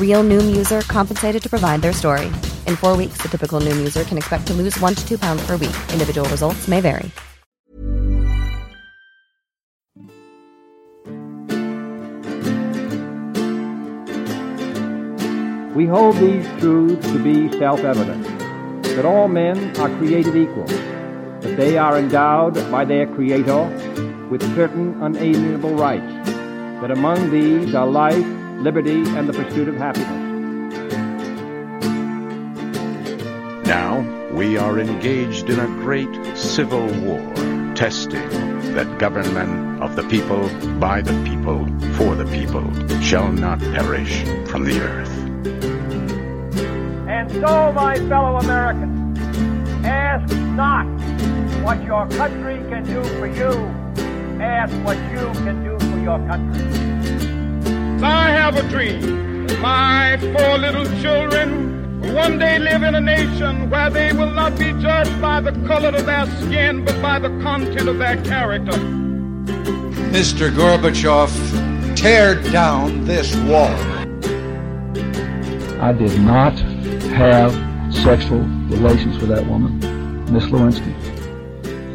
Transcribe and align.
Real 0.00 0.24
Noom 0.24 0.56
user 0.56 0.80
compensated 0.82 1.42
to 1.42 1.48
provide 1.48 1.82
their 1.82 1.92
story. 1.92 2.26
In 2.66 2.74
four 2.74 2.96
weeks, 2.96 3.18
the 3.22 3.28
typical 3.28 3.60
Noom 3.60 3.76
user 3.76 4.02
can 4.02 4.18
expect 4.18 4.46
to 4.48 4.54
lose 4.54 4.78
one 4.80 4.94
to 4.94 5.06
two 5.06 5.18
pounds 5.18 5.46
per 5.46 5.56
week. 5.56 5.76
Individual 5.92 6.28
results 6.28 6.66
may 6.66 6.80
vary. 6.80 7.12
We 15.74 15.86
hold 15.86 16.16
these 16.16 16.46
truths 16.58 17.06
to 17.06 17.18
be 17.22 17.50
self-evident, 17.58 18.24
that 18.96 19.04
all 19.04 19.28
men 19.28 19.76
are 19.78 19.88
created 19.98 20.34
equal, 20.34 20.66
that 20.66 21.56
they 21.56 21.78
are 21.78 21.96
endowed 21.98 22.54
by 22.70 22.84
their 22.84 23.06
Creator 23.06 23.64
with 24.30 24.42
certain 24.54 25.00
unalienable 25.02 25.74
rights, 25.74 26.28
that 26.80 26.90
among 26.90 27.30
these 27.30 27.74
are 27.74 27.86
life, 27.86 28.26
liberty, 28.60 29.02
and 29.16 29.28
the 29.28 29.32
pursuit 29.32 29.68
of 29.68 29.76
happiness. 29.76 30.26
Now 33.66 34.00
we 34.32 34.58
are 34.58 34.78
engaged 34.78 35.48
in 35.48 35.58
a 35.58 35.66
great 35.82 36.36
civil 36.36 36.86
war, 37.02 37.34
testing 37.74 38.28
that 38.74 38.98
government 38.98 39.82
of 39.82 39.96
the 39.96 40.02
people, 40.04 40.48
by 40.78 41.00
the 41.00 41.12
people, 41.24 41.66
for 41.94 42.14
the 42.14 42.26
people, 42.26 42.70
shall 43.00 43.32
not 43.32 43.58
perish 43.60 44.22
from 44.48 44.64
the 44.64 44.80
earth. 44.80 45.10
And 47.08 47.30
so, 47.32 47.72
my 47.72 47.96
fellow 48.08 48.38
Americans, 48.38 49.18
ask 49.84 50.34
not 50.54 50.84
what 51.64 51.82
your 51.84 52.06
country 52.08 52.56
can 52.68 52.84
do 52.84 53.02
for 53.18 53.26
you. 53.26 53.52
Ask 54.42 54.72
what 54.84 54.96
you 55.10 55.32
can 55.44 55.64
do 55.64 55.78
for 55.78 55.98
your 56.00 56.18
country. 56.26 56.79
I 58.02 58.30
have 58.30 58.56
a 58.56 58.62
dream. 58.68 59.46
My 59.60 60.16
four 60.18 60.58
little 60.58 60.86
children 61.02 62.00
will 62.00 62.14
one 62.14 62.38
day 62.38 62.58
live 62.58 62.82
in 62.82 62.94
a 62.94 63.00
nation 63.00 63.68
where 63.68 63.90
they 63.90 64.12
will 64.12 64.30
not 64.30 64.58
be 64.58 64.72
judged 64.80 65.20
by 65.20 65.40
the 65.40 65.52
color 65.66 65.90
of 65.90 66.06
their 66.06 66.26
skin, 66.40 66.84
but 66.84 67.00
by 67.02 67.18
the 67.18 67.28
content 67.42 67.88
of 67.88 67.98
their 67.98 68.16
character. 68.24 68.72
Mr. 70.12 70.50
Gorbachev, 70.50 71.30
tear 71.94 72.34
down 72.52 73.04
this 73.04 73.36
wall. 73.36 73.76
I 75.80 75.92
did 75.92 76.18
not 76.20 76.58
have 77.12 77.52
sexual 77.92 78.40
relations 78.70 79.18
with 79.18 79.28
that 79.28 79.46
woman, 79.46 79.78
Miss 80.32 80.44
Lewinsky. 80.50 80.94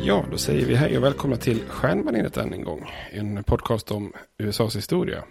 Ja, 0.01 0.25
då 0.31 0.37
säger 0.37 0.65
vi 0.65 0.75
hej 0.75 0.97
och 0.97 1.03
välkomna 1.03 1.35
till 1.35 1.63
Stjärnbaneret 1.69 2.37
än 2.37 2.53
en 2.53 2.63
gång. 2.63 2.91
En 3.11 3.43
podcast 3.43 3.91
om 3.91 4.13
USAs 4.37 4.75
historia. 4.75 5.23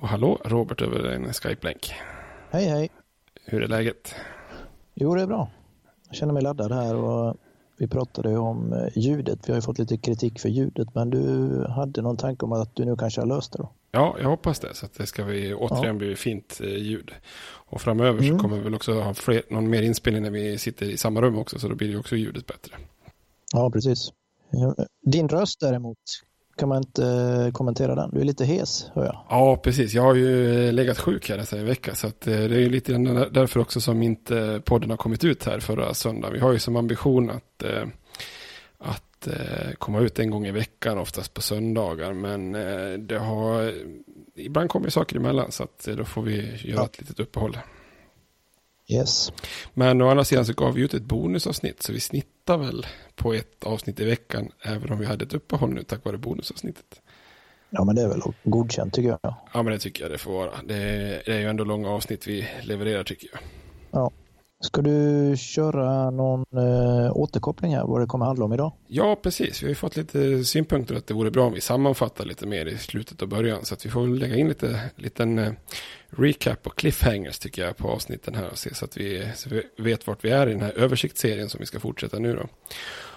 Och 0.00 0.08
hallå, 0.08 0.38
Robert 0.44 0.82
över 0.82 1.04
en 1.04 1.32
Skype-länk. 1.32 1.92
Hej, 2.50 2.64
hej. 2.64 2.90
Hur 3.44 3.62
är 3.62 3.68
läget? 3.68 4.14
Jo, 4.94 5.14
det 5.14 5.22
är 5.22 5.26
bra. 5.26 5.50
Jag 6.06 6.16
känner 6.16 6.32
mig 6.32 6.42
laddad 6.42 6.72
här 6.72 6.94
och 6.94 7.36
vi 7.78 7.88
pratade 7.88 8.38
om 8.38 8.72
eh, 8.72 8.98
ljudet. 8.98 9.48
Vi 9.48 9.52
har 9.52 9.58
ju 9.58 9.62
fått 9.62 9.78
lite 9.78 9.96
kritik 9.96 10.40
för 10.40 10.48
ljudet, 10.48 10.94
men 10.94 11.10
du 11.10 11.64
hade 11.68 12.02
någon 12.02 12.16
tanke 12.16 12.44
om 12.44 12.52
att 12.52 12.76
du 12.76 12.84
nu 12.84 12.96
kanske 12.96 13.20
har 13.20 13.26
löst 13.26 13.52
det 13.52 13.58
då? 13.58 13.72
Ja, 13.90 14.16
jag 14.20 14.28
hoppas 14.28 14.60
det. 14.60 14.74
Så 14.74 14.86
att 14.86 14.94
det 14.94 15.06
ska 15.06 15.24
vi 15.24 15.54
återigen 15.54 15.86
ja. 15.86 15.92
bli 15.98 16.16
fint 16.16 16.60
eh, 16.62 16.68
ljud. 16.68 17.10
Och 17.54 17.80
framöver 17.80 18.18
mm. 18.18 18.38
så 18.38 18.42
kommer 18.42 18.56
vi 18.56 18.62
väl 18.62 18.74
också 18.74 19.00
ha 19.00 19.14
fler, 19.14 19.42
någon 19.50 19.70
mer 19.70 19.82
inspelning 19.82 20.22
när 20.22 20.30
vi 20.30 20.58
sitter 20.58 20.86
i 20.86 20.96
samma 20.96 21.20
rum 21.20 21.38
också, 21.38 21.58
så 21.58 21.68
då 21.68 21.74
blir 21.74 21.92
det 21.92 21.98
också 21.98 22.16
ljudet 22.16 22.46
bättre. 22.46 22.76
Ja, 23.52 23.70
precis. 23.70 24.12
Din 25.06 25.28
röst 25.28 25.60
däremot, 25.60 25.98
kan 26.58 26.68
man 26.68 26.78
inte 26.78 27.06
eh, 27.06 27.52
kommentera 27.52 27.94
den? 27.94 28.10
Du 28.12 28.20
är 28.20 28.24
lite 28.24 28.44
hes, 28.44 28.90
hör 28.94 29.04
jag. 29.04 29.24
Ja, 29.28 29.56
precis. 29.56 29.94
Jag 29.94 30.02
har 30.02 30.14
ju 30.14 30.72
legat 30.72 30.98
sjuk 30.98 31.30
här 31.30 31.54
en 31.54 31.66
vecka, 31.66 31.94
så 31.94 32.06
att 32.06 32.20
det 32.20 32.34
är 32.34 32.70
lite 32.70 32.92
därför 33.30 33.60
också 33.60 33.80
som 33.80 34.02
inte 34.02 34.62
podden 34.64 34.90
har 34.90 34.96
kommit 34.96 35.24
ut 35.24 35.44
här 35.44 35.60
förra 35.60 35.94
söndagen. 35.94 36.32
Vi 36.32 36.40
har 36.40 36.52
ju 36.52 36.58
som 36.58 36.76
ambition 36.76 37.30
att, 37.30 37.64
att 38.78 39.28
komma 39.78 40.00
ut 40.00 40.18
en 40.18 40.30
gång 40.30 40.46
i 40.46 40.50
veckan, 40.50 40.98
oftast 40.98 41.34
på 41.34 41.40
söndagar. 41.42 42.12
Men 42.12 42.52
det 43.06 43.18
har, 43.18 43.72
ibland 44.34 44.70
kommer 44.70 44.90
saker 44.90 45.16
emellan 45.16 45.52
så 45.52 45.62
att 45.62 45.88
då 45.96 46.04
får 46.04 46.22
vi 46.22 46.36
göra 46.36 46.80
ja. 46.80 46.84
ett 46.84 47.00
litet 47.00 47.20
uppehåll. 47.20 47.56
Yes. 48.88 49.32
Men 49.74 50.02
å 50.02 50.08
andra 50.08 50.24
sidan 50.24 50.46
så 50.46 50.52
gav 50.52 50.74
vi 50.74 50.82
ut 50.82 50.94
ett 50.94 51.02
bonusavsnitt 51.02 51.82
så 51.82 51.92
vi 51.92 52.00
snittar 52.00 52.58
väl 52.58 52.86
på 53.14 53.34
ett 53.34 53.64
avsnitt 53.64 54.00
i 54.00 54.04
veckan 54.04 54.50
även 54.62 54.92
om 54.92 54.98
vi 54.98 55.06
hade 55.06 55.24
ett 55.24 55.34
uppehåll 55.34 55.70
nu 55.70 55.82
tack 55.82 56.04
vare 56.04 56.18
bonusavsnittet. 56.18 57.02
Ja 57.70 57.84
men 57.84 57.94
det 57.96 58.02
är 58.02 58.08
väl 58.08 58.22
godkänt 58.44 58.94
tycker 58.94 59.08
jag. 59.08 59.34
Ja 59.52 59.62
men 59.62 59.72
det 59.72 59.78
tycker 59.78 60.02
jag 60.02 60.10
det 60.10 60.18
får 60.18 60.32
vara. 60.32 60.50
Det 60.64 60.74
är, 60.74 61.22
det 61.26 61.32
är 61.32 61.38
ju 61.38 61.48
ändå 61.48 61.64
långa 61.64 61.90
avsnitt 61.90 62.26
vi 62.26 62.48
levererar 62.62 63.04
tycker 63.04 63.28
jag. 63.32 63.40
Ja. 63.90 64.10
Ska 64.60 64.82
du 64.82 65.34
köra 65.36 66.10
någon 66.10 66.44
äh, 66.52 67.16
återkoppling 67.16 67.74
här 67.74 67.84
vad 67.84 68.00
det 68.00 68.06
kommer 68.06 68.24
handla 68.24 68.44
om 68.44 68.52
idag? 68.52 68.72
Ja, 68.86 69.16
precis. 69.22 69.62
Vi 69.62 69.66
har 69.66 69.68
ju 69.68 69.74
fått 69.74 69.96
lite 69.96 70.44
synpunkter 70.44 70.94
att 70.94 71.06
det 71.06 71.14
vore 71.14 71.30
bra 71.30 71.46
om 71.46 71.52
vi 71.52 71.60
sammanfattar 71.60 72.24
lite 72.24 72.46
mer 72.46 72.66
i 72.66 72.78
slutet 72.78 73.22
och 73.22 73.28
början. 73.28 73.64
Så 73.64 73.74
att 73.74 73.86
vi 73.86 73.90
får 73.90 74.06
lägga 74.06 74.36
in 74.36 74.48
lite 74.48 74.80
liten 74.96 75.38
äh, 75.38 75.52
recap 76.10 76.66
och 76.66 76.76
cliffhangers 76.76 77.38
tycker 77.38 77.64
jag 77.64 77.76
på 77.76 77.88
avsnitten 77.88 78.34
här. 78.34 78.50
Och 78.50 78.58
se 78.58 78.74
så 78.74 78.84
att 78.84 78.96
vi, 78.96 79.28
så 79.34 79.48
vi 79.50 79.62
vet 79.76 80.06
vart 80.06 80.24
vi 80.24 80.30
är 80.30 80.46
i 80.46 80.52
den 80.52 80.62
här 80.62 80.78
översiktsserien 80.78 81.48
som 81.48 81.60
vi 81.60 81.66
ska 81.66 81.80
fortsätta 81.80 82.18
nu 82.18 82.34
då. 82.34 82.46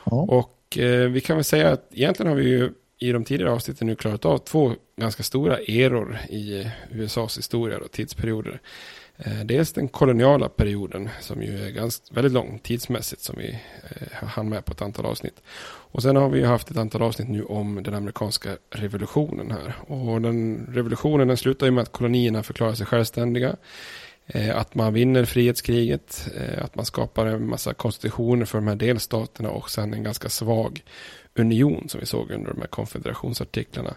Ja. 0.03 0.21
Och 0.21 0.77
äh, 0.77 1.09
vi 1.09 1.21
kan 1.21 1.37
väl 1.37 1.43
säga 1.43 1.71
att 1.71 1.87
egentligen 1.91 2.29
har 2.29 2.37
vi 2.37 2.49
ju 2.49 2.71
i 2.99 3.11
de 3.11 3.23
tidigare 3.23 3.51
avsnitten 3.51 3.87
nu 3.87 3.95
klarat 3.95 4.25
av 4.25 4.37
två 4.37 4.73
ganska 4.97 5.23
stora 5.23 5.57
eror 5.57 6.17
i 6.29 6.71
USAs 6.91 7.37
historia 7.37 7.77
och 7.77 7.91
tidsperioder. 7.91 8.61
Eh, 9.25 9.45
dels 9.45 9.73
den 9.73 9.87
koloniala 9.87 10.49
perioden 10.49 11.09
som 11.19 11.43
ju 11.43 11.65
är 11.65 11.69
ganska, 11.69 12.13
väldigt 12.13 12.33
lång 12.33 12.59
tidsmässigt 12.59 13.21
som 13.21 13.35
vi 13.37 13.49
eh, 13.49 14.27
hann 14.27 14.49
med 14.49 14.65
på 14.65 14.71
ett 14.71 14.81
antal 14.81 15.05
avsnitt. 15.05 15.41
Och 15.93 16.01
sen 16.01 16.15
har 16.15 16.29
vi 16.29 16.39
ju 16.39 16.45
haft 16.45 16.71
ett 16.71 16.77
antal 16.77 17.01
avsnitt 17.01 17.29
nu 17.29 17.43
om 17.43 17.83
den 17.83 17.93
amerikanska 17.93 18.49
revolutionen 18.69 19.51
här. 19.51 19.75
Och 19.87 20.21
den 20.21 20.67
revolutionen 20.71 21.27
den 21.27 21.37
slutar 21.37 21.65
ju 21.65 21.71
med 21.71 21.81
att 21.81 21.91
kolonierna 21.91 22.43
förklarar 22.43 22.73
sig 22.73 22.85
självständiga. 22.85 23.55
Eh, 24.27 24.57
att 24.57 24.75
man 24.75 24.93
vinner 24.93 25.25
frihetskriget, 25.25 26.29
eh, 26.35 26.65
att 26.65 26.75
man 26.75 26.85
skapar 26.85 27.25
en 27.25 27.49
massa 27.49 27.73
konstitutioner 27.73 28.45
för 28.45 28.57
de 28.57 28.67
här 28.67 28.75
delstaterna 28.75 29.49
och 29.49 29.69
sen 29.69 29.93
en 29.93 30.03
ganska 30.03 30.29
svag 30.29 30.83
union 31.35 31.89
som 31.89 31.99
vi 31.99 32.05
såg 32.05 32.31
under 32.31 32.51
de 32.51 32.61
här 32.61 32.67
konfederationsartiklarna. 32.67 33.95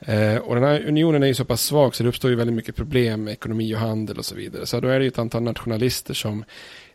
Eh, 0.00 0.36
och 0.36 0.54
den 0.54 0.64
här 0.64 0.84
unionen 0.86 1.22
är 1.22 1.26
ju 1.26 1.34
så 1.34 1.44
pass 1.44 1.62
svag 1.62 1.94
så 1.94 2.02
det 2.02 2.08
uppstår 2.08 2.30
ju 2.30 2.36
väldigt 2.36 2.56
mycket 2.56 2.76
problem 2.76 3.24
med 3.24 3.32
ekonomi 3.32 3.74
och 3.74 3.78
handel 3.78 4.18
och 4.18 4.24
så 4.24 4.34
vidare. 4.34 4.66
Så 4.66 4.80
då 4.80 4.88
är 4.88 4.98
det 4.98 5.04
ju 5.04 5.08
ett 5.08 5.18
antal 5.18 5.42
nationalister 5.42 6.14
som 6.14 6.44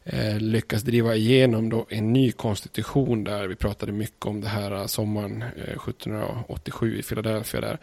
eh, 0.04 0.40
lyckas 0.40 0.82
driva 0.82 1.16
igenom 1.16 1.70
då 1.70 1.86
en 1.90 2.14
ny 2.14 2.32
konstitution 2.32 3.24
där. 3.24 3.48
Vi 3.48 3.56
pratade 3.56 3.92
mycket 3.92 4.26
om 4.26 4.42
det 4.42 4.48
här 4.48 4.72
eh, 4.72 4.86
sommaren 4.86 5.42
eh, 5.42 5.88
1787 5.88 7.00
i 7.00 7.04
Philadelphia 7.04 7.62
där. 7.62 7.78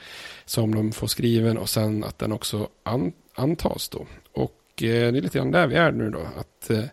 Som 0.44 0.74
de 0.74 0.92
får 0.92 1.06
skriven 1.06 1.58
och 1.58 1.68
sen 1.68 2.04
att 2.04 2.18
den 2.18 2.32
också 2.32 2.68
an 2.82 3.12
antas 3.34 3.88
då. 3.88 4.06
Och 4.32 4.82
eh, 4.82 5.12
det 5.12 5.18
är 5.18 5.22
lite 5.22 5.38
grann 5.38 5.50
där 5.50 5.66
vi 5.66 5.74
är 5.74 5.92
nu 5.92 6.10
då. 6.10 6.20
Att 6.36 6.70
eh, 6.70 6.84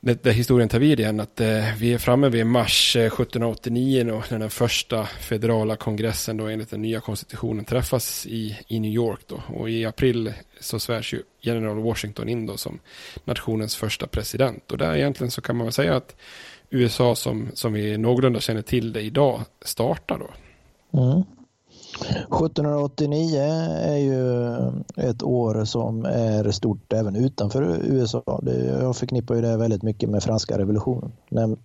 där 0.00 0.30
historien 0.30 0.68
tar 0.68 0.78
vid 0.78 1.00
igen, 1.00 1.20
att 1.20 1.40
eh, 1.40 1.76
vi 1.78 1.94
är 1.94 1.98
framme 1.98 2.28
vid 2.28 2.46
mars 2.46 2.96
eh, 2.96 3.06
1789 3.06 4.04
då, 4.04 4.22
när 4.30 4.38
den 4.38 4.50
första 4.50 5.04
federala 5.04 5.76
kongressen 5.76 6.36
då 6.36 6.46
enligt 6.46 6.70
den 6.70 6.82
nya 6.82 7.00
konstitutionen 7.00 7.64
träffas 7.64 8.26
i, 8.26 8.58
i 8.68 8.80
New 8.80 8.90
York 8.90 9.20
då. 9.26 9.42
Och 9.46 9.70
i 9.70 9.84
april 9.84 10.32
så 10.60 10.78
svärs 10.80 11.14
ju 11.14 11.22
general 11.40 11.82
Washington 11.82 12.28
in 12.28 12.46
då 12.46 12.56
som 12.56 12.78
nationens 13.24 13.76
första 13.76 14.06
president. 14.06 14.72
Och 14.72 14.78
där 14.78 14.96
egentligen 14.96 15.30
så 15.30 15.40
kan 15.40 15.56
man 15.56 15.66
väl 15.66 15.72
säga 15.72 15.96
att 15.96 16.16
USA 16.70 17.14
som, 17.14 17.48
som 17.54 17.72
vi 17.72 17.98
någorlunda 17.98 18.40
känner 18.40 18.62
till 18.62 18.92
det 18.92 19.00
idag 19.00 19.40
startar 19.62 20.18
då. 20.18 20.30
Mm. 21.00 21.24
1789 22.00 23.40
är 23.82 23.96
ju 23.96 24.52
ett 24.96 25.22
år 25.22 25.64
som 25.64 26.04
är 26.04 26.50
stort 26.50 26.92
även 26.92 27.16
utanför 27.16 27.62
USA. 27.84 28.42
jag 28.80 28.96
förknippar 28.96 29.34
ju 29.34 29.40
det 29.40 29.56
väldigt 29.56 29.82
mycket 29.82 30.10
med 30.10 30.22
franska 30.22 30.58
revolutionen. 30.58 31.12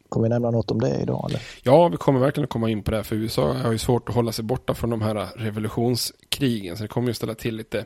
Kommer 0.09 0.23
vi 0.23 0.29
nämna 0.29 0.51
något 0.51 0.71
om 0.71 0.79
det 0.79 0.99
idag? 1.01 1.25
Eller? 1.29 1.41
Ja, 1.63 1.87
vi 1.87 1.97
kommer 1.97 2.19
verkligen 2.19 2.43
att 2.43 2.49
komma 2.49 2.69
in 2.69 2.83
på 2.83 2.91
det. 2.91 3.03
För 3.03 3.15
USA 3.15 3.53
har 3.53 3.71
ju 3.71 3.77
svårt 3.77 4.09
att 4.09 4.15
hålla 4.15 4.31
sig 4.31 4.45
borta 4.45 4.73
från 4.73 4.89
de 4.89 5.01
här 5.01 5.29
revolutionskrigen. 5.35 6.77
Så 6.77 6.83
det 6.83 6.87
kommer 6.87 7.07
ju 7.07 7.13
ställa 7.13 7.35
till 7.35 7.55
lite, 7.55 7.85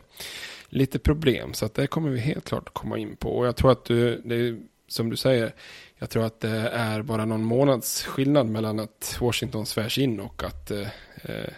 lite 0.69 0.99
problem. 0.99 1.53
Så 1.53 1.65
att 1.65 1.73
det 1.73 1.87
kommer 1.87 2.09
vi 2.09 2.19
helt 2.19 2.45
klart 2.45 2.67
att 2.67 2.73
komma 2.73 2.97
in 2.97 3.15
på. 3.15 3.29
Och 3.29 3.47
jag 3.47 3.55
tror 3.55 3.71
att 3.71 3.85
du, 3.85 4.21
det 4.25 4.35
är, 4.35 4.59
som 4.87 5.09
du 5.09 5.15
säger, 5.15 5.53
jag 5.97 6.09
tror 6.09 6.25
att 6.25 6.39
det 6.39 6.69
är 6.69 7.01
bara 7.01 7.25
någon 7.25 7.43
månads 7.43 8.03
skillnad 8.03 8.47
mellan 8.49 8.79
att 8.79 9.17
Washington 9.21 9.65
svärs 9.65 9.97
in 9.97 10.19
och 10.19 10.43
att 10.43 10.71
eh, 10.71 10.87
eh 11.23 11.53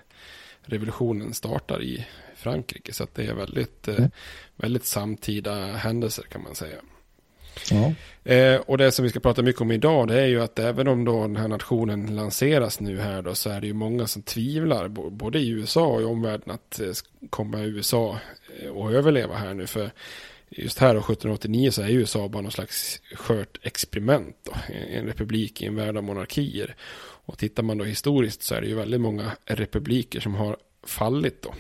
revolutionen 0.70 1.34
startar 1.34 1.84
i 1.84 2.06
Frankrike. 2.36 2.94
Så 2.94 3.08
det 3.14 3.26
är 3.26 3.34
väldigt, 3.34 3.88
eh, 3.88 3.98
mm. 3.98 4.12
väldigt 4.56 4.86
samtida 4.86 5.66
händelser 5.66 6.24
kan 6.24 6.44
man 6.44 6.56
säga. 6.56 6.78
Ja. 7.72 7.94
Eh, 8.32 8.60
och 8.60 8.78
det 8.78 8.92
som 8.92 9.04
vi 9.04 9.10
ska 9.10 9.20
prata 9.20 9.42
mycket 9.42 9.62
om 9.62 9.72
idag 9.72 10.08
det 10.08 10.22
är 10.22 10.26
ju 10.26 10.42
att 10.42 10.60
även 10.60 10.88
om 10.88 11.06
då 11.06 11.22
den 11.22 11.36
här 11.36 11.48
nationen 11.48 12.16
lanseras 12.16 12.80
nu 12.80 13.00
här 13.00 13.22
då 13.22 13.36
så 13.36 13.50
är 13.50 13.62
det 13.62 13.68
ju 13.68 13.74
många 13.74 14.08
som 14.08 14.22
tvivlar 14.22 14.88
både 14.88 15.40
i 15.40 15.50
USA 15.50 15.88
och 15.88 16.02
i 16.02 16.04
omvärlden 16.04 16.52
att 16.52 16.80
eh, 16.80 16.92
kommer 17.30 17.64
USA 17.64 18.20
eh, 18.62 18.78
att 18.78 18.92
överleva 18.92 19.36
här 19.36 19.54
nu 19.54 19.68
för 19.68 19.92
just 20.50 20.80
här 20.80 20.94
då 20.94 21.00
1789 21.00 21.72
så 21.72 21.82
är 21.82 21.90
USA 21.90 22.28
bara 22.28 22.42
någon 22.42 22.52
slags 22.52 23.02
skört 23.14 23.58
experiment 23.62 24.36
då, 24.44 24.52
en 24.90 25.06
republik 25.06 25.62
i 25.62 25.66
en 25.66 25.76
värld 25.76 25.98
av 25.98 26.04
monarkier. 26.04 26.76
Och 27.30 27.38
tittar 27.38 27.64
man 27.64 27.78
då 27.78 27.84
historiskt 27.86 28.44
så 28.44 28.56
är 28.56 28.62
det 28.62 28.68
ju 28.68 28.76
väldigt 28.76 29.02
många 29.02 29.32
republiker 29.46 30.20
som 30.20 30.36
har 30.36 30.58
fallit 30.84 31.42
då. 31.42 31.54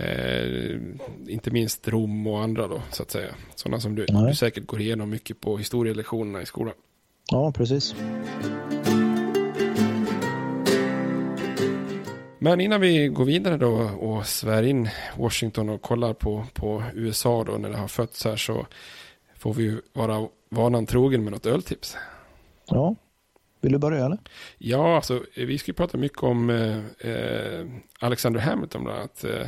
Eh, 0.00 0.76
inte 1.28 1.50
minst 1.50 1.88
Rom 1.88 2.26
och 2.26 2.42
andra 2.42 2.68
då, 2.68 2.82
så 2.90 3.02
att 3.02 3.10
säga. 3.10 3.34
Sådana 3.54 3.80
som 3.80 3.94
du, 3.94 4.06
du 4.06 4.34
säkert 4.34 4.66
går 4.66 4.80
igenom 4.80 5.10
mycket 5.10 5.40
på 5.40 5.58
historielektionerna 5.58 6.42
i 6.42 6.46
skolan. 6.46 6.74
Ja, 7.30 7.52
precis. 7.52 7.94
Men 12.38 12.60
innan 12.60 12.80
vi 12.80 13.08
går 13.08 13.24
vidare 13.24 13.56
då 13.56 13.72
och 14.00 14.26
svär 14.26 14.62
in 14.62 14.88
Washington 15.18 15.68
och 15.68 15.82
kollar 15.82 16.12
på, 16.12 16.44
på 16.54 16.82
USA 16.94 17.44
då 17.44 17.52
när 17.52 17.70
det 17.70 17.76
har 17.76 17.88
fötts 17.88 18.24
här 18.24 18.36
så 18.36 18.66
får 19.36 19.54
vi 19.54 19.80
vara 19.92 20.28
vanan 20.48 20.86
trogen 20.86 21.24
med 21.24 21.32
något 21.32 21.46
öltips. 21.46 21.96
Ja, 22.66 22.94
vill 23.62 23.72
du 23.72 23.78
börja 23.78 24.04
eller? 24.04 24.18
Ja, 24.58 24.96
alltså 24.96 25.24
vi 25.36 25.58
ska 25.58 25.72
prata 25.72 25.98
mycket 25.98 26.22
om 26.22 26.50
eh, 26.50 27.10
eh, 27.10 27.66
Alexander 27.98 28.40
Hamilton 28.40 28.84
bland 28.84 28.98
annat. 28.98 29.24
Eh, 29.24 29.46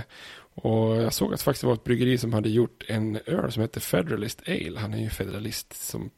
och 0.54 0.96
jag 0.96 1.12
såg 1.12 1.32
att 1.32 1.40
det 1.40 1.44
faktiskt 1.44 1.64
var 1.64 1.74
ett 1.74 1.84
bryggeri 1.84 2.18
som 2.18 2.32
hade 2.32 2.48
gjort 2.48 2.84
en 2.88 3.18
öl 3.26 3.52
som 3.52 3.62
heter 3.62 3.80
Federalist 3.80 4.42
Ale. 4.48 4.78
Han 4.78 4.94
är 4.94 4.98
ju 4.98 5.10
federalist 5.10 5.86
som 5.88 6.10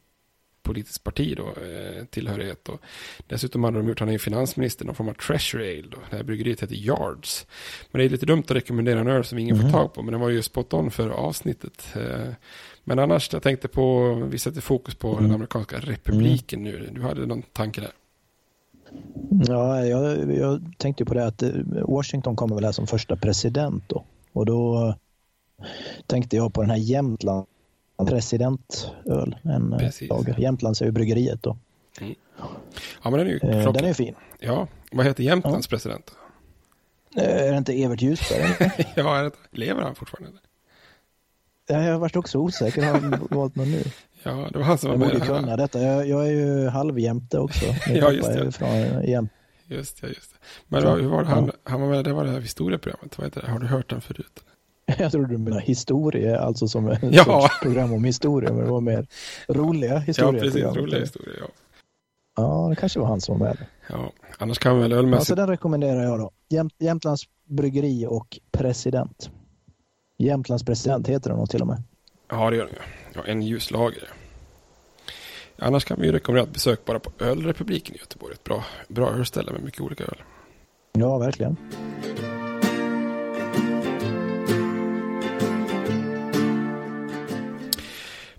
politiskt 0.67 1.03
parti 1.03 1.37
då, 1.37 1.47
eh, 1.47 2.05
tillhörighet. 2.05 2.69
Och 2.69 2.81
dessutom 3.27 3.63
hade 3.63 3.77
de 3.77 3.87
gjort, 3.87 3.99
han 3.99 4.09
är 4.09 4.13
ju 4.13 4.19
finansminister, 4.19 4.85
någon 4.85 4.95
form 4.95 5.09
av 5.09 5.13
treasury 5.13 5.79
ale 5.79 5.87
då. 5.91 5.97
Det 6.09 6.15
här 6.15 6.23
bryggeriet 6.23 6.63
heter 6.63 6.75
Yards. 6.75 7.47
Men 7.91 7.99
det 7.99 8.05
är 8.05 8.09
lite 8.09 8.25
dumt 8.25 8.43
att 8.45 8.51
rekommendera 8.51 8.99
en 8.99 9.07
öl 9.07 9.23
som 9.23 9.37
ingen 9.37 9.55
mm. 9.55 9.71
får 9.71 9.79
tag 9.79 9.93
på, 9.93 10.01
men 10.01 10.11
den 10.11 10.21
var 10.21 10.29
ju 10.29 10.41
spot 10.41 10.73
on 10.73 10.91
för 10.91 11.09
avsnittet. 11.09 11.95
Eh, 11.95 12.33
men 12.87 12.99
annars, 12.99 13.33
jag 13.33 13.43
tänkte 13.43 13.67
på, 13.67 14.13
vi 14.13 14.39
sätter 14.39 14.61
fokus 14.61 14.95
på 14.95 15.11
mm. 15.11 15.23
den 15.23 15.31
amerikanska 15.31 15.77
republiken 15.77 16.67
mm. 16.67 16.71
nu. 16.81 16.89
Du 16.93 17.01
hade 17.01 17.25
någon 17.25 17.41
tanke 17.41 17.81
där? 17.81 17.91
Ja, 19.47 19.85
jag, 19.85 20.33
jag 20.35 20.61
tänkte 20.77 21.05
på 21.05 21.13
det 21.13 21.25
att 21.25 21.43
eh, 21.43 21.51
Washington 21.87 22.35
kommer 22.35 22.55
väl 22.55 22.65
här 22.65 22.71
som 22.71 22.87
första 22.87 23.15
president 23.15 23.83
då. 23.87 24.03
Och 24.33 24.45
då 24.45 24.95
tänkte 26.05 26.35
jag 26.35 26.53
på 26.53 26.61
den 26.61 26.69
här 26.69 26.77
Jämtland 26.77 27.45
presidentöl. 28.05 29.35
En 29.43 29.73
eh, 29.73 29.91
lager. 30.09 30.39
Jämtlands 30.39 30.81
är 30.81 30.85
ju 30.85 30.91
bryggeriet 30.91 31.43
då. 31.43 31.57
Mm. 32.01 32.15
Ja, 33.03 33.09
men 33.09 33.13
den 33.13 33.27
är 33.27 33.31
ju 33.31 33.37
eh, 33.37 33.73
Den 33.73 33.85
är 33.85 33.93
fin. 33.93 34.15
Ja, 34.39 34.67
vad 34.91 35.05
heter 35.05 35.23
Jämtlands 35.23 35.67
ja. 35.67 35.75
president? 35.75 36.11
Är 37.15 37.51
det 37.51 37.57
inte 37.57 37.83
Evert 37.83 38.01
Ljusberg? 38.01 38.71
ja, 38.95 39.17
är 39.17 39.23
det, 39.23 39.31
lever 39.51 39.81
han 39.81 39.95
fortfarande? 39.95 40.39
Ja, 41.67 41.83
jag 41.83 41.91
har 41.91 41.99
varit 41.99 42.15
också 42.15 42.37
osäker. 42.37 42.85
Har 42.85 42.99
han 42.99 43.27
valt 43.31 43.55
någon 43.55 43.71
nu? 43.71 43.83
Ja, 44.23 44.49
det 44.51 44.57
var 44.57 44.65
han 44.65 44.77
som 44.77 44.91
jag 44.91 44.97
var 44.97 45.05
med. 45.05 45.15
Jag 45.15 45.27
borde 45.27 45.39
kunna 45.39 45.57
detta. 45.57 45.81
Jag, 45.81 46.07
jag 46.07 46.27
är 46.27 46.31
ju 46.31 46.67
halvjämte 46.67 47.39
också. 47.39 47.65
ja, 47.87 48.11
just 48.11 48.33
det. 48.33 48.51
Från 48.51 49.03
jämt. 49.03 49.31
Just 49.67 50.01
det, 50.01 50.07
just 50.07 50.31
det. 50.31 50.37
Men 50.67 50.83
ja, 50.83 50.95
hur 50.95 51.07
var 51.07 51.23
det? 51.23 51.29
Han, 51.29 51.51
han 51.63 51.81
var 51.81 51.89
med, 51.89 52.03
det 52.03 52.13
var 52.13 52.25
det 52.25 52.31
här 52.31 52.41
historieprogrammet. 52.41 53.17
Vad 53.17 53.27
heter 53.27 53.41
det? 53.41 53.51
Har 53.51 53.59
du 53.59 53.67
hört 53.67 53.89
den 53.89 54.01
förut? 54.01 54.43
Jag 54.97 55.11
trodde 55.11 55.27
du 55.27 55.37
menade 55.37 55.61
historia, 55.61 56.39
alltså 56.39 56.67
som 56.67 56.87
ett 56.87 56.99
ja. 57.11 57.49
program 57.61 57.93
om 57.93 58.03
historia, 58.03 58.53
men 58.53 58.65
det 58.65 58.71
var 58.71 58.81
mer 58.81 59.07
roliga 59.47 59.97
historier. 59.97 60.33
Ja, 60.33 60.39
precis. 60.39 60.63
Roliga 60.63 60.99
historier, 60.99 61.37
ja. 61.39 61.47
Ja, 62.37 62.67
det 62.69 62.75
kanske 62.75 62.99
var 62.99 63.07
han 63.07 63.21
som 63.21 63.39
var 63.39 63.47
med. 63.47 63.57
Ja, 63.89 64.11
annars 64.37 64.59
kan 64.59 64.71
man 64.71 64.81
väl 64.81 64.91
ölmässigt... 64.91 65.19
Alltså 65.19 65.35
den 65.35 65.47
rekommenderar 65.47 66.03
jag 66.03 66.19
då. 66.19 66.31
Jämt, 66.49 66.73
Jämtlands 66.79 67.23
bryggeri 67.45 68.05
och 68.09 68.39
president. 68.51 69.29
Jämtlands 70.17 70.65
president 70.65 71.07
heter 71.07 71.29
den 71.29 71.39
nog 71.39 71.49
till 71.49 71.61
och 71.61 71.67
med. 71.67 71.83
Ja, 72.29 72.49
det 72.49 72.55
gör 72.55 72.65
den 72.65 72.75
ja. 73.13 73.25
En 73.25 73.41
ljuslager. 73.41 74.09
Annars 75.59 75.85
kan 75.85 75.99
vi 75.99 76.05
ju 76.05 76.11
rekommendera 76.11 76.47
ett 76.47 76.53
besök 76.53 76.85
bara 76.85 76.99
på 76.99 77.25
Ölrepubliken 77.25 77.95
i 77.95 77.99
Göteborg. 77.99 78.33
Ett 78.33 78.43
bra, 78.43 78.63
bra 78.87 79.09
ölställe 79.09 79.51
med 79.51 79.63
mycket 79.63 79.81
olika 79.81 80.03
öl. 80.03 80.21
Ja, 80.91 81.17
verkligen. 81.17 81.57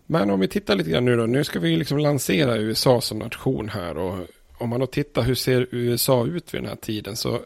Men 0.06 0.30
om 0.30 0.40
vi 0.40 0.48
tittar 0.48 0.74
lite 0.76 0.90
grann 0.90 1.04
nu 1.04 1.16
då. 1.16 1.26
Nu 1.26 1.44
ska 1.44 1.60
vi 1.60 1.76
liksom 1.76 1.98
lansera 1.98 2.56
USA 2.56 3.00
som 3.00 3.18
nation 3.18 3.68
här. 3.68 3.96
Och 3.96 4.26
om 4.58 4.68
man 4.68 4.80
då 4.80 4.86
tittar 4.86 5.22
hur 5.22 5.34
ser 5.34 5.66
USA 5.70 6.26
ut 6.26 6.54
vid 6.54 6.60
den 6.60 6.68
här 6.68 6.76
tiden. 6.76 7.16
Så 7.16 7.40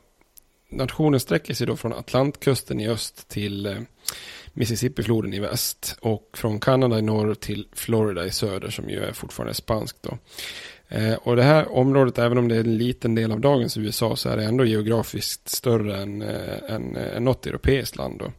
nationen 0.68 1.20
sträcker 1.20 1.54
sig 1.54 1.66
då 1.66 1.76
från 1.76 1.92
Atlantkusten 1.92 2.80
i 2.80 2.88
öst 2.88 3.28
till 3.28 3.66
eh, 3.66 3.76
Mississippifloden 4.52 5.34
i 5.34 5.40
väst. 5.40 5.96
Och 6.00 6.30
från 6.34 6.60
Kanada 6.60 6.98
i 6.98 7.02
norr 7.02 7.34
till 7.34 7.66
Florida 7.72 8.26
i 8.26 8.30
söder 8.30 8.70
som 8.70 8.90
ju 8.90 9.04
är 9.04 9.12
fortfarande 9.12 9.54
spanskt 9.54 10.02
då. 10.02 10.18
Eh, 10.88 11.14
och 11.14 11.36
det 11.36 11.42
här 11.42 11.72
området, 11.72 12.18
även 12.18 12.38
om 12.38 12.48
det 12.48 12.56
är 12.56 12.60
en 12.60 12.78
liten 12.78 13.14
del 13.14 13.32
av 13.32 13.40
dagens 13.40 13.76
USA, 13.76 14.16
så 14.16 14.28
är 14.28 14.36
det 14.36 14.44
ändå 14.44 14.64
geografiskt 14.64 15.48
större 15.48 16.02
än, 16.02 16.22
eh, 16.22 16.74
än, 16.74 16.96
eh, 16.96 17.16
än 17.16 17.24
något 17.24 17.46
europeiskt 17.46 17.96
land. 17.96 18.18
Då. 18.18 18.32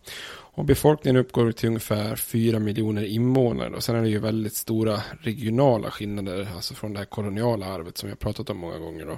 Och 0.55 0.65
befolkningen 0.65 1.17
uppgår 1.17 1.51
till 1.51 1.67
ungefär 1.67 2.15
4 2.15 2.59
miljoner 2.59 3.03
invånare. 3.03 3.75
Och 3.75 3.83
sen 3.83 3.95
är 3.95 4.01
det 4.01 4.09
ju 4.09 4.19
väldigt 4.19 4.55
stora 4.55 5.01
regionala 5.21 5.91
skillnader, 5.91 6.47
alltså 6.55 6.73
från 6.73 6.93
det 6.93 6.99
här 6.99 7.05
koloniala 7.05 7.65
arvet 7.65 7.97
som 7.97 8.07
vi 8.07 8.11
har 8.11 8.17
pratat 8.17 8.49
om 8.49 8.57
många 8.57 8.77
gånger. 8.77 9.05
Då. 9.05 9.17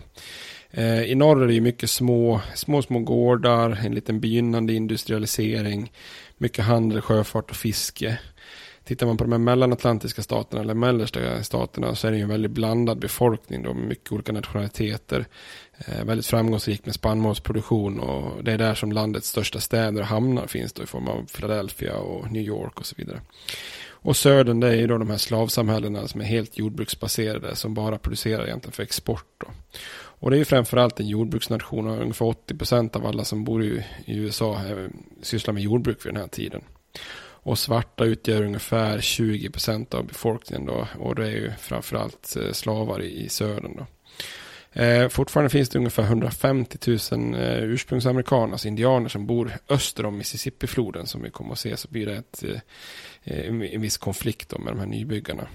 Eh, 0.71 1.03
I 1.03 1.15
norr 1.15 1.43
är 1.43 1.47
det 1.47 1.53
ju 1.53 1.61
mycket 1.61 1.89
små, 1.89 2.41
små, 2.55 2.81
små 2.81 2.99
gårdar, 2.99 3.79
en 3.85 3.95
liten 3.95 4.19
begynnande 4.19 4.73
industrialisering, 4.73 5.91
mycket 6.37 6.65
handel, 6.65 7.01
sjöfart 7.01 7.49
och 7.49 7.55
fiske. 7.55 8.19
tittar 8.83 9.07
man 9.07 9.17
på 9.17 9.23
de 9.23 9.31
här 9.31 9.39
mellanatlantiska 9.39 10.21
staterna 10.21 10.61
eller 10.61 10.73
mellersta 10.73 11.43
staterna 11.43 11.95
så 11.95 12.07
är 12.07 12.11
det 12.11 12.17
ju 12.17 12.23
en 12.23 12.29
väldigt 12.29 12.51
blandad 12.51 12.99
befolkning 12.99 13.63
då 13.63 13.73
med 13.73 13.87
mycket 13.87 14.11
olika 14.11 14.31
nationaliteter. 14.31 15.25
Eh, 15.77 16.03
väldigt 16.03 16.25
framgångsrik 16.25 16.85
med 16.85 16.95
spannmålsproduktion 16.95 17.99
och 17.99 18.43
det 18.43 18.51
är 18.51 18.57
där 18.57 18.75
som 18.75 18.91
landets 18.91 19.29
största 19.29 19.59
städer 19.59 20.01
och 20.01 20.07
hamnar 20.07 20.47
finns 20.47 20.73
då 20.73 20.83
i 20.83 20.85
form 20.85 21.07
av 21.07 21.25
Philadelphia 21.35 21.97
och 21.97 22.31
New 22.31 22.43
York 22.43 22.79
och 22.79 22.85
så 22.85 22.95
vidare. 22.97 23.21
Och 24.05 24.17
södern 24.17 24.59
det 24.59 24.67
är 24.67 24.75
ju 24.75 24.87
då 24.87 24.97
de 24.97 25.09
här 25.09 25.17
slavsamhällena 25.17 26.07
som 26.07 26.21
är 26.21 26.25
helt 26.25 26.57
jordbruksbaserade 26.57 27.55
som 27.55 27.73
bara 27.73 27.97
producerar 27.97 28.45
egentligen 28.45 28.71
för 28.71 28.83
export. 28.83 29.25
Då. 29.37 29.47
Och 30.19 30.29
det 30.29 30.35
är 30.35 30.39
ju 30.39 30.45
framförallt 30.45 30.99
en 30.99 31.07
jordbruksnation 31.07 31.87
och 31.87 32.01
ungefär 32.01 32.25
80 32.25 32.55
procent 32.55 32.95
av 32.95 33.05
alla 33.05 33.23
som 33.23 33.43
bor 33.43 33.63
i, 33.63 33.85
i 34.05 34.17
USA 34.17 34.59
är, 34.59 34.89
sysslar 35.21 35.53
med 35.53 35.63
jordbruk 35.63 36.05
vid 36.05 36.13
den 36.13 36.21
här 36.21 36.27
tiden. 36.27 36.61
Och 37.45 37.59
svarta 37.59 38.05
utgör 38.05 38.43
ungefär 38.43 38.99
20 38.99 39.49
procent 39.49 39.93
av 39.93 40.05
befolkningen 40.05 40.65
då. 40.65 40.87
Och 40.99 41.15
det 41.15 41.25
är 41.25 41.31
ju 41.31 41.51
framförallt 41.59 42.37
eh, 42.41 42.51
slavar 42.51 43.01
i, 43.01 43.25
i 43.25 43.29
södern 43.29 43.77
då. 43.77 43.85
Eh, 44.81 45.09
fortfarande 45.09 45.49
finns 45.49 45.69
det 45.69 45.77
ungefär 45.77 46.03
150 46.03 46.77
000 47.11 47.35
eh, 47.35 47.63
ursprungsamerikaner, 47.63 48.51
alltså 48.51 48.67
indianer 48.67 49.09
som 49.09 49.25
bor 49.27 49.51
öster 49.69 50.05
om 50.05 50.17
Mississippifloden 50.17 51.07
som 51.07 51.21
vi 51.21 51.29
kommer 51.29 51.51
att 51.51 51.59
se 51.59 51.77
så 51.77 51.87
blir 51.87 52.05
det 52.05 52.15
ett, 52.15 52.43
eh, 52.43 52.59
eh 53.23 53.45
en 53.47 53.81
viss 53.81 53.97
konflikt 53.97 54.59
med 54.59 54.73
de 54.73 54.79
här 54.79 54.87
nybyggarna. 54.87 55.47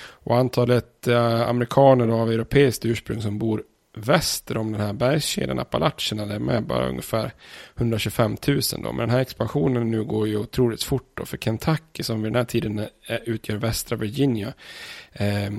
Och 0.00 0.36
antalet 0.36 1.06
eh, 1.06 1.48
amerikaner 1.48 2.08
av 2.08 2.32
europeiskt 2.32 2.84
ursprung 2.84 3.22
som 3.22 3.38
bor 3.38 3.62
väster 3.98 4.56
om 4.56 4.72
den 4.72 4.80
här 4.80 4.92
bergskedjan 4.92 5.58
Appalacherna. 5.58 6.26
Det 6.26 6.34
är 6.34 6.38
med 6.38 6.66
bara 6.66 6.88
ungefär 6.88 7.32
125 7.76 8.36
000 8.46 8.60
då. 8.70 8.92
Men 8.92 8.96
den 8.96 9.10
här 9.10 9.20
expansionen 9.20 9.90
nu 9.90 10.04
går 10.04 10.28
ju 10.28 10.36
otroligt 10.36 10.82
fort 10.82 11.10
då. 11.14 11.24
För 11.24 11.36
Kentucky 11.36 12.02
som 12.02 12.22
vid 12.22 12.32
den 12.32 12.36
här 12.36 12.44
tiden 12.44 12.78
eh, 12.78 13.16
utgör 13.24 13.56
västra 13.56 13.96
Virginia. 13.96 14.52
Eh, 15.12 15.50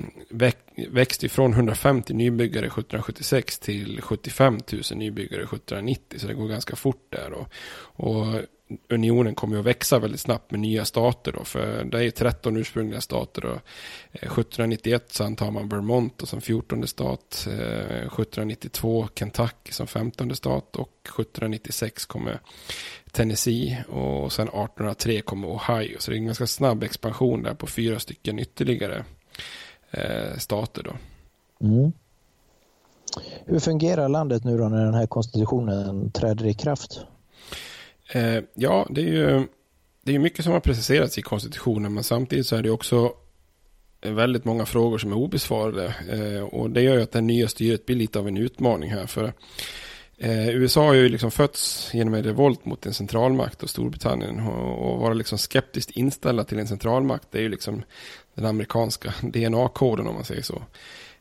växte 0.90 1.28
från 1.28 1.52
150 1.52 2.14
nybyggare 2.14 2.66
1776 2.66 3.58
till 3.58 4.00
75 4.02 4.58
000 4.72 4.82
nybyggare 4.94 5.42
1790. 5.42 6.18
Så 6.18 6.26
det 6.26 6.34
går 6.34 6.48
ganska 6.48 6.76
fort 6.76 7.06
där. 7.10 7.30
då. 7.30 7.46
och 8.04 8.40
unionen 8.88 9.34
kommer 9.34 9.58
att 9.58 9.64
växa 9.64 9.98
väldigt 9.98 10.20
snabbt 10.20 10.50
med 10.50 10.60
nya 10.60 10.84
stater 10.84 11.32
då, 11.32 11.44
för 11.44 11.84
det 11.84 11.98
är 11.98 12.02
ju 12.02 12.10
13 12.10 12.56
ursprungliga 12.56 13.00
stater 13.00 13.44
och 13.44 13.58
1791 14.12 15.12
så 15.12 15.24
antar 15.24 15.50
man 15.50 15.68
Vermont 15.68 16.28
som 16.28 16.40
14 16.40 16.86
stat, 16.86 17.46
1792 17.48 19.08
Kentucky 19.14 19.72
som 19.72 19.86
15 19.86 20.36
stat 20.36 20.76
och 20.76 20.92
1796 21.04 22.06
kommer 22.06 22.40
Tennessee 23.12 23.84
och 23.88 24.32
sen 24.32 24.48
1803 24.48 25.20
kommer 25.20 25.48
Ohio. 25.48 25.96
Så 25.98 26.10
det 26.10 26.16
är 26.16 26.18
en 26.18 26.26
ganska 26.26 26.46
snabb 26.46 26.82
expansion 26.82 27.42
där 27.42 27.54
på 27.54 27.66
fyra 27.66 27.98
stycken 27.98 28.38
ytterligare 28.38 29.04
eh, 29.90 30.36
stater 30.38 30.82
då. 30.82 30.92
Mm. 31.66 31.92
Hur 33.44 33.60
fungerar 33.60 34.08
landet 34.08 34.44
nu 34.44 34.58
då 34.58 34.68
när 34.68 34.84
den 34.84 34.94
här 34.94 35.06
konstitutionen 35.06 36.10
träder 36.10 36.46
i 36.46 36.54
kraft? 36.54 37.00
Eh, 38.12 38.42
ja, 38.54 38.86
det 38.90 39.00
är 39.00 39.06
ju 39.06 39.46
det 40.02 40.14
är 40.14 40.18
mycket 40.18 40.44
som 40.44 40.52
har 40.52 40.60
preciserats 40.60 41.18
i 41.18 41.22
konstitutionen, 41.22 41.94
men 41.94 42.04
samtidigt 42.04 42.46
så 42.46 42.56
är 42.56 42.62
det 42.62 42.70
också 42.70 43.12
väldigt 44.02 44.44
många 44.44 44.66
frågor 44.66 44.98
som 44.98 45.12
är 45.12 45.16
obesvarade. 45.16 45.94
Eh, 46.10 46.42
och 46.42 46.70
det 46.70 46.82
gör 46.82 46.96
ju 46.96 47.02
att 47.02 47.12
det 47.12 47.20
nya 47.20 47.48
styret 47.48 47.86
blir 47.86 47.96
lite 47.96 48.18
av 48.18 48.28
en 48.28 48.36
utmaning 48.36 48.90
här. 48.90 49.06
För 49.06 49.32
eh, 50.18 50.48
USA 50.48 50.86
har 50.86 50.94
ju 50.94 51.08
liksom 51.08 51.30
fötts 51.30 51.90
genom 51.94 52.14
en 52.14 52.22
revolt 52.22 52.64
mot 52.64 52.86
en 52.86 52.94
centralmakt 52.94 53.62
och 53.62 53.70
Storbritannien. 53.70 54.40
Och, 54.40 54.92
och 54.92 55.00
vara 55.00 55.14
liksom 55.14 55.38
skeptiskt 55.38 55.90
inställda 55.90 56.44
till 56.44 56.58
en 56.58 56.68
centralmakt, 56.68 57.28
det 57.30 57.38
är 57.38 57.42
ju 57.42 57.48
liksom 57.48 57.82
den 58.34 58.46
amerikanska 58.46 59.14
DNA-koden 59.20 60.06
om 60.06 60.14
man 60.14 60.24
säger 60.24 60.42
så. 60.42 60.62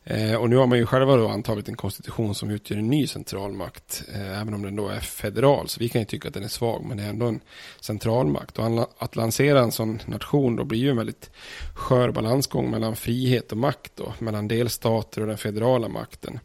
Eh, 0.09 0.35
och 0.35 0.49
nu 0.49 0.55
har 0.55 0.67
man 0.67 0.77
ju 0.77 0.85
själva 0.85 1.15
då 1.15 1.27
antagit 1.27 1.69
en 1.69 1.75
konstitution 1.75 2.35
som 2.35 2.49
utgör 2.49 2.77
en 2.77 2.87
ny 2.87 3.07
centralmakt. 3.07 4.03
Eh, 4.13 4.41
även 4.41 4.53
om 4.53 4.61
den 4.61 4.75
då 4.75 4.87
är 4.87 4.99
federal. 4.99 5.69
Så 5.69 5.79
vi 5.79 5.89
kan 5.89 6.01
ju 6.01 6.05
tycka 6.05 6.27
att 6.27 6.33
den 6.33 6.43
är 6.43 6.47
svag. 6.47 6.85
Men 6.85 6.97
det 6.97 7.03
är 7.03 7.09
ändå 7.09 7.25
en 7.25 7.39
centralmakt. 7.81 8.59
Och 8.59 8.89
att 8.97 9.15
lansera 9.15 9.59
en 9.59 9.71
sån 9.71 9.99
nation 10.05 10.55
då 10.55 10.63
blir 10.63 10.79
ju 10.79 10.89
en 10.89 10.97
väldigt 10.97 11.31
skör 11.75 12.11
balansgång 12.11 12.71
mellan 12.71 12.95
frihet 12.95 13.51
och 13.51 13.57
makt. 13.57 13.91
Då, 13.95 14.13
mellan 14.19 14.47
delstater 14.47 15.21
och 15.21 15.27
den 15.27 15.37
federala 15.37 15.87
makten. 15.87 16.39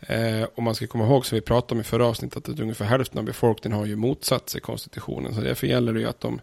Eh, 0.00 0.42
och 0.42 0.62
man 0.62 0.74
ska 0.74 0.86
komma 0.86 1.04
ihåg 1.04 1.26
som 1.26 1.36
vi 1.36 1.42
pratade 1.42 1.74
om 1.74 1.80
i 1.80 1.84
förra 1.84 2.06
avsnittet 2.06 2.48
att 2.48 2.60
ungefär 2.60 2.84
hälften 2.84 3.18
av 3.18 3.24
befolkningen 3.24 3.78
har 3.78 3.86
ju 3.86 3.96
motsatt 3.96 4.50
sig 4.50 4.60
konstitutionen. 4.60 5.34
Så 5.34 5.40
därför 5.40 5.66
gäller 5.66 5.92
det 5.92 6.00
ju 6.00 6.08
att 6.08 6.20
de 6.20 6.40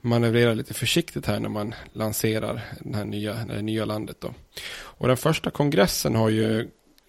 manövrerar 0.00 0.54
lite 0.54 0.74
försiktigt 0.74 1.26
här 1.26 1.40
när 1.40 1.48
man 1.48 1.74
lanserar 1.92 2.62
den 2.80 2.94
här 2.94 3.04
nya, 3.04 3.34
det 3.34 3.62
nya 3.62 3.84
landet. 3.84 4.16
Då. 4.20 4.34
Och 4.74 5.08
den 5.08 5.16
första 5.16 5.50
kongressen 5.50 6.14
har 6.14 6.28
ju 6.28 6.68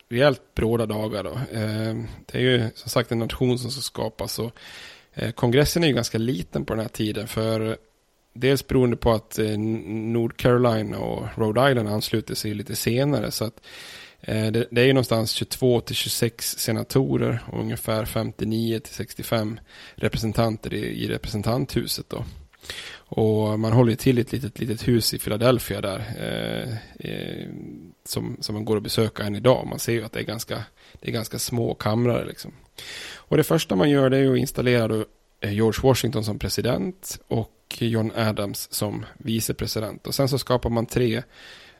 rejält 0.09 0.41
bråda 0.55 0.85
dagar. 0.85 1.23
Då. 1.23 1.33
Eh, 1.59 1.95
det 2.25 2.37
är 2.37 2.41
ju 2.41 2.69
som 2.75 2.89
sagt 2.89 3.11
en 3.11 3.19
nation 3.19 3.59
som 3.59 3.71
ska 3.71 3.81
skapas. 3.81 4.39
Och, 4.39 4.51
eh, 5.13 5.31
kongressen 5.31 5.83
är 5.83 5.87
ju 5.87 5.93
ganska 5.93 6.17
liten 6.17 6.65
på 6.65 6.73
den 6.73 6.81
här 6.81 6.89
tiden. 6.89 7.27
För 7.27 7.77
dels 8.33 8.67
beroende 8.67 8.97
på 8.97 9.11
att 9.11 9.39
eh, 9.39 9.57
Nord 9.57 10.37
Carolina 10.37 10.99
och 10.99 11.27
Rhode 11.35 11.69
Island 11.69 11.89
ansluter 11.89 12.35
sig 12.35 12.53
lite 12.53 12.75
senare. 12.75 13.31
Så 13.31 13.45
att 13.45 13.61
Eh, 14.27 14.51
det, 14.51 14.67
det 14.71 14.81
är 14.81 14.85
ju 14.85 14.93
någonstans 14.93 15.31
22 15.31 15.81
till 15.81 15.95
26 15.95 16.57
senatorer 16.57 17.43
och 17.51 17.59
ungefär 17.59 18.05
59 18.05 18.79
till 18.79 18.93
65 18.93 19.59
representanter 19.95 20.73
i, 20.73 21.03
i 21.03 21.07
representanthuset 21.07 22.09
då. 22.09 22.25
Och 22.97 23.59
man 23.59 23.71
håller 23.71 23.95
till 23.95 24.17
i 24.17 24.21
ett 24.21 24.31
litet, 24.31 24.59
litet 24.59 24.87
hus 24.87 25.13
i 25.13 25.19
Philadelphia 25.19 25.81
där. 25.81 25.99
Eh, 26.19 26.77
eh, 27.09 27.47
som, 28.05 28.37
som 28.39 28.55
man 28.55 28.65
går 28.65 28.77
att 28.77 28.83
besöka 28.83 29.23
än 29.23 29.35
idag. 29.35 29.67
Man 29.67 29.79
ser 29.79 29.93
ju 29.93 30.03
att 30.03 30.11
det 30.11 30.19
är 30.19 30.23
ganska, 30.23 30.63
det 31.01 31.09
är 31.09 31.11
ganska 31.11 31.39
små 31.39 31.73
kamrar 31.73 32.25
liksom. 32.25 32.51
Och 33.13 33.37
det 33.37 33.43
första 33.43 33.75
man 33.75 33.89
gör 33.89 34.09
det 34.09 34.17
är 34.17 34.31
att 34.31 34.37
installera 34.37 34.87
då 34.87 35.05
eh, 35.41 35.53
George 35.53 35.79
Washington 35.83 36.23
som 36.23 36.39
president 36.39 37.19
och 37.27 37.51
John 37.79 38.11
Adams 38.15 38.73
som 38.73 39.05
vicepresident. 39.17 40.07
Och 40.07 40.15
sen 40.15 40.29
så 40.29 40.37
skapar 40.37 40.69
man 40.69 40.85
tre 40.85 41.23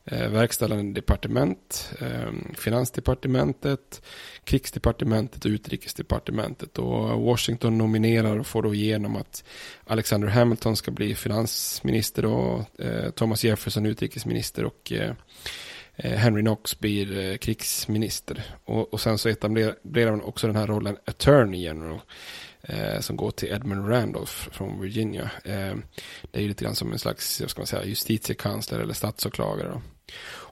eh, 0.06 0.30
verkställande 0.30 0.94
departement, 0.94 1.94
eh, 2.02 2.32
finansdepartementet, 2.58 4.02
krigsdepartementet 4.44 5.46
och 5.46 5.50
utrikesdepartementet. 5.50 6.78
Och 6.78 7.22
Washington 7.22 7.78
nominerar 7.78 8.40
och 8.40 8.48
får 8.48 8.64
då 8.64 8.74
igenom 8.74 9.16
att 9.16 9.44
Alexander 9.84 10.28
Hamilton 10.28 10.76
ska 10.76 10.92
bli 10.92 11.16
finansminister 11.16 12.26
och 12.26 12.80
eh, 12.80 13.10
Thomas 13.10 13.44
Jefferson 13.44 13.86
utrikesminister 13.86 14.66
och 14.66 14.92
eh, 14.92 15.14
eh, 15.96 16.12
Henry 16.12 16.42
Knox 16.42 16.80
blir 16.80 17.18
eh, 17.18 17.38
krigsminister. 17.38 18.44
Och, 18.66 18.94
och 18.94 19.02
sen 19.02 19.18
så 19.18 19.30
etablerar 19.30 20.12
man 20.12 20.22
också 20.22 20.48
den 20.48 20.56
här 20.56 20.68
rollen 20.68 20.98
Attorney 21.06 21.62
General. 21.62 22.00
Eh, 22.68 23.00
som 23.00 23.16
går 23.16 23.32
till 23.32 23.50
Edmund 23.50 23.90
Randolph 23.90 24.32
från 24.32 24.82
Virginia. 24.82 25.32
Eh, 25.44 25.76
det 26.32 26.40
är 26.40 26.42
ju 26.42 26.48
lite 26.48 26.64
grann 26.64 26.76
som 26.76 26.92
en 26.92 27.00
slags, 27.00 27.42
jag 27.42 27.50
ska 27.50 27.60
man 27.60 27.68
säga, 27.68 27.86
justitiekansler 27.86 28.80
eller 28.80 28.94
statsåklagare. 28.94 29.70
Då. 29.70 29.82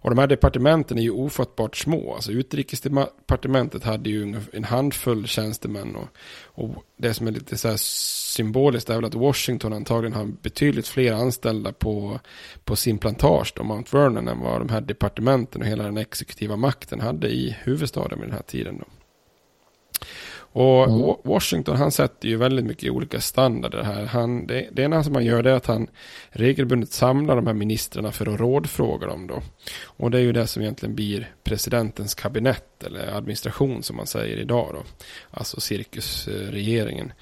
Och 0.04 0.10
de 0.10 0.20
här 0.20 0.28
departementen 0.28 0.98
är 0.98 1.02
ju 1.02 1.12
ofattbart 1.12 1.78
små. 1.78 2.14
Alltså 2.14 2.32
utrikesdepartementet 2.32 3.84
hade 3.84 4.10
ju 4.10 4.42
en 4.54 4.64
handfull 4.64 5.28
tjänstemän. 5.28 5.96
Och, 5.96 6.08
och 6.46 6.84
det 6.98 7.14
som 7.14 7.28
är 7.28 7.32
lite 7.32 7.58
så 7.58 7.68
här 7.68 7.78
symboliskt 7.78 8.90
är 8.90 8.96
väl 8.96 9.06
att 9.06 9.16
Washington 9.16 9.74
antagligen 9.74 10.14
har 10.14 10.26
betydligt 10.26 10.88
fler 10.88 11.14
anställda 11.14 11.74
på, 11.74 12.20
på 12.64 12.76
sin 12.76 12.98
plantage, 12.98 13.54
då, 13.56 13.64
Mount 13.64 13.98
Vernon, 13.98 14.28
än 14.28 14.40
vad 14.40 14.62
de 14.62 14.70
här 14.70 14.82
departementen 14.82 15.62
och 15.62 15.68
hela 15.68 15.84
den 15.84 15.98
exekutiva 15.98 16.56
makten 16.56 17.02
hade 17.02 17.28
i 17.28 17.58
huvudstaden 17.64 18.20
vid 18.20 18.28
den 18.28 18.36
här 18.36 18.44
tiden. 18.44 18.78
Då. 18.78 18.86
Och 20.56 20.84
mm. 20.84 21.16
Washington 21.24 21.76
han 21.76 21.92
sätter 21.92 22.28
ju 22.28 22.38
väldigt 22.38 22.66
mycket 22.66 22.92
olika 22.92 23.22
standarder 23.22 23.84
här. 23.84 24.06
Han, 24.06 24.48
det, 24.48 24.70
det 24.72 24.82
ena 24.82 25.04
som 25.04 25.16
han 25.16 25.26
gör 25.26 25.44
det 25.44 25.52
är 25.52 25.56
att 25.56 25.66
han 25.66 25.88
regelbundet 26.30 26.92
samlar 26.92 27.36
de 27.36 27.48
här 27.48 27.54
ministrarna 27.54 28.12
för 28.12 28.34
att 28.34 28.40
rådfråga 28.40 29.08
dem 29.08 29.28
då. 29.28 29.42
Och 29.86 30.12
det 30.12 30.18
är 30.18 30.22
ju 30.22 30.32
det 30.32 30.48
som 30.48 30.62
egentligen 30.62 30.96
blir 30.96 31.32
presidentens 31.44 32.16
kabinett 32.16 32.84
eller 32.84 33.18
administration 33.18 33.84
som 33.84 33.96
man 33.96 34.08
säger 34.08 34.38
idag 34.38 34.70
då. 34.74 34.84
Alltså 35.32 35.60
cirkusregeringen. 35.60 37.14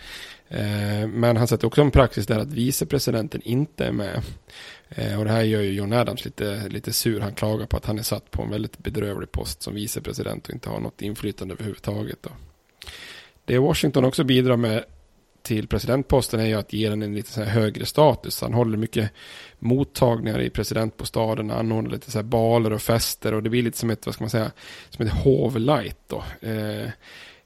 Eh, 0.47 1.07
men 1.07 1.37
han 1.37 1.47
sätter 1.47 1.67
också 1.67 1.81
en 1.81 1.91
praxis 1.91 2.27
där 2.27 2.39
att 2.39 2.53
vicepresidenten 2.53 3.41
inte 3.41 3.85
är 3.85 3.91
med. 3.91 4.21
Eh, 4.89 5.19
och 5.19 5.25
det 5.25 5.31
här 5.31 5.43
gör 5.43 5.61
ju 5.61 5.71
John 5.71 5.93
Adams 5.93 6.25
lite, 6.25 6.67
lite 6.69 6.93
sur. 6.93 7.19
Han 7.19 7.35
klagar 7.35 7.65
på 7.65 7.77
att 7.77 7.85
han 7.85 7.99
är 7.99 8.03
satt 8.03 8.31
på 8.31 8.41
en 8.41 8.49
väldigt 8.49 8.77
bedrövlig 8.77 9.31
post 9.31 9.61
som 9.61 9.75
vicepresident 9.75 10.47
och 10.47 10.53
inte 10.53 10.69
har 10.69 10.79
något 10.79 11.01
inflytande 11.01 11.53
överhuvudtaget. 11.53 12.17
Då. 12.21 12.29
Det 13.45 13.57
Washington 13.57 14.05
också 14.05 14.23
bidrar 14.23 14.57
med 14.57 14.83
till 15.41 15.67
presidentposten 15.67 16.39
är 16.39 16.45
ju 16.45 16.53
att 16.53 16.73
ge 16.73 16.89
den 16.89 17.01
en 17.01 17.15
lite 17.15 17.31
så 17.31 17.41
högre 17.41 17.85
status. 17.85 18.41
Han 18.41 18.53
håller 18.53 18.77
mycket 18.77 19.11
mottagningar 19.59 20.41
i 20.41 20.49
presidentbostaden, 20.49 21.51
anordnar 21.51 21.91
lite 21.91 22.11
så 22.11 22.17
här 22.17 22.23
baler 22.23 22.73
och 22.73 22.81
fester 22.81 23.33
och 23.33 23.43
det 23.43 23.49
blir 23.49 23.63
lite 23.63 23.77
som 23.77 23.89
ett, 23.89 24.05
vad 24.05 24.15
ska 24.15 24.23
man 24.23 24.29
säga, 24.29 24.51
som 24.89 25.05
ett 25.05 25.13
hovlight 25.13 25.97
då. 26.07 26.23
Eh, 26.41 26.89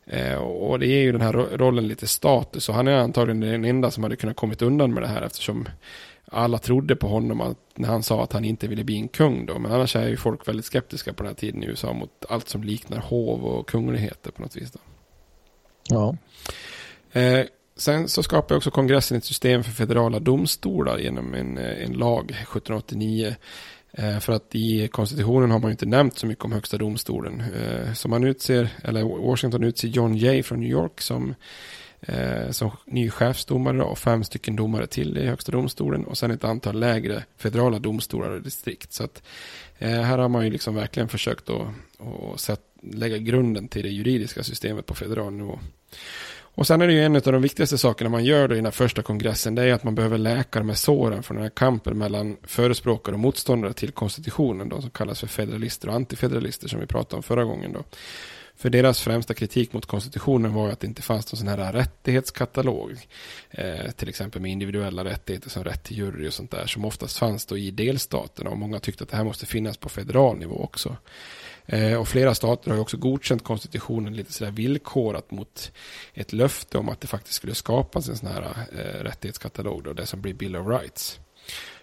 eh, 0.06 0.36
och 0.36 0.80
det 0.80 0.88
ger 0.88 1.02
ju 1.02 1.12
den 1.12 1.22
här 1.22 1.34
rollen 1.34 1.88
lite 1.88 2.08
status 2.08 2.70
och 2.70 2.76
han 2.76 2.88
är 2.88 2.98
antagligen 2.98 3.40
den 3.40 3.66
enda 3.66 3.92
som 3.92 4.04
hade 4.04 4.16
kunnat 4.16 4.36
kommit 4.36 4.62
undan 4.62 4.94
med 4.94 5.04
det 5.04 5.08
här 5.08 5.22
eftersom 5.22 5.68
alla 6.28 6.58
trodde 6.58 6.96
på 6.96 7.08
honom 7.08 7.42
att, 7.42 7.58
när 7.76 7.90
han 7.90 8.04
sa 8.04 8.24
att 8.24 8.34
han 8.34 8.46
inte 8.46 8.68
ville 8.68 8.84
bli 8.84 8.98
en 8.98 9.08
kung 9.08 9.46
då. 9.46 9.60
Men 9.60 9.72
annars 9.72 9.96
är 9.96 10.08
ju 10.08 10.18
folk 10.18 10.48
väldigt 10.48 10.66
skeptiska 10.66 11.14
på 11.14 11.24
den 11.24 11.30
här 11.30 11.36
tiden 11.36 11.64
i 11.64 11.66
USA 11.66 11.94
mot 11.94 12.26
allt 12.30 12.50
som 12.50 12.64
liknar 12.64 13.00
hov 13.00 13.46
och 13.46 13.70
kungligheter 13.70 14.32
på 14.32 14.42
något 14.42 14.56
vis. 14.56 14.72
Då. 14.72 14.80
Ja. 15.90 16.18
Eh, 17.12 17.46
sen 17.78 18.08
så 18.08 18.24
skapade 18.24 18.58
också 18.58 18.72
kongressen 18.72 19.18
ett 19.18 19.26
system 19.26 19.64
för 19.64 19.72
federala 19.72 20.20
domstolar 20.20 20.98
genom 20.98 21.34
en, 21.34 21.58
eh, 21.58 21.84
en 21.84 21.94
lag 21.94 22.32
1789 22.32 23.36
Eh, 23.98 24.20
för 24.20 24.34
att 24.34 24.56
i 24.56 24.88
konstitutionen 24.88 25.52
har 25.52 25.60
man 25.60 25.70
ju 25.70 25.72
inte 25.72 25.86
nämnt 25.86 26.18
så 26.18 26.28
mycket 26.28 26.46
om 26.46 26.52
högsta 26.52 26.78
domstolen. 26.78 27.42
Eh, 27.42 27.94
så 27.94 28.08
man 28.08 28.24
utser, 28.24 28.70
eller 28.84 29.04
Washington 29.04 29.64
utser 29.64 29.88
John 29.88 30.16
Jay 30.16 30.44
från 30.44 30.60
New 30.60 30.70
York 30.70 31.02
som, 31.02 31.36
eh, 32.02 32.50
som 32.52 32.72
ny 32.86 33.10
chefsdomare 33.10 33.84
och 33.84 33.98
fem 33.98 34.24
stycken 34.24 34.56
domare 34.56 34.88
till 34.88 35.18
i 35.18 35.28
högsta 35.28 35.52
domstolen 35.52 36.06
och 36.06 36.18
sen 36.18 36.32
ett 36.32 36.44
antal 36.44 36.80
lägre 36.80 37.24
federala 37.38 37.80
domstolar 37.80 38.30
och 38.30 38.42
distrikt. 38.42 38.94
Så 38.94 39.04
att 39.04 39.24
eh, 39.78 40.02
här 40.02 40.18
har 40.18 40.30
man 40.30 40.46
ju 40.46 40.52
liksom 40.52 40.76
verkligen 40.76 41.10
försökt 41.10 41.50
att, 41.50 41.68
att 42.34 42.40
sätta 42.40 42.62
lägga 42.82 43.18
grunden 43.18 43.68
till 43.68 43.84
det 43.84 43.90
juridiska 43.90 44.44
systemet 44.44 44.86
på 44.86 44.96
federal 44.96 45.34
nivå. 45.34 45.60
Och 46.58 46.68
sen 46.68 46.82
är 46.82 46.88
det 46.88 46.94
ju 46.94 47.04
en 47.04 47.16
av 47.16 47.22
de 47.22 47.42
viktigaste 47.42 47.78
sakerna 47.78 48.10
man 48.10 48.26
gör 48.26 48.48
då 48.48 48.56
i 48.56 48.58
den 48.58 48.66
här 48.66 48.72
första 48.72 49.02
kongressen. 49.02 49.56
Det 49.56 49.64
är 49.64 49.74
att 49.74 49.84
man 49.84 49.96
behöver 49.96 50.18
läka 50.18 50.60
de 50.60 50.70
här 50.70 50.76
såren 50.76 51.24
från 51.24 51.36
den 51.36 51.44
här 51.44 51.50
kampen 51.50 51.98
mellan 51.98 52.38
förespråkare 52.44 53.14
och 53.14 53.20
motståndare 53.20 53.74
till 53.74 53.92
konstitutionen. 53.92 54.70
Då, 54.70 54.82
som 54.82 54.90
kallas 54.90 55.20
för 55.20 55.28
federalister 55.28 55.90
och 55.90 55.96
antifederalister 55.96 56.68
som 56.68 56.80
vi 56.80 56.86
pratade 56.86 57.16
om 57.16 57.24
förra 57.24 57.44
gången. 57.44 57.74
Då. 57.74 57.84
För 58.58 58.70
deras 58.70 59.02
främsta 59.02 59.34
kritik 59.34 59.74
mot 59.74 59.86
konstitutionen 59.86 60.54
var 60.54 60.70
att 60.70 60.80
det 60.80 60.88
inte 60.88 61.02
fanns 61.02 61.32
någon 61.32 61.38
sån 61.38 61.48
här 61.48 61.74
rättighetskatalog. 61.74 63.08
Eh, 63.50 63.92
till 63.92 64.10
exempel 64.10 64.42
med 64.42 64.52
individuella 64.52 65.04
rättigheter 65.04 65.50
som 65.50 65.64
rätt 65.64 65.84
till 65.84 65.98
jury 65.98 66.28
och 66.28 66.34
sånt 66.34 66.52
där. 66.52 66.68
Som 66.68 66.86
oftast 66.86 67.18
fanns 67.18 67.46
då 67.46 67.58
i 67.58 67.72
delstaterna. 67.72 68.50
Och 68.50 68.58
många 68.58 68.80
tyckte 68.80 69.04
att 69.04 69.10
det 69.10 69.18
här 69.18 69.24
måste 69.24 69.46
finnas 69.46 69.78
på 69.78 69.90
federal 69.90 70.38
nivå 70.38 70.64
också. 70.64 70.98
Eh, 71.66 71.96
och 71.96 72.08
flera 72.08 72.36
stater 72.36 72.70
har 72.70 72.76
ju 72.76 72.82
också 72.82 72.98
godkänt 72.98 73.44
konstitutionen 73.44 74.16
lite 74.16 74.34
sådär 74.34 74.52
villkorat 74.52 75.32
mot 75.32 75.72
ett 76.14 76.34
löfte 76.34 76.78
om 76.78 76.90
att 76.90 77.02
det 77.02 77.08
faktiskt 77.08 77.36
skulle 77.36 77.56
skapas 77.56 78.10
en 78.10 78.18
sån 78.18 78.30
här 78.30 78.68
eh, 78.72 79.04
rättighetskatalog, 79.04 79.84
då, 79.84 79.94
det 79.94 80.06
som 80.06 80.22
blir 80.22 80.34
Bill 80.34 80.56
of 80.56 80.68
Rights. 80.68 81.20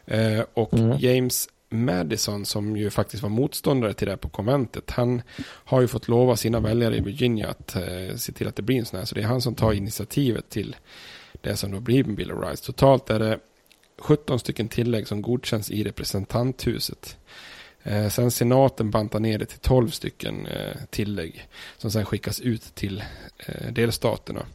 Eh, 0.06 0.40
och 0.54 0.74
mm. 0.74 0.98
James 0.98 1.48
Madison 1.68 2.46
som 2.46 2.76
ju 2.76 2.90
faktiskt 2.90 3.22
var 3.22 3.30
motståndare 3.30 3.94
till 3.94 4.06
det 4.06 4.12
här 4.12 4.16
på 4.16 4.28
konventet. 4.28 4.90
Han 4.90 5.22
har 5.44 5.80
ju 5.80 5.88
fått 5.88 6.08
lova 6.08 6.36
sina 6.36 6.60
väljare 6.60 6.96
i 6.96 7.00
Virginia 7.00 7.48
att 7.48 7.76
eh, 7.76 8.16
se 8.16 8.32
till 8.32 8.48
att 8.48 8.56
det 8.56 8.62
blir 8.62 8.78
en 8.78 8.84
sån 8.84 8.98
här. 8.98 9.06
Så 9.06 9.14
det 9.14 9.20
är 9.20 9.26
han 9.26 9.40
som 9.40 9.54
tar 9.54 9.72
initiativet 9.72 10.48
till 10.48 10.76
det 11.40 11.56
som 11.56 11.70
då 11.70 11.80
blir 11.80 12.04
en 12.04 12.14
Bill 12.14 12.32
of 12.32 12.44
Rights. 12.44 12.60
Totalt 12.60 13.10
är 13.10 13.18
det 13.18 13.38
17 13.98 14.38
stycken 14.38 14.68
tillägg 14.68 15.08
som 15.08 15.22
godkänns 15.22 15.70
i 15.70 15.84
representanthuset. 15.84 17.16
Eh, 17.82 18.08
sen 18.08 18.30
senaten 18.30 18.90
bantar 18.90 19.20
ner 19.20 19.38
det 19.38 19.46
till 19.46 19.58
12 19.58 19.90
stycken 19.90 20.46
eh, 20.46 20.76
tillägg 20.90 21.48
som 21.78 21.90
sen 21.90 22.04
skickas 22.04 22.40
ut 22.40 22.74
till 22.74 23.04
eh, 23.46 23.72
delstaterna. 23.72 24.46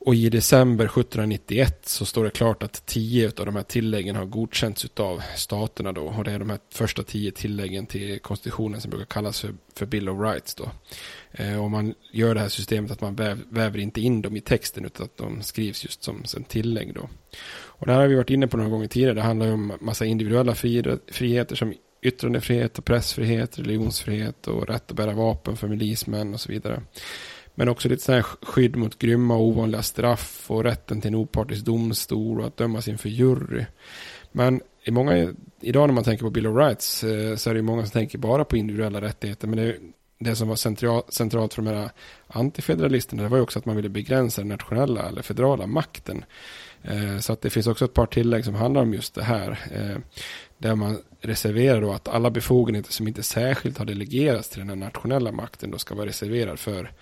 Och 0.00 0.14
i 0.14 0.28
december 0.28 0.84
1791 0.84 1.88
så 1.88 2.04
står 2.04 2.24
det 2.24 2.30
klart 2.30 2.62
att 2.62 2.86
tio 2.86 3.32
av 3.38 3.46
de 3.46 3.56
här 3.56 3.62
tilläggen 3.62 4.16
har 4.16 4.24
godkänts 4.24 4.86
av 4.96 5.22
staterna 5.36 5.92
då. 5.92 6.02
Och 6.02 6.24
det 6.24 6.32
är 6.32 6.38
de 6.38 6.50
här 6.50 6.58
första 6.72 7.02
tio 7.02 7.30
tilläggen 7.30 7.86
till 7.86 8.18
konstitutionen 8.20 8.80
som 8.80 8.90
brukar 8.90 9.06
kallas 9.06 9.40
för, 9.40 9.54
för 9.74 9.86
Bill 9.86 10.08
of 10.08 10.20
Rights 10.20 10.54
då. 10.54 10.70
Eh, 11.32 11.64
och 11.64 11.70
man 11.70 11.94
gör 12.12 12.34
det 12.34 12.40
här 12.40 12.48
systemet 12.48 12.90
att 12.90 13.00
man 13.00 13.14
väv, 13.14 13.42
väver 13.50 13.78
inte 13.78 14.00
in 14.00 14.22
dem 14.22 14.36
i 14.36 14.40
texten 14.40 14.84
utan 14.84 15.04
att 15.04 15.16
de 15.16 15.42
skrivs 15.42 15.84
just 15.84 16.02
som, 16.02 16.24
som 16.24 16.44
tillägg 16.44 16.94
då. 16.94 17.08
Och 17.50 17.86
det 17.86 17.92
här 17.92 18.00
har 18.00 18.08
vi 18.08 18.14
varit 18.14 18.30
inne 18.30 18.48
på 18.48 18.56
några 18.56 18.70
gånger 18.70 18.88
tidigare. 18.88 19.14
Det 19.14 19.22
handlar 19.22 19.46
ju 19.46 19.52
om 19.52 19.72
massa 19.80 20.04
individuella 20.04 20.54
friheter 20.54 21.56
som 21.56 21.74
yttrandefrihet 22.02 22.78
och 22.78 22.84
pressfrihet, 22.84 23.58
religionsfrihet 23.58 24.46
och 24.46 24.68
rätt 24.68 24.90
att 24.90 24.96
bära 24.96 25.12
vapen 25.12 25.56
för 25.56 25.68
milismän 25.68 26.34
och 26.34 26.40
så 26.40 26.52
vidare. 26.52 26.82
Men 27.54 27.68
också 27.68 27.88
lite 27.88 28.12
här 28.12 28.22
skydd 28.22 28.76
mot 28.76 28.98
grymma 28.98 29.36
och 29.36 29.42
ovanliga 29.42 29.82
straff 29.82 30.50
och 30.50 30.64
rätten 30.64 31.00
till 31.00 31.08
en 31.08 31.14
opartisk 31.14 31.64
domstol 31.64 32.40
och 32.40 32.46
att 32.46 32.56
dömas 32.56 32.88
inför 32.88 33.08
jury. 33.08 33.64
Men 34.32 34.60
i 34.84 34.90
många, 34.90 35.34
idag 35.60 35.88
när 35.88 35.94
man 35.94 36.04
tänker 36.04 36.24
på 36.24 36.30
Bill 36.30 36.46
of 36.46 36.56
Rights 36.56 37.04
eh, 37.04 37.36
så 37.36 37.50
är 37.50 37.54
det 37.54 37.62
många 37.62 37.82
som 37.82 37.90
tänker 37.90 38.18
bara 38.18 38.44
på 38.44 38.56
individuella 38.56 39.00
rättigheter. 39.00 39.48
Men 39.48 39.58
det, 39.58 39.76
det 40.18 40.36
som 40.36 40.48
var 40.48 40.56
central, 40.56 41.02
centralt 41.08 41.54
för 41.54 41.62
de 41.62 41.70
här 41.70 41.90
antifederalisterna 42.26 43.22
det 43.22 43.28
var 43.28 43.36
ju 43.36 43.42
också 43.42 43.58
att 43.58 43.66
man 43.66 43.76
ville 43.76 43.88
begränsa 43.88 44.40
den 44.40 44.48
nationella 44.48 45.08
eller 45.08 45.22
federala 45.22 45.66
makten. 45.66 46.24
Eh, 46.82 47.18
så 47.18 47.32
att 47.32 47.40
det 47.40 47.50
finns 47.50 47.66
också 47.66 47.84
ett 47.84 47.94
par 47.94 48.06
tillägg 48.06 48.44
som 48.44 48.54
handlar 48.54 48.82
om 48.82 48.94
just 48.94 49.14
det 49.14 49.24
här. 49.24 49.58
Eh, 49.72 49.98
där 50.58 50.74
man 50.74 50.98
reserverar 51.20 51.80
då 51.80 51.92
att 51.92 52.08
alla 52.08 52.30
befogenheter 52.30 52.92
som 52.92 53.08
inte 53.08 53.22
särskilt 53.22 53.78
har 53.78 53.84
delegerats 53.84 54.48
till 54.48 54.58
den 54.58 54.68
här 54.68 54.76
nationella 54.76 55.32
makten 55.32 55.70
då 55.70 55.78
ska 55.78 55.94
vara 55.94 56.06
reserverad 56.06 56.58
för 56.58 56.92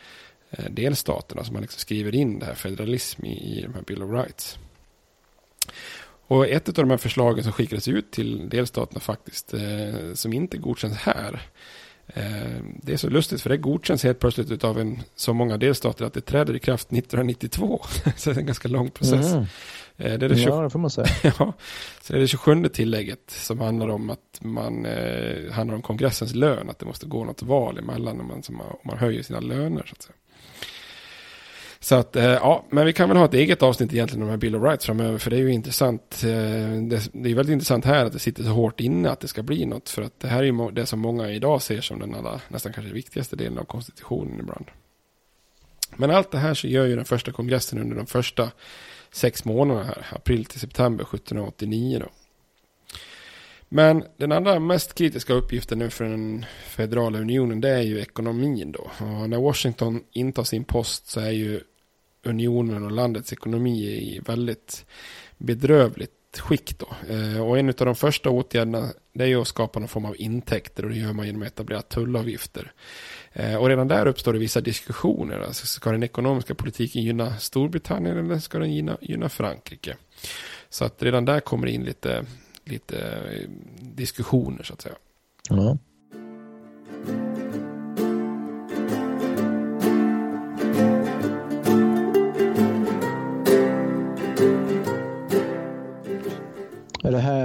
eh, 0.50 0.64
delstaterna. 0.70 1.44
Så 1.44 1.52
man 1.52 1.62
liksom 1.62 1.78
skriver 1.78 2.14
in 2.14 2.38
det 2.38 2.46
här 2.46 2.54
federalism 2.54 3.24
i, 3.24 3.58
i 3.58 3.62
de 3.62 3.74
här 3.74 3.82
Bill 3.82 4.02
of 4.02 4.10
Rights. 4.10 4.58
Och 6.28 6.48
ett 6.48 6.68
av 6.68 6.74
de 6.74 6.90
här 6.90 6.96
förslagen 6.96 7.44
som 7.44 7.52
skickades 7.52 7.88
ut 7.88 8.10
till 8.10 8.48
delstaterna 8.48 9.00
faktiskt, 9.00 9.54
som 10.14 10.32
inte 10.32 10.58
godkänns 10.58 10.96
här, 10.96 11.42
det 12.82 12.92
är 12.92 12.96
så 12.96 13.08
lustigt 13.08 13.42
för 13.42 13.50
det 13.50 13.56
godkänns 13.56 14.04
helt 14.04 14.18
plötsligt 14.18 14.64
av 14.64 14.80
en, 14.80 15.02
så 15.14 15.34
många 15.34 15.56
delstater 15.56 16.04
att 16.04 16.12
det 16.12 16.20
träder 16.20 16.56
i 16.56 16.58
kraft 16.58 16.92
1992. 16.92 17.80
så 18.16 18.30
det 18.30 18.36
är 18.36 18.40
en 18.40 18.46
ganska 18.46 18.68
lång 18.68 18.90
process. 18.90 19.32
Mm. 19.32 19.44
Eh, 19.96 20.18
det 20.18 20.26
är 20.26 20.28
det 20.28 20.36
20... 20.36 20.48
Ja, 20.48 20.62
det 20.62 20.70
får 20.70 20.78
man 20.78 20.90
säga. 20.90 21.08
ja, 21.22 21.52
så 22.02 22.12
det 22.12 22.18
är 22.18 22.20
det 22.20 22.28
27 22.28 22.68
tillägget 22.68 23.30
som 23.30 23.60
handlar 23.60 23.88
om 23.88 24.10
att 24.10 24.40
man 24.40 24.86
eh, 24.86 25.52
handlar 25.52 25.74
om 25.74 25.82
kongressens 25.82 26.34
lön, 26.34 26.70
att 26.70 26.78
det 26.78 26.86
måste 26.86 27.06
gå 27.06 27.24
något 27.24 27.42
val 27.42 27.78
emellan 27.78 28.20
om 28.20 28.26
man, 28.26 28.42
om 28.48 28.78
man 28.84 28.98
höjer 28.98 29.22
sina 29.22 29.40
löner. 29.40 29.84
Så 29.86 29.92
att 29.92 30.02
säga. 30.02 30.14
Så 31.86 31.94
att, 31.94 32.16
eh, 32.16 32.24
ja, 32.24 32.64
men 32.70 32.86
vi 32.86 32.92
kan 32.92 33.08
väl 33.08 33.18
ha 33.18 33.24
ett 33.24 33.34
eget 33.34 33.62
avsnitt 33.62 33.92
egentligen 33.92 34.22
om 34.22 34.28
de 34.28 34.30
här 34.30 34.38
Bill 34.38 34.56
of 34.56 34.62
Rights 34.62 34.86
framöver, 34.86 35.18
för 35.18 35.30
det 35.30 35.36
är 35.36 35.40
ju 35.40 35.52
intressant. 35.52 36.22
Eh, 36.22 36.28
det, 36.82 37.30
är 37.30 37.34
väldigt 37.34 37.52
intressant 37.52 37.84
här 37.84 38.04
att 38.04 38.12
det 38.12 38.18
sitter 38.18 38.42
så 38.42 38.48
hårt 38.48 38.80
inne 38.80 39.10
att 39.10 39.20
det 39.20 39.28
ska 39.28 39.42
bli 39.42 39.66
något, 39.66 39.88
för 39.88 40.02
att 40.02 40.20
det 40.20 40.28
här 40.28 40.38
är 40.38 40.42
ju 40.42 40.70
det 40.70 40.86
som 40.86 41.00
många 41.00 41.30
idag 41.30 41.62
ser 41.62 41.80
som 41.80 41.98
den 41.98 42.14
allra, 42.14 42.40
nästan 42.48 42.72
kanske 42.72 42.92
viktigaste 42.92 43.36
delen 43.36 43.58
av 43.58 43.64
konstitutionen 43.64 44.40
ibland. 44.40 44.64
Men 45.96 46.10
allt 46.10 46.30
det 46.30 46.38
här 46.38 46.54
så 46.54 46.66
gör 46.66 46.86
ju 46.86 46.96
den 46.96 47.04
första 47.04 47.32
kongressen 47.32 47.78
under 47.78 47.96
de 47.96 48.06
första 48.06 48.50
sex 49.12 49.44
månaderna 49.44 49.84
här, 49.84 50.06
april 50.10 50.44
till 50.44 50.60
september 50.60 51.04
1789 51.04 51.98
då. 51.98 52.08
Men 53.68 54.04
den 54.16 54.32
andra 54.32 54.58
mest 54.58 54.94
kritiska 54.94 55.32
uppgiften 55.32 55.78
nu 55.78 55.90
för 55.90 56.04
den 56.04 56.44
federala 56.64 57.18
unionen 57.18 57.60
det 57.60 57.70
är 57.70 57.82
ju 57.82 58.00
ekonomin 58.00 58.72
då. 58.72 58.90
Och 58.98 59.30
när 59.30 59.38
Washington 59.38 60.04
intar 60.12 60.44
sin 60.44 60.64
post 60.64 61.06
så 61.06 61.20
är 61.20 61.30
ju 61.30 61.60
unionen 62.26 62.84
och 62.84 62.90
landets 62.90 63.32
ekonomi 63.32 63.84
i 63.84 64.20
väldigt 64.26 64.86
bedrövligt 65.38 66.12
skick 66.38 66.78
då. 66.78 66.88
Eh, 67.14 67.40
och 67.40 67.58
en 67.58 67.68
av 67.68 67.74
de 67.74 67.94
första 67.94 68.30
åtgärderna 68.30 68.88
det 69.12 69.24
är 69.24 69.28
ju 69.28 69.40
att 69.40 69.48
skapa 69.48 69.78
någon 69.78 69.88
form 69.88 70.04
av 70.04 70.14
intäkter 70.18 70.84
och 70.84 70.90
det 70.90 70.96
gör 70.96 71.12
man 71.12 71.26
genom 71.26 71.42
att 71.42 71.48
etablera 71.48 71.82
tullavgifter. 71.82 72.72
Eh, 73.32 73.56
och 73.56 73.68
redan 73.68 73.88
där 73.88 74.06
uppstår 74.06 74.32
det 74.32 74.38
vissa 74.38 74.60
diskussioner. 74.60 75.38
Alltså, 75.38 75.66
ska 75.66 75.92
den 75.92 76.02
ekonomiska 76.02 76.54
politiken 76.54 77.02
gynna 77.02 77.36
Storbritannien 77.36 78.18
eller 78.18 78.38
ska 78.38 78.58
den 78.58 78.72
gynna, 78.72 78.98
gynna 79.00 79.28
Frankrike? 79.28 79.96
Så 80.68 80.84
att 80.84 81.02
redan 81.02 81.24
där 81.24 81.40
kommer 81.40 81.66
det 81.66 81.72
in 81.72 81.84
lite, 81.84 82.24
lite 82.64 82.98
eh, 82.98 83.48
diskussioner 83.80 84.62
så 84.62 84.72
att 84.72 84.80
säga. 84.80 84.94
Mm. 85.50 85.78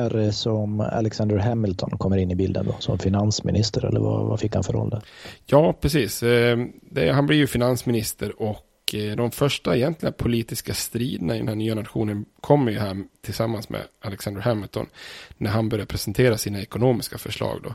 Här 0.02 0.32
som 0.32 0.80
Alexander 0.80 1.38
Hamilton 1.38 1.98
kommer 1.98 2.18
in 2.18 2.32
i 2.32 2.36
bilden 2.36 2.66
då, 2.66 2.76
som 2.80 3.00
finansminister 3.00 3.86
eller 3.86 4.00
vad, 4.00 4.28
vad 4.28 4.40
fick 4.40 4.56
han 4.56 4.64
för 4.64 4.74
roll 4.74 4.90
där? 4.90 5.02
Ja, 5.46 5.74
precis. 5.82 6.24
Eh, 6.24 6.58
det, 6.82 7.12
han 7.12 7.26
blir 7.26 7.38
ju 7.38 7.48
finansminister 7.48 8.42
och 8.42 8.96
eh, 8.96 9.16
de 9.16 9.32
första 9.32 9.76
egentliga 9.76 10.12
politiska 10.12 10.74
striderna 10.74 11.36
i 11.36 11.40
den 11.40 11.48
här 11.48 11.56
nya 11.56 11.76
nationen 11.76 12.26
kommer 12.42 12.72
ju 12.72 12.80
här 12.80 13.04
tillsammans 13.22 13.70
med 13.70 13.82
Alexander 14.02 14.42
Hamilton 14.42 14.86
när 15.38 15.50
han 15.50 15.70
börjar 15.70 15.86
presentera 15.86 16.38
sina 16.38 16.62
ekonomiska 16.62 17.18
förslag 17.18 17.60
då. 17.64 17.74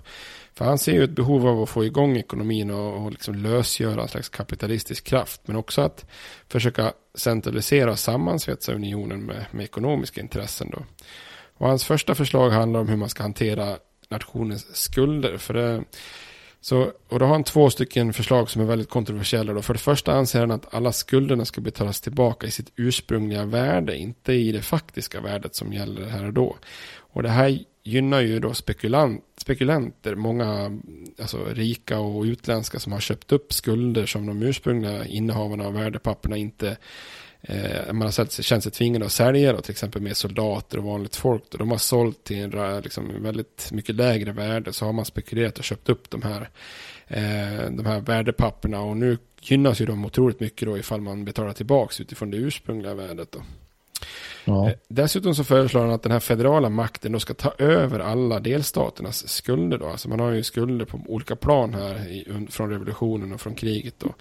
För 0.54 0.64
han 0.64 0.78
ser 0.78 0.92
ju 0.92 1.04
ett 1.04 1.10
behov 1.10 1.46
av 1.46 1.62
att 1.62 1.68
få 1.68 1.84
igång 1.84 2.16
ekonomin 2.16 2.70
och, 2.70 3.04
och 3.04 3.10
liksom 3.10 3.34
lösgöra 3.34 4.02
en 4.02 4.08
slags 4.08 4.28
kapitalistisk 4.28 5.04
kraft 5.04 5.40
men 5.44 5.56
också 5.56 5.80
att 5.80 6.06
försöka 6.48 6.92
centralisera 7.14 7.90
och 7.90 7.98
sammansvetsa 7.98 8.72
unionen 8.72 9.22
med, 9.22 9.46
med 9.50 9.64
ekonomiska 9.64 10.20
intressen 10.20 10.70
då. 10.70 10.82
Och 11.58 11.68
hans 11.68 11.84
första 11.84 12.14
förslag 12.14 12.50
handlar 12.50 12.80
om 12.80 12.88
hur 12.88 12.96
man 12.96 13.08
ska 13.08 13.22
hantera 13.22 13.76
nationens 14.08 14.76
skulder. 14.76 15.36
För 15.36 15.54
det, 15.54 15.84
Så, 16.60 16.92
och 17.08 17.18
då 17.18 17.24
har 17.24 17.32
han 17.32 17.44
två 17.44 17.70
stycken 17.70 18.12
förslag 18.12 18.50
som 18.50 18.62
är 18.62 18.66
väldigt 18.66 18.90
kontroversiella. 18.90 19.52
Då. 19.52 19.62
För 19.62 19.74
det 19.74 19.80
första 19.80 20.12
anser 20.12 20.40
han 20.40 20.50
att 20.50 20.74
alla 20.74 20.92
skulderna 20.92 21.44
ska 21.44 21.60
betalas 21.60 22.00
tillbaka 22.00 22.46
i 22.46 22.50
sitt 22.50 22.72
ursprungliga 22.76 23.44
värde, 23.44 23.96
inte 23.96 24.32
i 24.32 24.52
det 24.52 24.62
faktiska 24.62 25.20
värdet 25.20 25.54
som 25.54 25.72
gäller 25.72 26.06
här 26.06 26.26
och 26.26 26.32
då. 26.32 26.56
Och 26.98 27.22
det 27.22 27.28
här 27.28 27.58
gynnar 27.82 28.20
ju 28.20 28.40
då 28.40 28.54
spekulant, 28.54 29.24
spekulanter, 29.36 30.14
många 30.14 30.80
alltså, 31.20 31.44
rika 31.44 31.98
och 31.98 32.22
utländska 32.24 32.78
som 32.78 32.92
har 32.92 33.00
köpt 33.00 33.32
upp 33.32 33.52
skulder 33.52 34.06
som 34.06 34.26
de 34.26 34.42
ursprungliga 34.42 35.06
innehavarna 35.06 35.66
av 35.66 35.74
värdepapperna 35.74 36.36
inte 36.36 36.76
man 37.92 38.02
har 38.02 38.42
känt 38.42 38.62
sig 38.62 38.72
tvingade 38.72 39.06
att 39.06 39.12
sälja 39.12 39.52
då, 39.52 39.60
till 39.60 39.70
exempel 39.70 40.02
med 40.02 40.16
soldater 40.16 40.78
och 40.78 40.84
vanligt 40.84 41.16
folk. 41.16 41.42
Då. 41.50 41.58
De 41.58 41.70
har 41.70 41.78
sålt 41.78 42.24
till 42.24 42.54
en 42.54 42.80
liksom, 42.80 43.22
väldigt 43.22 43.68
mycket 43.72 43.94
lägre 43.94 44.32
värde 44.32 44.72
så 44.72 44.84
har 44.84 44.92
man 44.92 45.04
spekulerat 45.04 45.58
och 45.58 45.64
köpt 45.64 45.88
upp 45.88 46.10
de 46.10 46.22
här, 46.22 46.48
eh, 47.06 47.70
de 47.70 47.86
här 47.86 48.00
värdepapperna 48.00 48.80
och 48.80 48.96
nu 48.96 49.18
gynnas 49.40 49.80
ju 49.80 49.86
de 49.86 50.04
otroligt 50.04 50.40
mycket 50.40 50.68
då 50.68 50.78
ifall 50.78 51.00
man 51.00 51.24
betalar 51.24 51.52
tillbaka 51.52 52.02
utifrån 52.02 52.30
det 52.30 52.36
ursprungliga 52.36 52.94
värdet. 52.94 53.32
Då. 53.32 53.42
Ja. 54.44 54.68
Eh, 54.68 54.76
dessutom 54.88 55.34
så 55.34 55.44
föreslår 55.44 55.80
han 55.80 55.90
att 55.90 56.02
den 56.02 56.12
här 56.12 56.20
federala 56.20 56.68
makten 56.68 57.12
då 57.12 57.20
ska 57.20 57.34
ta 57.34 57.52
över 57.58 58.00
alla 58.00 58.40
delstaternas 58.40 59.28
skulder. 59.28 59.78
Då. 59.78 59.88
Alltså 59.88 60.08
man 60.08 60.20
har 60.20 60.30
ju 60.30 60.42
skulder 60.42 60.84
på 60.84 61.00
olika 61.06 61.36
plan 61.36 61.74
här 61.74 62.08
i, 62.08 62.46
från 62.50 62.70
revolutionen 62.70 63.32
och 63.32 63.40
från 63.40 63.54
kriget. 63.54 63.94
Då. 63.98 64.14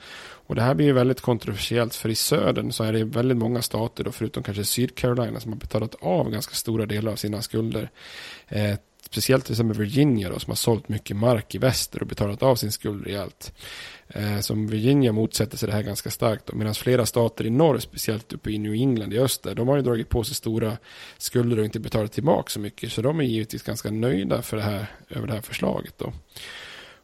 Och 0.48 0.56
det 0.56 0.62
här 0.62 0.74
blir 0.74 0.86
ju 0.86 0.94
väldigt 0.94 1.22
kontroversiellt 1.22 1.96
för 1.96 2.10
i 2.10 2.16
södern 2.16 2.72
så 2.72 2.84
är 2.84 2.94
det 2.94 3.04
väldigt 3.04 3.38
många 3.38 3.62
stater 3.62 4.04
då 4.04 4.12
förutom 4.12 4.44
kanske 4.44 4.64
Sydcarolina 4.64 5.40
som 5.40 5.52
har 5.52 5.60
betalat 5.60 5.96
av 6.02 6.30
ganska 6.30 6.56
stora 6.56 6.86
delar 6.86 7.12
av 7.12 7.16
sina 7.16 7.42
skulder. 7.42 7.90
Eh, 8.48 8.76
speciellt 9.06 9.46
till 9.46 9.54
exempel 9.54 9.78
Virginia 9.78 10.30
då, 10.30 10.40
som 10.40 10.52
har 10.52 10.56
sålt 10.56 10.90
mycket 10.90 11.16
mark 11.16 11.56
i 11.56 11.58
väster 11.58 12.02
och 12.02 12.08
betalat 12.08 12.44
av 12.44 12.56
sin 12.56 12.72
skuld 12.72 13.06
rejält. 13.06 13.54
Eh, 14.08 14.40
som 14.40 14.68
Virginia 14.68 15.12
motsätter 15.12 15.58
sig 15.58 15.68
det 15.68 15.74
här 15.74 15.82
ganska 15.82 16.12
starkt. 16.12 16.54
Medan 16.54 16.74
flera 16.74 17.06
stater 17.06 17.46
i 17.46 17.50
norr, 17.50 17.80
speciellt 17.80 18.34
uppe 18.34 18.52
i 18.52 18.58
New 18.58 18.74
England 18.74 19.14
i 19.14 19.20
öster, 19.20 19.56
de 19.56 19.68
har 19.68 19.76
ju 19.76 19.82
dragit 19.82 20.10
på 20.10 20.24
sig 20.24 20.36
stora 20.36 20.78
skulder 21.18 21.60
och 21.60 21.66
inte 21.66 21.80
betalat 21.80 22.12
tillbaka 22.12 22.50
så 22.50 22.60
mycket. 22.60 22.92
Så 22.92 23.02
de 23.02 23.20
är 23.20 23.24
givetvis 23.24 23.64
ganska 23.64 23.92
nöjda 23.92 24.42
för 24.42 24.58
det 24.58 24.64
här, 24.64 24.86
över 25.10 25.28
det 25.28 25.34
här 25.34 25.42
förslaget. 25.42 25.94
Då. 25.98 26.14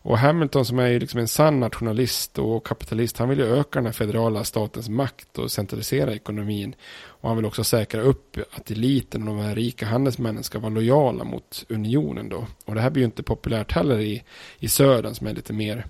Och 0.03 0.17
Hamilton 0.17 0.65
som 0.65 0.79
är 0.79 0.87
ju 0.87 0.99
liksom 0.99 1.19
en 1.19 1.27
sann 1.27 1.59
nationalist 1.59 2.39
och 2.39 2.65
kapitalist, 2.65 3.17
han 3.17 3.29
vill 3.29 3.39
ju 3.39 3.45
öka 3.45 3.79
den 3.79 3.85
här 3.85 3.93
federala 3.93 4.43
statens 4.43 4.89
makt 4.89 5.37
och 5.37 5.51
centralisera 5.51 6.13
ekonomin. 6.13 6.75
Och 7.03 7.29
han 7.29 7.37
vill 7.37 7.45
också 7.45 7.63
säkra 7.63 8.01
upp 8.01 8.37
att 8.51 8.71
eliten 8.71 9.27
och 9.27 9.35
de 9.35 9.43
här 9.43 9.55
rika 9.55 9.85
handelsmännen 9.85 10.43
ska 10.43 10.59
vara 10.59 10.73
lojala 10.73 11.23
mot 11.23 11.65
unionen 11.69 12.29
då. 12.29 12.47
Och 12.65 12.75
det 12.75 12.81
här 12.81 12.89
blir 12.89 13.01
ju 13.01 13.05
inte 13.05 13.23
populärt 13.23 13.71
heller 13.71 13.99
i, 13.99 14.23
i 14.59 14.67
södern 14.67 15.15
som 15.15 15.27
är 15.27 15.33
lite 15.33 15.53
mer 15.53 15.85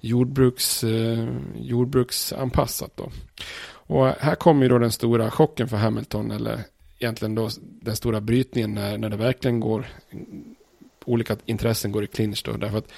jordbruks, 0.00 0.84
eh, 0.84 1.28
jordbruksanpassat 1.56 2.96
då. 2.96 3.10
Och 3.86 4.06
här 4.06 4.34
kommer 4.34 4.62
ju 4.62 4.68
då 4.68 4.78
den 4.78 4.92
stora 4.92 5.30
chocken 5.30 5.68
för 5.68 5.76
Hamilton, 5.76 6.30
eller 6.30 6.60
egentligen 6.98 7.34
då 7.34 7.48
den 7.60 7.96
stora 7.96 8.20
brytningen 8.20 8.74
när, 8.74 8.98
när 8.98 9.08
det 9.08 9.16
verkligen 9.16 9.60
går, 9.60 9.86
olika 11.04 11.36
intressen 11.46 11.92
går 11.92 12.04
i 12.04 12.06
clinch 12.06 12.42
då. 12.44 12.52
Därför 12.52 12.78
att 12.78 12.92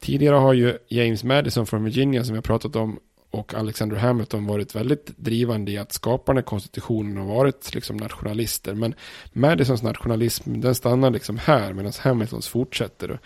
Tidigare 0.00 0.36
har 0.36 0.52
ju 0.52 0.78
James 0.88 1.24
Madison 1.24 1.66
från 1.66 1.84
Virginia 1.84 2.24
som 2.24 2.34
jag 2.34 2.44
pratat 2.44 2.76
om 2.76 2.98
och 3.30 3.54
Alexander 3.54 3.96
Hamilton 3.96 4.46
varit 4.46 4.74
väldigt 4.74 5.06
drivande 5.16 5.72
i 5.72 5.78
att 5.78 5.92
skapa 5.92 6.32
den 6.32 6.36
här 6.36 6.42
konstitutionen 6.42 7.18
och 7.18 7.26
varit 7.26 7.74
liksom 7.74 7.96
nationalister. 7.96 8.74
Men 8.74 8.94
Madisons 9.32 9.82
nationalism 9.82 10.60
den 10.60 10.74
stannar 10.74 11.10
liksom 11.10 11.38
här 11.38 11.72
medan 11.72 11.92
Hamiltons 12.00 12.48
fortsätter. 12.48 13.18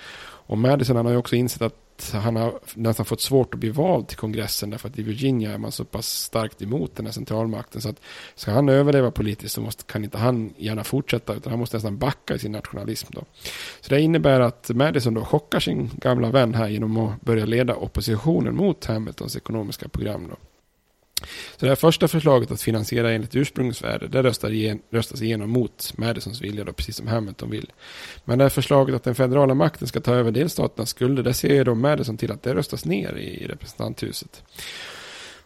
Och 0.47 0.59
Madison 0.59 0.97
han 0.97 1.07
har 1.07 1.13
ju 1.13 1.19
också 1.19 1.37
insett 1.37 1.63
att 1.63 1.82
han 2.11 2.37
har 2.37 2.59
nästan 2.75 3.07
fått 3.07 3.21
svårt 3.21 3.55
att 3.55 3.61
bli 3.61 3.71
vald 3.71 4.09
till 4.09 4.17
kongressen 4.17 4.71
därför 4.71 4.88
att 4.88 4.99
i 4.99 5.03
Virginia 5.03 5.53
är 5.53 5.59
man 5.59 5.73
så 5.73 5.85
pass 5.85 6.07
starkt 6.07 6.62
emot 6.62 6.97
den 6.97 7.07
här 7.07 7.12
centralmakten 7.12 7.81
så 7.81 7.88
att 7.88 8.01
ska 8.35 8.51
han 8.51 8.69
överleva 8.69 9.11
politiskt 9.11 9.55
så 9.55 9.61
måste, 9.61 9.85
kan 9.85 10.05
inte 10.05 10.19
han 10.19 10.55
gärna 10.57 10.85
fortsätta 10.85 11.35
utan 11.35 11.51
han 11.51 11.61
måste 11.61 11.77
nästan 11.77 11.99
backa 11.99 12.35
i 12.35 12.38
sin 12.38 12.53
nationalism 12.53 13.09
då. 13.11 13.25
Så 13.81 13.95
det 13.95 14.01
innebär 14.01 14.41
att 14.41 14.71
Madison 14.75 15.15
då 15.15 15.25
chockar 15.25 15.61
sin 15.61 15.91
gamla 15.95 16.31
vän 16.31 16.55
här 16.55 16.69
genom 16.69 16.97
att 16.97 17.21
börja 17.21 17.45
leda 17.45 17.75
oppositionen 17.75 18.57
mot 18.57 18.85
Hamiltons 18.85 19.37
ekonomiska 19.37 19.88
program 19.88 20.29
då. 20.29 20.37
Så 21.57 21.67
det 21.67 21.69
här 21.69 21.77
första 21.77 22.09
förslaget 22.09 22.51
att 22.51 22.63
finansiera 22.63 23.13
enligt 23.13 23.37
ursprungsvärde, 23.37 24.09
det 24.09 24.23
röstas 24.91 25.23
igenom 25.23 25.51
mot 25.51 25.93
Madisons 25.97 26.41
vilja, 26.41 26.65
då, 26.65 26.73
precis 26.73 26.97
som 26.97 27.07
Hamilton 27.07 27.51
vill. 27.51 27.73
Men 28.25 28.39
det 28.39 28.45
här 28.45 28.49
förslaget 28.51 28.95
att 28.95 29.05
den 29.05 29.15
federala 29.15 29.55
makten 29.55 29.89
ska 29.89 30.01
ta 30.01 30.15
över 30.15 30.31
delstaternas 30.31 30.91
skulder, 30.91 31.23
det 31.23 31.35
ser 31.35 31.65
då 31.65 31.75
Madison 31.75 32.17
till 32.17 32.33
att 32.33 32.43
det 32.43 32.55
röstas 32.55 32.85
ner 32.85 33.17
i 33.17 33.47
representanthuset. 33.47 34.43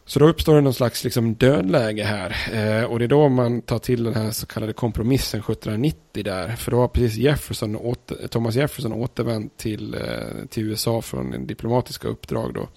Så 0.08 0.18
då 0.18 0.28
uppstår 0.28 0.54
det 0.54 0.60
någon 0.60 0.74
slags 0.74 1.04
liksom 1.04 1.34
dödläge 1.34 2.04
här. 2.04 2.36
Eh, 2.52 2.84
och 2.84 2.98
det 2.98 3.04
är 3.04 3.08
då 3.08 3.28
man 3.28 3.62
tar 3.62 3.78
till 3.78 4.04
den 4.04 4.14
här 4.14 4.30
så 4.30 4.46
kallade 4.46 4.72
kompromissen 4.72 5.40
1790 5.40 6.24
där. 6.24 6.48
För 6.56 6.70
då 6.70 6.76
har 6.76 6.88
precis 6.88 7.16
Jefferson 7.16 7.76
åter, 7.76 8.28
Thomas 8.28 8.54
Jefferson 8.54 8.92
återvänt 8.92 9.56
till, 9.56 9.94
eh, 9.94 10.46
till 10.50 10.62
USA 10.62 11.02
från 11.02 11.32
en 11.34 11.46
diplomatiska 11.46 12.08
uppdrag 12.08 12.54
då. 12.54 12.68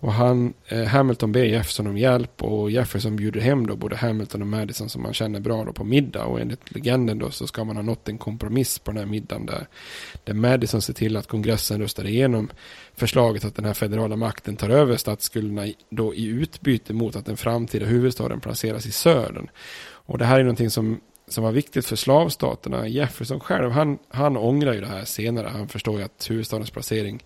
Och 0.00 0.12
han, 0.12 0.54
eh, 0.68 0.84
Hamilton 0.84 1.32
ber 1.32 1.44
Jefferson 1.44 1.86
om 1.86 1.98
hjälp 1.98 2.42
och 2.42 2.70
Jefferson 2.70 3.16
bjuder 3.16 3.40
hem 3.40 3.66
då 3.66 3.76
både 3.76 3.96
Hamilton 3.96 4.42
och 4.42 4.48
Madison 4.48 4.88
som 4.88 5.02
man 5.02 5.14
känner 5.14 5.40
bra 5.40 5.64
då 5.64 5.72
på 5.72 5.84
middag. 5.84 6.24
Och 6.24 6.40
enligt 6.40 6.74
legenden 6.74 7.18
då 7.18 7.30
så 7.30 7.46
ska 7.46 7.64
man 7.64 7.76
ha 7.76 7.82
nått 7.82 8.08
en 8.08 8.18
kompromiss 8.18 8.78
på 8.78 8.90
den 8.90 8.98
här 8.98 9.06
middagen 9.06 9.46
där, 9.46 9.66
där 10.24 10.34
Madison 10.34 10.82
ser 10.82 10.92
till 10.92 11.16
att 11.16 11.26
kongressen 11.26 11.80
röstar 11.80 12.06
igenom 12.06 12.50
förslaget 12.96 13.44
att 13.44 13.54
den 13.54 13.64
här 13.64 13.74
federala 13.74 14.16
makten 14.16 14.56
tar 14.56 14.70
över 14.70 14.96
statsskulderna 14.96 15.72
då 15.90 16.14
i 16.14 16.24
utbyte 16.24 16.92
mot 16.92 17.16
att 17.16 17.26
den 17.26 17.36
framtida 17.36 17.86
huvudstaden 17.86 18.40
placeras 18.40 18.86
i 18.86 18.92
södern. 18.92 19.48
Och 19.90 20.18
det 20.18 20.24
här 20.24 20.40
är 20.40 20.44
någonting 20.44 20.70
som 20.70 21.00
som 21.28 21.44
var 21.44 21.52
viktigt 21.52 21.86
för 21.86 21.96
slavstaterna. 21.96 22.88
Jefferson 22.88 23.40
själv, 23.40 23.70
han, 23.70 23.98
han 24.08 24.36
ångrar 24.36 24.72
ju 24.72 24.80
det 24.80 24.86
här 24.86 25.04
senare. 25.04 25.48
Han 25.48 25.68
förstår 25.68 25.98
ju 25.98 26.04
att 26.04 26.30
huvudstadens 26.30 26.70
placering 26.70 27.22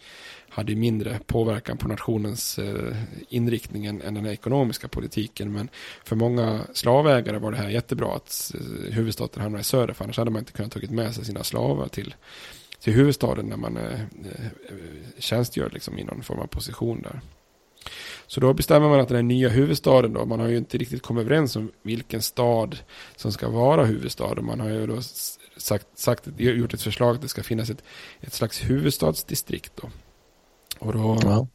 hade 0.52 0.74
mindre 0.74 1.20
påverkan 1.26 1.76
på 1.78 1.88
nationens 1.88 2.58
eh, 2.58 2.96
inriktning 3.28 3.86
än, 3.86 4.14
den 4.14 4.26
ekonomiska 4.26 4.88
politiken. 4.88 5.52
Men 5.52 5.68
för 6.04 6.16
många 6.16 6.60
slavägare 6.74 7.38
var 7.38 7.50
det 7.50 7.56
här 7.56 7.68
jättebra 7.68 8.14
att 8.16 8.52
eh, 8.54 8.92
huvudstaden 8.94 9.42
hamnade 9.42 9.60
i 9.60 9.64
söder. 9.64 9.94
För 9.94 10.04
annars 10.04 10.18
hade 10.18 10.30
man 10.30 10.40
inte 10.40 10.52
kunnat 10.52 10.72
tagit 10.72 10.90
med 10.90 11.14
sig 11.14 11.24
sina 11.24 11.44
slavar 11.44 11.88
till, 11.88 12.14
till 12.80 12.92
huvudstaden 12.92 13.46
när 13.46 13.56
man 13.56 13.76
eh, 13.76 14.00
eh 14.00 14.46
tjänstgör 15.18 15.70
liksom 15.70 15.98
i 15.98 16.04
någon 16.04 16.22
form 16.22 16.38
av 16.38 16.46
position 16.46 17.02
där. 17.02 17.20
Så 18.26 18.40
då 18.40 18.54
bestämmer 18.54 18.88
man 18.88 19.00
att 19.00 19.08
den 19.08 19.28
nya 19.28 19.48
huvudstaden 19.48 20.12
då, 20.12 20.24
man 20.24 20.40
har 20.40 20.48
ju 20.48 20.56
inte 20.56 20.78
riktigt 20.78 21.02
kommit 21.02 21.24
överens 21.24 21.56
om 21.56 21.72
vilken 21.82 22.22
stad 22.22 22.78
som 23.16 23.32
ska 23.32 23.48
vara 23.48 23.84
huvudstad. 23.84 24.42
Man 24.42 24.60
har 24.60 24.68
ju 24.68 24.86
då 24.86 25.02
sagt, 25.56 25.98
sagt 25.98 26.28
gjort 26.36 26.74
ett 26.74 26.82
förslag 26.82 27.14
att 27.14 27.22
det 27.22 27.28
ska 27.28 27.42
finnas 27.42 27.70
ett, 27.70 27.82
ett 28.20 28.32
slags 28.32 28.62
huvudstadsdistrikt 28.62 29.72
då. 29.74 29.90
Och 30.82 30.92
då, 30.92 31.18
ja. 31.22 31.46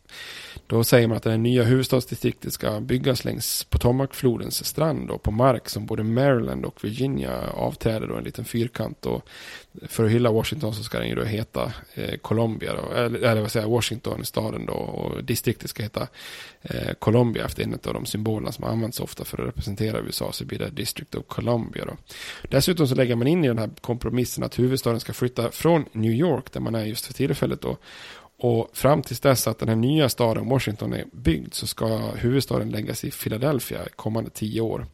då 0.68 0.84
säger 0.84 1.08
man 1.08 1.18
att 1.18 1.24
det 1.24 1.38
nya 1.38 1.64
huvudstadsdistriktet 1.64 2.54
ska 2.54 2.80
byggas 2.80 3.26
längs 3.26 3.64
Potomacflodens 3.64 4.66
strand 4.66 5.12
och 5.12 5.24
på 5.24 5.32
mark 5.32 5.70
som 5.70 5.86
både 5.86 6.04
Maryland 6.04 6.66
och 6.66 6.84
Virginia 6.84 7.50
avträder 7.54 8.08
då 8.08 8.16
en 8.16 8.24
liten 8.24 8.46
fyrkant. 8.46 9.06
Och 9.06 9.30
för 9.88 10.04
att 10.04 10.12
hylla 10.12 10.32
Washington 10.32 10.74
så 10.74 10.84
ska 10.84 11.00
den 11.00 11.10
ju 11.10 11.16
då 11.16 11.24
heta 11.24 11.74
eh, 11.94 12.18
Columbia, 12.18 12.74
då, 12.74 12.96
eller, 12.96 13.20
eller 13.20 13.42
vad 13.42 13.52
säger 13.52 13.66
jag, 13.66 13.72
Washington 13.72 14.26
staden 14.26 14.66
då 14.66 14.74
och 14.74 15.24
distriktet 15.24 15.70
ska 15.70 15.84
heta 15.84 16.08
eh, 16.62 16.94
Columbia 17.00 17.46
efter 17.46 17.64
en 17.64 17.74
av 17.74 17.94
de 17.94 18.06
symbolerna 18.06 18.52
som 18.52 18.64
används 18.64 19.00
ofta 19.00 19.26
för 19.26 19.42
att 19.42 19.48
representera 19.48 20.00
USA 20.00 20.32
så 20.32 20.46
blir 20.46 20.60
det 20.60 20.70
District 20.70 21.16
of 21.16 21.28
Columbia 21.28 21.86
då. 21.86 21.98
Dessutom 22.50 22.88
så 22.88 22.96
lägger 22.96 23.16
man 23.16 23.28
in 23.28 23.46
i 23.46 23.48
den 23.48 23.58
här 23.58 23.70
kompromissen 23.82 24.44
att 24.44 24.60
huvudstaden 24.60 25.00
ska 25.00 25.14
flytta 25.14 25.52
från 25.52 25.86
New 25.92 26.12
York 26.12 26.52
där 26.54 26.60
man 26.60 26.76
är 26.76 26.86
just 26.86 27.06
för 27.06 27.14
tillfället 27.14 27.62
då 27.62 27.78
och 28.40 28.70
fram 28.74 29.02
tills 29.02 29.20
dess 29.20 29.48
att 29.48 29.60
den 29.60 29.70
här 29.70 29.76
nya 29.76 30.10
staden 30.10 30.50
Washington 30.50 30.94
är 30.94 31.06
byggd 31.12 31.54
så 31.54 31.68
ska 31.68 31.98
huvudstaden 32.16 32.70
läggas 32.70 33.04
i 33.04 33.12
Philadelphia 33.12 33.80
kommande 33.96 34.30
tio 34.30 34.62
år. 34.62 34.86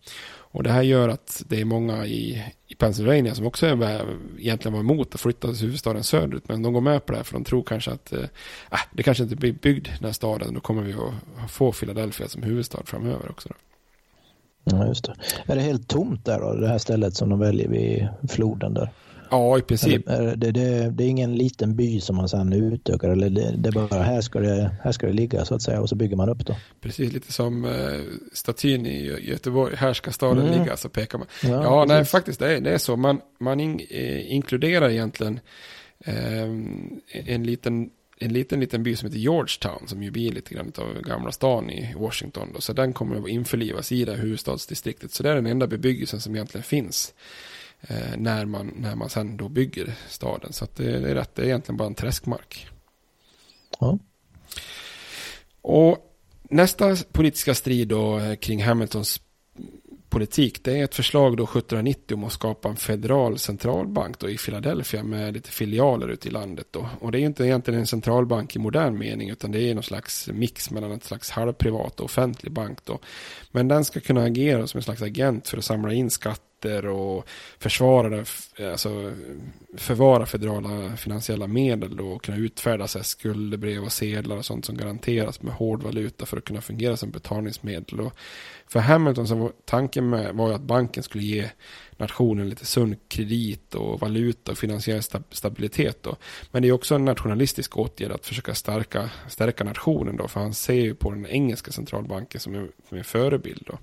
Och 0.53 0.63
det 0.63 0.71
här 0.71 0.82
gör 0.82 1.10
att 1.10 1.43
det 1.47 1.62
är 1.62 1.65
många 1.65 2.06
i, 2.06 2.43
i 2.67 2.75
Pennsylvania 2.75 3.36
som 3.36 3.45
också 3.45 3.65
är, 3.65 4.06
egentligen 4.38 4.73
var 4.73 4.79
emot 4.79 5.15
att 5.15 5.21
flytta 5.21 5.47
huvudstaden 5.47 6.03
söderut. 6.03 6.47
Men 6.47 6.63
de 6.63 6.73
går 6.73 6.82
med 6.82 7.06
på 7.06 7.12
det 7.12 7.17
här 7.17 7.23
för 7.23 7.34
de 7.34 7.43
tror 7.43 7.63
kanske 7.63 7.91
att 7.91 8.13
eh, 8.13 8.23
äh, 8.71 8.79
det 8.91 9.03
kanske 9.03 9.23
inte 9.23 9.36
blir 9.36 9.53
byggd 9.53 9.88
den 9.88 10.06
här 10.06 10.12
staden. 10.12 10.53
Då 10.53 10.60
kommer 10.60 10.82
vi 10.82 10.93
att 10.93 11.51
få 11.51 11.71
Philadelphia 11.71 12.27
som 12.27 12.43
huvudstad 12.43 12.84
framöver 12.86 13.32
också. 13.32 13.49
Då. 13.49 13.56
Ja, 14.63 14.88
just 14.88 15.06
det. 15.06 15.15
Är 15.45 15.56
det 15.56 15.62
helt 15.62 15.88
tomt 15.88 16.25
där 16.25 16.39
då, 16.39 16.53
det 16.53 16.67
här 16.67 16.77
stället 16.77 17.15
som 17.15 17.29
de 17.29 17.39
väljer 17.39 17.67
vid 17.67 18.10
floden 18.29 18.73
där? 18.73 18.89
Ja, 19.30 19.58
i 19.58 19.62
princip. 19.62 20.06
Det, 20.06 20.36
det, 20.36 20.52
det, 20.52 20.90
det, 20.90 21.04
är 21.04 21.08
ingen 21.08 21.36
liten 21.36 21.76
by 21.76 22.00
som 22.02 22.16
man 22.16 22.30
sedan 22.30 22.54
utökar, 22.54 23.10
eller 23.10 23.30
det, 23.30 23.54
det 23.58 23.70
är 23.70 23.74
bara 23.74 24.04
här 24.04 24.22
ska, 24.22 24.40
det, 24.40 24.76
här 24.84 24.92
ska 24.92 25.08
det 25.08 25.14
ligga 25.14 25.46
så 25.46 25.56
att 25.56 25.62
säga 25.62 25.82
och 25.82 25.90
så 25.90 25.96
bygger 25.96 26.16
man 26.16 26.30
upp 26.30 26.46
då. 26.46 26.56
Precis, 26.82 27.14
lite 27.14 27.32
som 27.32 27.66
eh, 27.66 27.72
statyn 28.34 28.86
i 28.86 29.06
Göteborg, 29.30 29.76
här 29.76 29.94
ska 29.94 30.12
staden 30.12 30.48
mm. 30.48 30.60
ligga, 30.60 30.78
så 30.78 30.90
pekar 30.90 31.18
man. 31.18 31.28
Ja, 31.44 31.64
ja 31.64 31.86
nej, 31.88 32.06
faktiskt 32.06 32.40
det 32.40 32.54
är, 32.54 32.62
det 32.62 32.72
är 32.72 32.78
så. 32.78 32.96
Man, 32.96 33.22
man 33.40 33.60
in, 33.60 33.80
eh, 33.90 34.34
inkluderar 34.34 34.90
egentligen 34.90 35.40
eh, 36.06 36.44
en 37.26 37.44
liten 37.44 37.90
en 38.20 38.34
liten, 38.34 38.60
liten 38.60 38.84
by 38.84 38.96
som 38.96 39.08
heter 39.08 39.20
Georgetown 39.20 39.88
som 39.88 40.04
ju 40.04 40.12
blir 40.12 40.32
lite 40.32 40.54
grann 40.54 40.72
av 40.78 41.02
gamla 41.02 41.32
stan 41.32 41.70
i 41.70 41.94
Washington. 41.98 42.50
Då. 42.54 42.62
Så 42.62 42.74
den 42.74 42.94
kommer 42.94 43.16
att 43.16 43.28
införlivas 43.28 43.92
i 43.92 44.06
det 44.06 44.16
huvudstadsdistriktet. 44.16 45.12
Så 45.12 45.24
det 45.24 45.30
är 45.30 45.36
den 45.36 45.46
enda 45.46 45.68
bebyggelsen 45.68 46.22
som 46.22 46.36
egentligen 46.36 46.64
finns 46.64 47.14
när, 48.17 48.46
man, 48.46 48.74
när 48.78 48.96
man 48.96 49.10
sen 49.10 49.38
då 49.38 49.50
bygger 49.50 49.96
staden. 50.10 50.54
Så 50.54 50.67
det, 50.76 51.00
det, 51.00 51.10
är 51.10 51.15
rätt, 51.15 51.36
det 51.36 51.41
är 51.41 51.46
egentligen 51.46 51.78
bara 51.78 51.88
en 51.88 51.96
träskmark. 51.96 52.67
Ja. 53.80 54.00
Och 55.62 55.98
nästa 56.50 56.96
politiska 57.12 57.56
strid 57.56 57.88
då 57.88 58.19
eh, 58.19 58.36
kring 58.36 58.63
Hamiltons 58.63 59.22
politik. 60.13 60.63
Det 60.63 60.80
är 60.80 60.84
ett 60.84 60.96
förslag 60.96 61.38
då 61.38 61.43
1790 61.43 62.17
om 62.17 62.24
att 62.24 62.32
skapa 62.32 62.69
en 62.69 62.76
federal 62.76 63.39
centralbank 63.39 64.19
då 64.19 64.30
i 64.30 64.38
Philadelphia 64.38 65.04
med 65.04 65.34
lite 65.34 65.50
filialer 65.50 66.08
ute 66.08 66.28
i 66.28 66.32
landet. 66.32 66.67
Då. 66.72 66.89
Och 67.00 67.12
det 67.12 67.19
är 67.19 67.22
inte 67.22 67.46
egentligen 67.46 67.80
en 67.80 67.88
centralbank 67.88 68.56
i 68.56 68.60
modern 68.60 68.98
mening 68.98 69.30
utan 69.30 69.52
det 69.52 69.62
är 69.62 69.74
någon 69.74 69.84
slags 69.84 70.30
mix 70.34 70.72
mellan 70.72 70.91
ett 70.91 71.04
slags 71.04 71.30
halvprivat 71.30 72.00
och 72.00 72.06
offentlig 72.06 72.52
bank. 72.52 72.80
Då. 72.86 73.00
Men 73.52 73.67
den 73.67 73.86
ska 73.86 74.00
kunna 74.00 74.24
agera 74.24 74.67
som 74.67 74.78
en 74.78 74.84
slags 74.84 75.02
agent 75.02 75.48
för 75.48 75.58
att 75.58 75.65
samla 75.65 75.93
in 75.93 76.10
skatter 76.10 76.53
skatter 76.63 76.86
och 76.88 77.28
försvara, 77.60 78.26
alltså, 78.71 79.12
förvara 79.78 80.26
federala 80.26 80.97
finansiella 80.97 81.47
medel 81.47 81.99
och 81.99 82.23
kunna 82.23 82.38
utfärda 82.38 82.88
sig 82.88 83.04
skuldebrev 83.04 83.84
och 83.84 83.91
sedlar 83.91 84.38
och 84.38 84.45
sånt 84.45 84.65
som 84.65 84.78
garanteras 84.78 85.41
med 85.41 85.54
hård 85.54 85.84
valuta 85.84 86.26
för 86.26 86.38
att 86.38 86.45
kunna 86.45 86.62
fungera 86.62 86.97
som 86.97 87.12
betalningsmedel. 87.12 87.99
Och 87.99 88.13
för 88.67 88.80
Hamilton 88.80 89.28
så 89.28 89.36
var 89.36 89.52
tanken 89.65 90.10
med 90.10 90.36
var 90.36 90.47
ju 90.47 90.56
att 90.56 90.62
banken 90.62 91.04
skulle 91.04 91.23
ge 91.23 91.49
nationen 92.04 92.50
lite 92.50 92.66
sund 92.66 92.96
kredit 93.08 93.76
och 93.76 94.00
valuta 94.00 94.52
och 94.52 94.58
finansiell 94.58 95.02
stabilitet. 95.32 96.04
Då. 96.04 96.16
Men 96.52 96.62
det 96.62 96.68
är 96.68 96.72
också 96.72 96.96
en 96.96 97.06
nationalistisk 97.06 97.78
åtgärd 97.78 98.12
att 98.12 98.26
försöka 98.26 98.56
stärka, 98.56 99.10
stärka 99.28 99.63
nationen 99.63 100.18
då, 100.18 100.28
för 100.28 100.39
han 100.39 100.54
ser 100.54 100.74
ju 100.74 100.96
på 100.96 101.12
den 101.12 101.28
engelska 101.28 101.72
centralbanken 101.72 102.42
som 102.42 102.56
en, 102.56 102.72
som 102.89 102.98
en 102.98 103.04
förebild. 103.04 103.63
Då. 103.66 103.78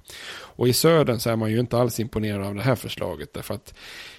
Och 0.57 0.69
i 0.69 0.73
södern 0.73 1.19
så 1.19 1.31
är 1.31 1.37
man 1.37 1.51
ju 1.51 1.61
inte 1.61 1.79
alls 1.79 2.01
imponerad 2.01 2.47
av 2.47 2.55
det 2.55 2.63
här 2.63 2.75
förslaget, 2.77 3.33
därför 3.33 3.55
att 3.55 3.75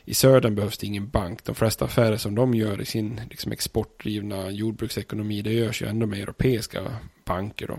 i 0.06 0.14
södern 0.14 0.56
behövs 0.56 0.78
det 0.78 0.88
ingen 0.88 1.10
bank. 1.10 1.44
De 1.44 1.56
flesta 1.56 1.86
affärer 1.86 2.18
som 2.18 2.36
de 2.36 2.54
gör 2.54 2.82
i 2.82 2.86
sin 2.86 3.22
liksom, 3.30 3.52
exportdrivna 3.52 4.52
jordbruksekonomi, 4.52 5.42
det 5.42 5.54
görs 5.54 5.82
ju 5.82 5.88
ändå 5.88 6.06
med 6.06 6.20
europeiska 6.20 6.82
banker. 7.26 7.68
Då. 7.68 7.78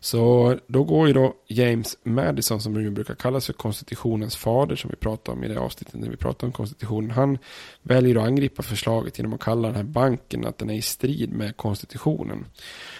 Så 0.00 0.54
då 0.66 0.84
går 0.84 1.06
ju 1.06 1.12
då 1.12 1.34
James 1.46 1.98
Madison, 2.02 2.60
som 2.60 2.82
ju 2.82 2.90
brukar 2.90 3.14
kallas 3.14 3.46
för 3.46 3.52
konstitutionens 3.52 4.36
fader, 4.36 4.76
som 4.76 4.90
vi 4.90 4.96
pratade 4.96 5.38
om 5.38 5.44
i 5.44 5.48
det 5.48 5.60
avsnittet 5.60 6.00
när 6.00 6.10
vi 6.10 6.16
pratade 6.16 6.46
om 6.46 6.52
konstitutionen. 6.52 7.10
Han 7.10 7.38
väljer 7.82 8.16
att 8.16 8.26
angripa 8.26 8.62
förslaget 8.62 9.18
genom 9.18 9.32
att 9.32 9.40
kalla 9.40 9.68
den 9.68 9.76
här 9.76 9.82
banken 9.82 10.46
att 10.46 10.58
den 10.58 10.70
är 10.70 10.74
i 10.74 10.82
strid 10.82 11.32
med 11.32 11.56
konstitutionen. 11.56 12.46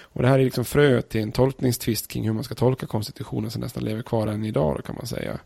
Och 0.00 0.22
det 0.22 0.28
här 0.28 0.38
är 0.38 0.44
liksom 0.44 0.64
frö 0.64 1.02
till 1.02 1.20
en 1.20 1.32
tolkningstvist 1.32 2.08
kring 2.08 2.24
hur 2.24 2.32
man 2.32 2.44
ska 2.44 2.54
tolka 2.54 2.86
konstitutionen 2.86 3.50
som 3.50 3.60
nästan 3.60 3.84
lever 3.84 4.02
kvar 4.02 4.26
än 4.26 4.44
idag 4.44 4.76
då, 4.76 4.82
kan 4.82 4.94
man 4.94 5.06
säga. 5.06 5.38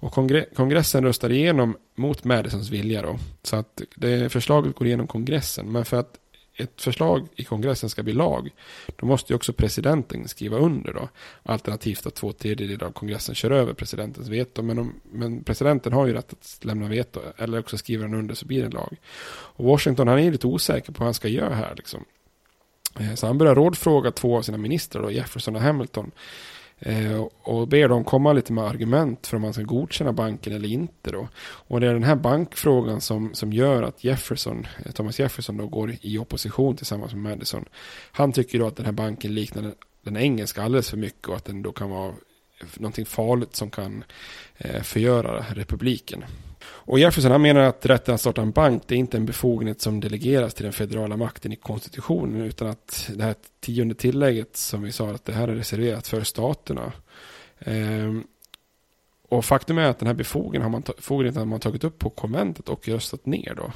Och 0.00 0.12
kongre 0.12 0.46
kongressen 0.56 1.04
röstar 1.04 1.32
igenom 1.32 1.76
mot 1.94 2.24
Madisons 2.24 2.70
vilja 2.70 3.02
då. 3.02 3.18
Så 3.42 3.56
att 3.56 3.82
det 3.96 4.32
förslaget 4.32 4.74
går 4.74 4.86
igenom 4.86 5.06
kongressen. 5.06 5.72
Men 5.72 5.84
för 5.84 5.96
att 5.96 6.14
ett 6.58 6.82
förslag 6.82 7.28
i 7.36 7.44
kongressen 7.44 7.90
ska 7.90 8.02
bli 8.02 8.12
lag, 8.12 8.50
då 8.96 9.06
måste 9.06 9.32
ju 9.32 9.36
också 9.36 9.52
presidenten 9.52 10.28
skriva 10.28 10.56
under 10.56 10.92
då. 10.92 11.08
Alternativt 11.42 12.06
att 12.06 12.14
två 12.14 12.32
tredjedelar 12.32 12.86
av 12.86 12.92
kongressen 12.92 13.34
kör 13.34 13.50
över 13.50 13.72
presidentens 13.72 14.28
veto. 14.28 14.62
Men, 14.62 14.78
om, 14.78 15.00
men 15.12 15.44
presidenten 15.44 15.92
har 15.92 16.06
ju 16.06 16.12
rätt 16.12 16.32
att 16.32 16.64
lämna 16.64 16.88
veto, 16.88 17.20
eller 17.36 17.58
också 17.58 17.78
skriver 17.78 18.04
han 18.04 18.14
under 18.14 18.34
så 18.34 18.46
blir 18.46 18.60
det 18.60 18.66
en 18.66 18.72
lag. 18.72 18.96
Och 19.28 19.64
Washington, 19.64 20.08
han 20.08 20.18
är 20.18 20.32
lite 20.32 20.46
osäker 20.46 20.92
på 20.92 20.98
vad 20.98 21.06
han 21.06 21.14
ska 21.14 21.28
göra 21.28 21.54
här 21.54 21.74
liksom. 21.76 22.04
Eh, 23.00 23.14
så 23.14 23.26
han 23.26 23.38
börjar 23.38 23.54
rådfråga 23.54 24.10
två 24.10 24.36
av 24.36 24.42
sina 24.42 24.58
ministrar, 24.58 25.02
då, 25.02 25.10
Jefferson 25.10 25.56
och 25.56 25.62
Hamilton. 25.62 26.10
Eh, 26.80 27.26
och 27.42 27.68
ber 27.68 27.88
dem 27.88 28.04
komma 28.04 28.32
lite 28.32 28.52
med 28.52 28.64
argument 28.64 29.26
för 29.26 29.36
om 29.36 29.42
man 29.42 29.52
ska 29.52 29.62
godkänna 29.62 30.12
banken 30.12 30.52
eller 30.52 30.68
inte. 30.68 31.10
Då. 31.10 31.28
Och 31.40 31.80
det 31.80 31.86
är 31.86 31.92
den 31.92 32.02
här 32.02 32.16
bankfrågan 32.16 33.00
som, 33.00 33.34
som 33.34 33.52
gör 33.52 33.82
att 33.82 34.04
Jefferson, 34.04 34.66
eh, 34.84 34.92
Thomas 34.92 35.18
Jefferson 35.18 35.56
då 35.56 35.66
går 35.66 35.94
i 36.00 36.18
opposition 36.18 36.76
tillsammans 36.76 37.12
med 37.14 37.22
Madison. 37.22 37.64
Han 38.12 38.32
tycker 38.32 38.58
då 38.58 38.66
att 38.66 38.76
den 38.76 38.86
här 38.86 38.92
banken 38.92 39.34
liknar 39.34 39.62
den, 39.62 39.74
den 40.02 40.16
engelska 40.16 40.62
alldeles 40.62 40.90
för 40.90 40.96
mycket 40.96 41.28
och 41.28 41.36
att 41.36 41.44
den 41.44 41.62
då 41.62 41.72
kan 41.72 41.90
vara 41.90 42.12
någonting 42.74 43.06
farligt 43.06 43.56
som 43.56 43.70
kan 43.70 44.04
eh, 44.56 44.82
förgöra 44.82 45.44
republiken. 45.50 46.24
Och 46.64 46.98
Jefferson 46.98 47.30
han 47.30 47.42
menar 47.42 47.60
att 47.60 47.86
rätten 47.86 48.14
att 48.14 48.20
starta 48.20 48.42
en 48.42 48.50
bank 48.50 48.82
det 48.86 48.94
är 48.94 48.98
inte 48.98 49.16
en 49.16 49.26
befogenhet 49.26 49.80
som 49.80 50.00
delegeras 50.00 50.54
till 50.54 50.64
den 50.64 50.72
federala 50.72 51.16
makten 51.16 51.52
i 51.52 51.56
konstitutionen 51.56 52.42
utan 52.42 52.68
att 52.68 53.10
det 53.14 53.24
här 53.24 53.34
tionde 53.60 53.94
tillägget 53.94 54.56
som 54.56 54.82
vi 54.82 54.92
sa 54.92 55.10
att 55.10 55.24
det 55.24 55.32
här 55.32 55.48
är 55.48 55.54
reserverat 55.54 56.08
för 56.08 56.24
staterna. 56.24 56.92
Ehm, 57.58 58.24
och 59.28 59.44
faktum 59.44 59.78
är 59.78 59.84
att 59.84 59.98
den 59.98 60.06
här 60.06 60.14
befogenheten 60.14 60.62
har 60.62 60.70
man, 60.70 60.82
befogenheten 60.96 61.38
har 61.38 61.46
man 61.46 61.60
tagit 61.60 61.84
upp 61.84 61.98
på 61.98 62.10
konventet 62.10 62.68
och 62.68 62.88
röstat 62.88 63.26
ner 63.26 63.54
då. 63.56 63.72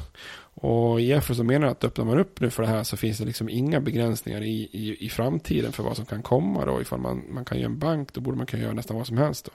Och 0.62 1.01
Jefferson 1.01 1.46
menar 1.46 1.66
att 1.66 1.85
öppnar 1.85 2.05
man 2.05 2.18
upp 2.18 2.40
nu 2.40 2.51
för 2.51 2.62
det 2.62 2.68
här 2.68 2.83
så 2.83 2.96
finns 2.96 3.18
det 3.18 3.25
liksom 3.25 3.48
inga 3.48 3.81
begränsningar 3.81 4.42
i, 4.42 4.68
i, 4.72 5.07
i 5.07 5.09
framtiden 5.09 5.72
för 5.72 5.83
vad 5.83 5.96
som 5.96 6.07
kan 6.07 6.22
komma 6.22 6.64
då. 6.64 6.81
Ifall 6.81 7.01
man, 7.01 7.22
man 7.31 7.44
kan 7.44 7.59
göra 7.59 7.70
en 7.70 7.79
bank 7.79 8.12
då 8.12 8.20
borde 8.20 8.37
man 8.37 8.46
kunna 8.46 8.62
göra 8.62 8.72
nästan 8.72 8.96
vad 8.96 9.07
som 9.07 9.18
helst 9.18 9.44
då. 9.44 9.51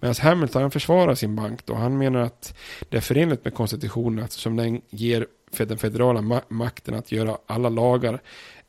Medan 0.00 0.08
alltså 0.08 0.22
Hamilton 0.22 0.62
han 0.62 0.70
försvarar 0.70 1.14
sin 1.14 1.36
bank 1.36 1.66
då. 1.66 1.74
Han 1.74 1.98
menar 1.98 2.20
att 2.20 2.54
det 2.88 2.96
är 2.96 3.00
förenligt 3.00 3.44
med 3.44 3.54
konstitutionen 3.54 4.24
eftersom 4.24 4.56
den 4.56 4.80
ger 4.90 5.26
den 5.58 5.78
federala 5.78 6.22
ma 6.22 6.40
makten 6.48 6.94
att 6.94 7.12
göra 7.12 7.38
alla 7.46 7.68
lagar 7.68 8.22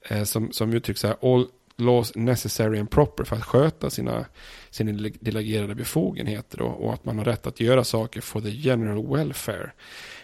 eh, 0.10 0.24
som, 0.24 0.52
som 0.52 0.74
uttrycks 0.74 1.04
här 1.04 1.16
all 1.22 1.48
laws 1.80 2.16
necessary 2.16 2.80
and 2.80 2.92
proper 2.92 3.24
för 3.24 3.36
att 3.36 3.46
sköta 3.46 3.90
sina, 3.90 4.26
sina 4.70 5.10
delegerade 5.20 5.76
befogenheter 5.76 6.58
då, 6.58 6.66
och 6.66 6.94
att 6.94 7.06
man 7.06 7.18
har 7.18 7.26
rätt 7.26 7.48
att 7.48 7.60
göra 7.60 7.84
saker 7.84 8.22
for 8.22 8.42
the 8.42 8.50
general 8.50 9.08
welfare. 9.08 9.72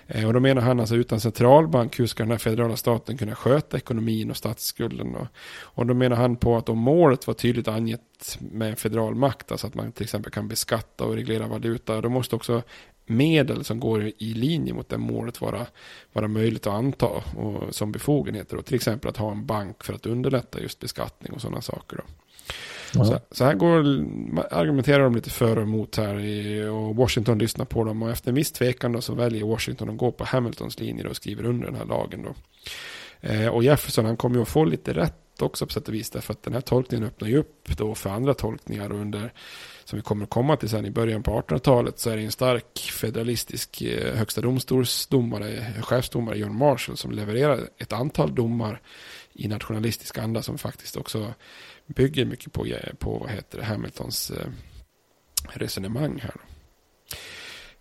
Eh, 0.08 0.28
och 0.28 0.34
då 0.34 0.40
menar 0.40 0.62
han 0.62 0.80
alltså 0.80 0.96
utan 0.96 1.20
centralbank, 1.20 2.00
hur 2.00 2.08
ska 2.08 2.24
den 2.24 2.32
här 2.32 2.38
federala 2.38 2.78
staten 2.78 3.18
kunna 3.18 3.36
sköta 3.36 3.78
ekonomin 3.78 4.30
och 4.30 4.38
statsskulden? 4.38 5.16
Och, 5.16 5.28
och 5.62 5.86
då 5.86 5.94
menar 5.94 6.16
han 6.16 6.36
på 6.36 6.58
att 6.58 6.70
om 6.70 6.78
målet 6.78 7.28
var 7.28 7.34
tydligt 7.34 7.68
angett 7.68 8.38
med 8.40 8.80
federal 8.80 9.16
makt, 9.16 9.52
alltså 9.52 9.68
att 9.68 9.76
man 9.76 9.92
till 9.92 10.04
exempel 10.04 10.32
kan 10.32 10.48
beskatta 10.48 11.06
och 11.06 11.14
reglera 11.14 11.48
valuta, 11.48 12.02
då 12.02 12.10
måste 12.10 12.36
också 12.36 12.62
medel 13.06 13.64
som 13.64 13.80
går 13.80 14.12
i 14.18 14.34
linje 14.34 14.74
mot 14.74 14.90
det 14.90 14.98
målet 14.98 15.42
vara, 15.42 15.66
vara 16.14 16.28
möjligt 16.28 16.68
att 16.68 16.74
anta 16.74 17.08
och, 17.38 17.76
som 17.76 17.92
befogenheter. 17.92 18.58
Och 18.58 18.66
till 18.66 18.76
exempel 18.76 19.10
att 19.10 19.18
ha 19.18 19.32
en 19.32 19.46
bank 19.46 19.84
för 19.84 19.94
att 19.94 20.06
underlätta 20.06 20.60
just 20.60 20.80
beskattning 20.80 21.34
och 21.34 21.42
sådana 21.42 21.62
saker. 21.62 21.98
Då. 21.98 22.04
Så, 23.04 23.20
så, 23.32 23.44
här 23.44 23.54
går, 23.54 23.80
argumenterar 24.52 25.04
de 25.04 25.16
lite 25.16 25.30
för 25.30 25.56
och 25.56 25.64
emot 25.64 25.96
här 25.96 26.20
i, 26.20 26.66
och 26.68 26.96
Washington 26.96 27.38
lyssnar 27.38 27.66
på 27.66 27.84
dem 27.84 28.04
och 28.04 28.10
efter 28.10 28.30
en 28.30 28.36
viss 28.36 28.52
tvekan 28.52 28.92
då, 28.92 29.02
så 29.02 29.16
väljer 29.16 29.46
Washington 29.46 29.90
att 29.90 29.98
gå 29.98 30.12
på 30.12 30.24
Hamiltons 30.24 30.80
linje 30.80 31.08
och 31.08 31.16
skriver 31.16 31.46
under 31.46 31.66
den 31.66 31.76
här 31.76 31.86
lagen. 31.86 32.24
Då. 32.24 32.34
Eh, 33.30 33.48
och 33.48 33.64
Jefferson 33.64 34.06
han 34.06 34.18
kommer 34.18 34.36
ju 34.36 34.42
att 34.42 34.48
få 34.48 34.66
lite 34.66 34.94
rätt 34.94 35.42
också 35.42 35.66
på 35.66 35.74
sätt 35.74 35.88
och 35.88 35.94
vis 35.94 36.10
därför 36.10 36.34
att 36.34 36.44
den 36.44 36.54
här 36.54 36.62
tolkningen 36.62 37.08
öppnar 37.08 37.28
ju 37.28 37.38
upp 37.38 37.78
då 37.78 37.96
för 37.96 38.10
andra 38.10 38.34
tolkningar 38.34 38.92
och 38.92 39.00
under 39.00 39.34
som 39.84 39.98
vi 39.98 40.04
kommer 40.04 40.24
att 40.24 40.30
komma 40.30 40.58
till 40.58 40.70
sen 40.70 40.86
i 40.86 40.92
början 40.92 41.24
på 41.24 41.42
1800-talet 41.42 42.00
så 42.00 42.10
är 42.10 42.18
det 42.18 42.24
en 42.24 42.32
stark 42.32 42.80
federalistisk 42.80 43.82
eh, 43.82 44.16
högsta 44.16 44.42
domstolsdomare, 44.42 45.74
chefsdomare 45.82 46.38
John 46.38 46.56
Marshall 46.56 46.98
som 46.98 47.12
levererar 47.12 47.60
ett 47.78 47.94
antal 47.94 48.36
domar 48.36 48.82
i 49.34 49.48
nationalistisk 49.48 50.18
anda 50.18 50.42
som 50.42 50.58
faktiskt 50.58 50.98
också 50.98 51.34
bygger 51.86 52.26
mycket 52.26 52.54
på, 52.54 52.66
på 53.00 53.18
vad 53.18 53.30
heter 53.30 53.58
det, 53.58 53.64
Hamiltons 53.64 54.32
eh, 54.32 54.48
resonemang 55.54 56.20
här. 56.24 56.36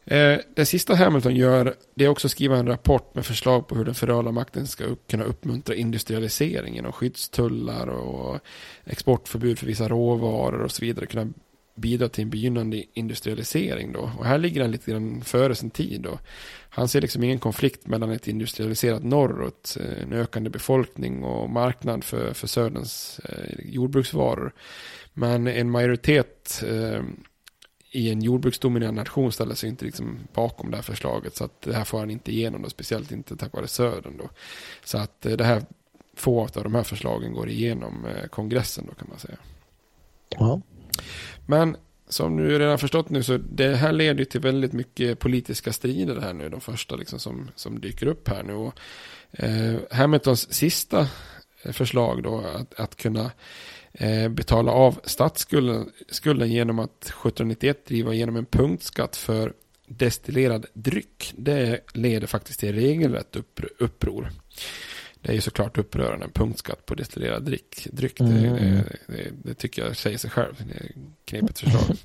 Eh, 0.06 0.40
det 0.56 0.66
sista 0.66 0.94
Hamilton 0.94 1.36
gör 1.36 1.74
det 1.94 2.04
är 2.04 2.08
också 2.08 2.26
att 2.26 2.30
skriva 2.30 2.56
en 2.56 2.66
rapport 2.66 3.14
med 3.14 3.26
förslag 3.26 3.68
på 3.68 3.74
hur 3.74 3.84
den 3.84 3.94
federala 3.94 4.32
makten 4.32 4.66
ska 4.66 4.84
kunna 5.06 5.24
uppmuntra 5.24 5.74
industrialiseringen 5.74 6.86
och 6.86 6.94
skyddstullar 6.94 7.86
och 7.86 8.40
exportförbud 8.84 9.58
för 9.58 9.66
vissa 9.66 9.88
råvaror 9.88 10.62
och 10.62 10.72
så 10.72 10.84
vidare. 10.84 11.06
Kunna 11.06 11.32
bidra 11.74 12.08
till 12.08 12.22
en 12.22 12.30
begynnande 12.30 12.84
industrialisering 12.92 13.92
då. 13.92 14.10
Och 14.18 14.24
här 14.24 14.38
ligger 14.38 14.60
han 14.60 14.70
lite 14.70 14.90
grann 14.90 15.20
före 15.24 15.54
sin 15.54 15.70
tid 15.70 16.00
då. 16.00 16.18
Han 16.68 16.88
ser 16.88 17.00
liksom 17.00 17.24
ingen 17.24 17.38
konflikt 17.38 17.86
mellan 17.86 18.10
ett 18.10 18.28
industrialiserat 18.28 19.04
norr 19.04 19.40
och 19.40 19.48
ett, 19.48 19.76
eh, 19.80 20.02
en 20.02 20.12
ökande 20.12 20.50
befolkning 20.50 21.24
och 21.24 21.50
marknad 21.50 22.04
för, 22.04 22.32
för 22.32 22.46
söderns 22.46 23.20
eh, 23.24 23.54
jordbruksvaror. 23.64 24.52
Men 25.12 25.46
en 25.46 25.70
majoritet 25.70 26.62
eh, 26.66 27.02
i 27.94 28.10
en 28.10 28.22
jordbruksdominerad 28.22 28.94
nation 28.94 29.32
ställer 29.32 29.54
sig 29.54 29.68
inte 29.68 29.84
liksom 29.84 30.18
bakom 30.32 30.70
det 30.70 30.76
här 30.76 30.82
förslaget. 30.82 31.36
Så 31.36 31.44
att 31.44 31.62
det 31.62 31.74
här 31.74 31.84
får 31.84 31.98
han 31.98 32.10
inte 32.10 32.32
igenom 32.32 32.62
då, 32.62 32.70
speciellt 32.70 33.12
inte 33.12 33.36
tack 33.36 33.52
vare 33.52 33.68
södern 33.68 34.16
då. 34.18 34.30
Så 34.84 34.98
att 34.98 35.26
eh, 35.26 35.32
det 35.32 35.44
här, 35.44 35.62
få 36.16 36.40
av 36.42 36.62
de 36.62 36.74
här 36.74 36.82
förslagen 36.82 37.32
går 37.32 37.48
igenom 37.48 38.06
eh, 38.06 38.26
kongressen 38.26 38.86
då 38.86 38.94
kan 38.94 39.08
man 39.08 39.18
säga. 39.18 39.36
Ja. 40.28 40.60
Men 41.46 41.76
som 42.08 42.36
du 42.36 42.58
redan 42.58 42.78
förstått 42.78 43.10
nu 43.10 43.22
så 43.22 43.36
det 43.36 43.76
här 43.76 43.92
leder 43.92 44.24
till 44.24 44.40
väldigt 44.40 44.72
mycket 44.72 45.18
politiska 45.18 45.72
strider 45.72 46.20
här 46.20 46.32
nu. 46.32 46.48
De 46.48 46.60
första 46.60 46.96
liksom 46.96 47.18
som, 47.18 47.50
som 47.56 47.80
dyker 47.80 48.06
upp 48.06 48.28
här 48.28 48.42
nu. 48.42 48.52
Och, 48.52 48.74
eh, 49.32 49.76
Hamiltons 49.90 50.52
sista 50.52 51.08
förslag 51.72 52.22
då 52.22 52.38
att, 52.38 52.80
att 52.80 52.96
kunna 52.96 53.30
eh, 53.92 54.28
betala 54.28 54.72
av 54.72 55.00
statsskulden 55.04 55.90
skulden 56.10 56.52
genom 56.52 56.78
att 56.78 57.04
1791 57.04 57.86
driva 57.86 58.14
igenom 58.14 58.36
en 58.36 58.46
punktskatt 58.46 59.16
för 59.16 59.52
destillerad 59.86 60.66
dryck. 60.72 61.32
Det 61.36 61.80
leder 61.94 62.26
faktiskt 62.26 62.60
till 62.60 62.74
regelrätt 62.74 63.36
uppror. 63.78 64.30
Det 65.24 65.32
är 65.32 65.34
ju 65.34 65.40
såklart 65.40 65.78
upprörande, 65.78 66.24
en 66.24 66.30
punktskatt 66.30 66.86
på 66.86 66.94
destillerad 66.94 67.42
dryck. 67.42 67.88
dryck 67.92 68.20
mm. 68.20 68.42
det, 68.42 68.84
det, 69.06 69.30
det, 69.44 69.54
tycker 69.54 69.84
jag 69.84 69.96
säger 69.96 70.18
sig 70.18 70.30
själv. 70.30 70.54
Det 70.68 70.74
är 70.74 70.90
knepigt 71.24 71.58
förslag. 71.58 71.96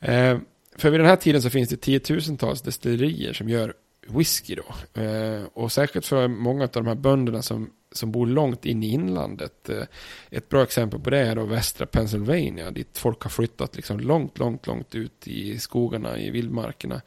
eh, 0.00 0.38
för 0.76 0.90
vid 0.90 1.00
den 1.00 1.06
här 1.06 1.16
tiden 1.16 1.42
så 1.42 1.50
finns 1.50 1.68
det 1.68 1.76
tiotusentals 1.76 2.62
destillerier 2.62 3.32
som 3.32 3.48
gör 3.48 3.74
whisky 4.08 4.54
då. 4.54 5.00
Eh, 5.02 5.42
och 5.52 5.72
särskilt 5.72 6.06
för 6.06 6.28
många 6.28 6.64
av 6.64 6.70
de 6.70 6.86
här 6.86 6.94
bönderna 6.94 7.42
som, 7.42 7.70
som 7.92 8.12
bor 8.12 8.26
långt 8.26 8.66
in 8.66 8.82
i 8.82 8.90
inlandet. 8.90 9.68
Eh, 9.68 9.82
ett 10.30 10.48
bra 10.48 10.62
exempel 10.62 11.00
på 11.00 11.10
det 11.10 11.18
är 11.18 11.36
då 11.36 11.44
västra 11.44 11.86
Pennsylvania. 11.86 12.70
Dit 12.70 12.98
folk 12.98 13.22
har 13.22 13.30
flyttat 13.30 13.76
liksom 13.76 14.00
långt, 14.00 14.38
långt, 14.38 14.66
långt 14.66 14.94
ut 14.94 15.28
i 15.28 15.58
skogarna, 15.58 16.18
i 16.18 16.30
vildmarkerna. 16.30 17.02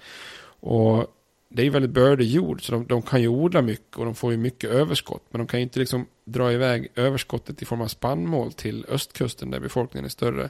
Och 0.59 1.16
det 1.49 1.61
är 1.61 1.63
ju 1.63 1.69
väldigt 1.69 1.91
bördig 1.91 2.27
jord 2.27 2.65
så 2.65 2.71
de, 2.71 2.87
de, 2.87 3.01
kan 3.01 3.21
ju 3.21 3.27
odla 3.27 3.61
mycket 3.61 3.97
och 3.97 4.05
de 4.05 4.15
får 4.15 4.31
ju 4.31 4.37
mycket 4.37 4.69
överskott. 4.69 5.23
Men 5.29 5.39
de 5.39 5.47
kan 5.47 5.59
ju 5.59 5.63
inte 5.63 5.79
liksom 5.79 6.05
dra 6.25 6.51
iväg 6.51 6.87
överskottet 6.95 7.61
i 7.61 7.65
form 7.65 7.81
av 7.81 7.87
spannmål 7.87 8.53
till 8.53 8.85
östkusten 8.89 9.51
där 9.51 9.59
befolkningen 9.59 10.05
är 10.05 10.09
större. 10.09 10.49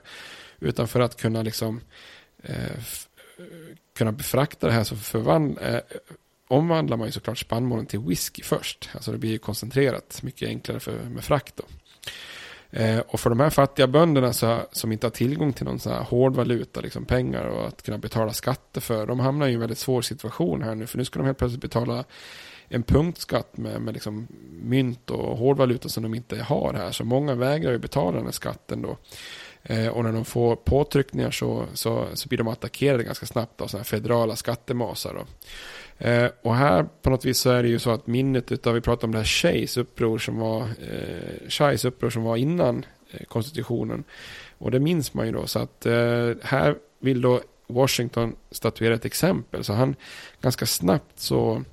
Utan 0.60 0.88
för 0.88 1.00
att 1.00 1.22
kunna 1.22 1.42
liksom 1.42 1.82
eh, 2.44 2.84
kunna 3.98 4.12
befrakta 4.12 4.68
det 4.68 4.74
här 4.74 4.84
så 4.84 4.96
förvandla, 4.96 5.62
eh, 5.62 5.82
omvandlar 6.48 6.98
man 6.98 7.08
ju 7.08 7.12
såklart 7.12 7.38
spannmålen 7.38 7.86
till 7.86 8.00
whisky 8.00 8.44
först. 8.44 8.90
Alltså 8.94 9.12
det 9.12 9.18
blir 9.18 9.32
ju 9.32 9.38
koncentrerat, 9.38 10.20
mycket 10.24 10.48
enklare 10.48 10.80
för, 10.80 11.04
med 11.04 11.24
frakt 11.24 11.58
då. 11.58 11.64
Eh, 12.72 13.00
och 13.00 13.20
för 13.20 13.30
de 13.30 13.40
här 13.40 13.50
fattiga 13.50 13.88
bönderna 13.88 14.34
så, 14.34 14.60
som 14.72 14.92
inte 14.92 15.06
har 15.06 15.12
tillgång 15.12 15.54
till 15.54 15.66
någon 15.66 15.80
sån 15.80 15.92
här 15.92 16.04
hård 16.04 16.36
valuta, 16.36 16.82
liksom 16.82 17.06
pengar 17.06 17.44
och 17.44 17.68
att 17.68 17.82
kunna 17.82 17.98
betala 17.98 18.34
skatter 18.34 18.82
för, 18.82 19.06
de 19.06 19.20
hamnar 19.20 19.48
i 19.48 19.54
en 19.54 19.60
väldigt 19.60 19.78
svår 19.78 20.02
situation 20.02 20.62
här 20.62 20.76
nu. 20.76 20.88
För 20.88 20.98
nu 20.98 21.06
ska 21.06 21.20
de 21.20 21.26
helt 21.26 21.38
plötsligt 21.38 21.62
betala 21.62 22.04
en 22.70 22.84
punktskatt 22.84 23.58
med, 23.58 23.82
med 23.82 23.94
liksom 23.94 24.28
mynt 24.62 25.10
och 25.10 25.38
hårdvaluta 25.38 25.90
som 25.90 26.04
de 26.04 26.16
inte 26.16 26.44
har 26.44 26.74
här. 26.74 26.92
Så 26.92 27.04
många 27.04 27.36
vägrar 27.36 27.72
ju 27.72 27.78
betala 27.78 28.18
den 28.18 28.26
här 28.26 28.32
skatten 28.32 28.82
då. 28.82 28.98
Eh, 29.70 29.88
och 29.88 30.04
när 30.04 30.12
de 30.12 30.26
får 30.26 30.56
påtryckningar 30.56 31.32
så, 31.32 31.66
så, 31.74 32.08
så 32.14 32.30
blir 32.30 32.38
de 32.38 32.48
attackerade 32.48 33.04
ganska 33.04 33.26
snabbt 33.26 33.62
av 33.62 33.68
sådana 33.68 33.82
här 33.82 33.86
federala 33.86 34.36
skattemasar. 34.36 35.14
Då. 35.14 35.26
Eh, 36.08 36.30
och 36.42 36.56
här 36.56 36.86
på 37.02 37.10
något 37.10 37.26
vis 37.26 37.40
så 37.40 37.50
är 37.50 37.64
det 37.64 37.70
ju 37.70 37.80
så 37.80 37.92
att 37.92 38.08
minnet 38.08 38.52
utav, 38.52 38.74
vi 38.74 38.82
pratade 38.82 39.06
om 39.06 39.12
det 39.12 39.18
här 39.18 39.26
Shays 39.26 39.78
uppror 39.78 40.18
som 40.18 40.38
var, 40.38 40.62
eh, 40.62 41.50
Shays 41.50 41.86
uppror 41.86 42.10
som 42.10 42.24
var 42.24 42.38
innan 42.38 42.86
eh, 43.12 43.26
konstitutionen. 43.26 44.04
Och 44.58 44.72
det 44.72 44.80
minns 44.80 45.14
man 45.14 45.26
ju 45.26 45.32
då. 45.32 45.48
Så 45.48 45.60
att 45.60 45.86
eh, 45.86 46.32
här 46.44 46.76
vill 47.00 47.22
då 47.22 47.42
Washington 47.68 48.36
statuera 48.52 48.94
ett 48.94 49.06
exempel. 49.06 49.64
Så 49.64 49.74
han 49.74 49.96
ganska 50.42 50.66
snabbt 50.66 51.20
så 51.20 51.64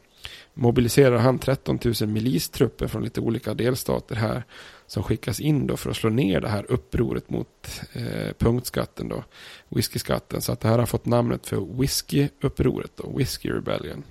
mobiliserar 0.54 1.16
han 1.16 1.38
13 1.38 1.78
000 2.00 2.08
milistrupper 2.08 2.86
från 2.86 3.04
lite 3.04 3.20
olika 3.20 3.54
delstater 3.54 4.14
här 4.14 4.42
som 4.86 5.02
skickas 5.02 5.40
in 5.40 5.66
då 5.66 5.76
för 5.76 5.90
att 5.90 5.96
slå 5.96 6.10
ner 6.10 6.40
det 6.40 6.48
här 6.48 6.66
upproret 6.68 7.30
mot 7.30 7.80
eh, 7.92 8.32
punktskatten 8.38 9.08
då, 9.08 9.24
whiskyskatten. 9.68 10.42
Så 10.42 10.52
att 10.52 10.60
det 10.60 10.68
här 10.68 10.78
har 10.78 10.86
fått 10.86 11.06
namnet 11.06 11.46
för 11.46 11.78
whiskyupproret 11.80 12.90
då, 12.96 13.16
Whisky 13.16 13.50
Rebellion. 13.50 14.04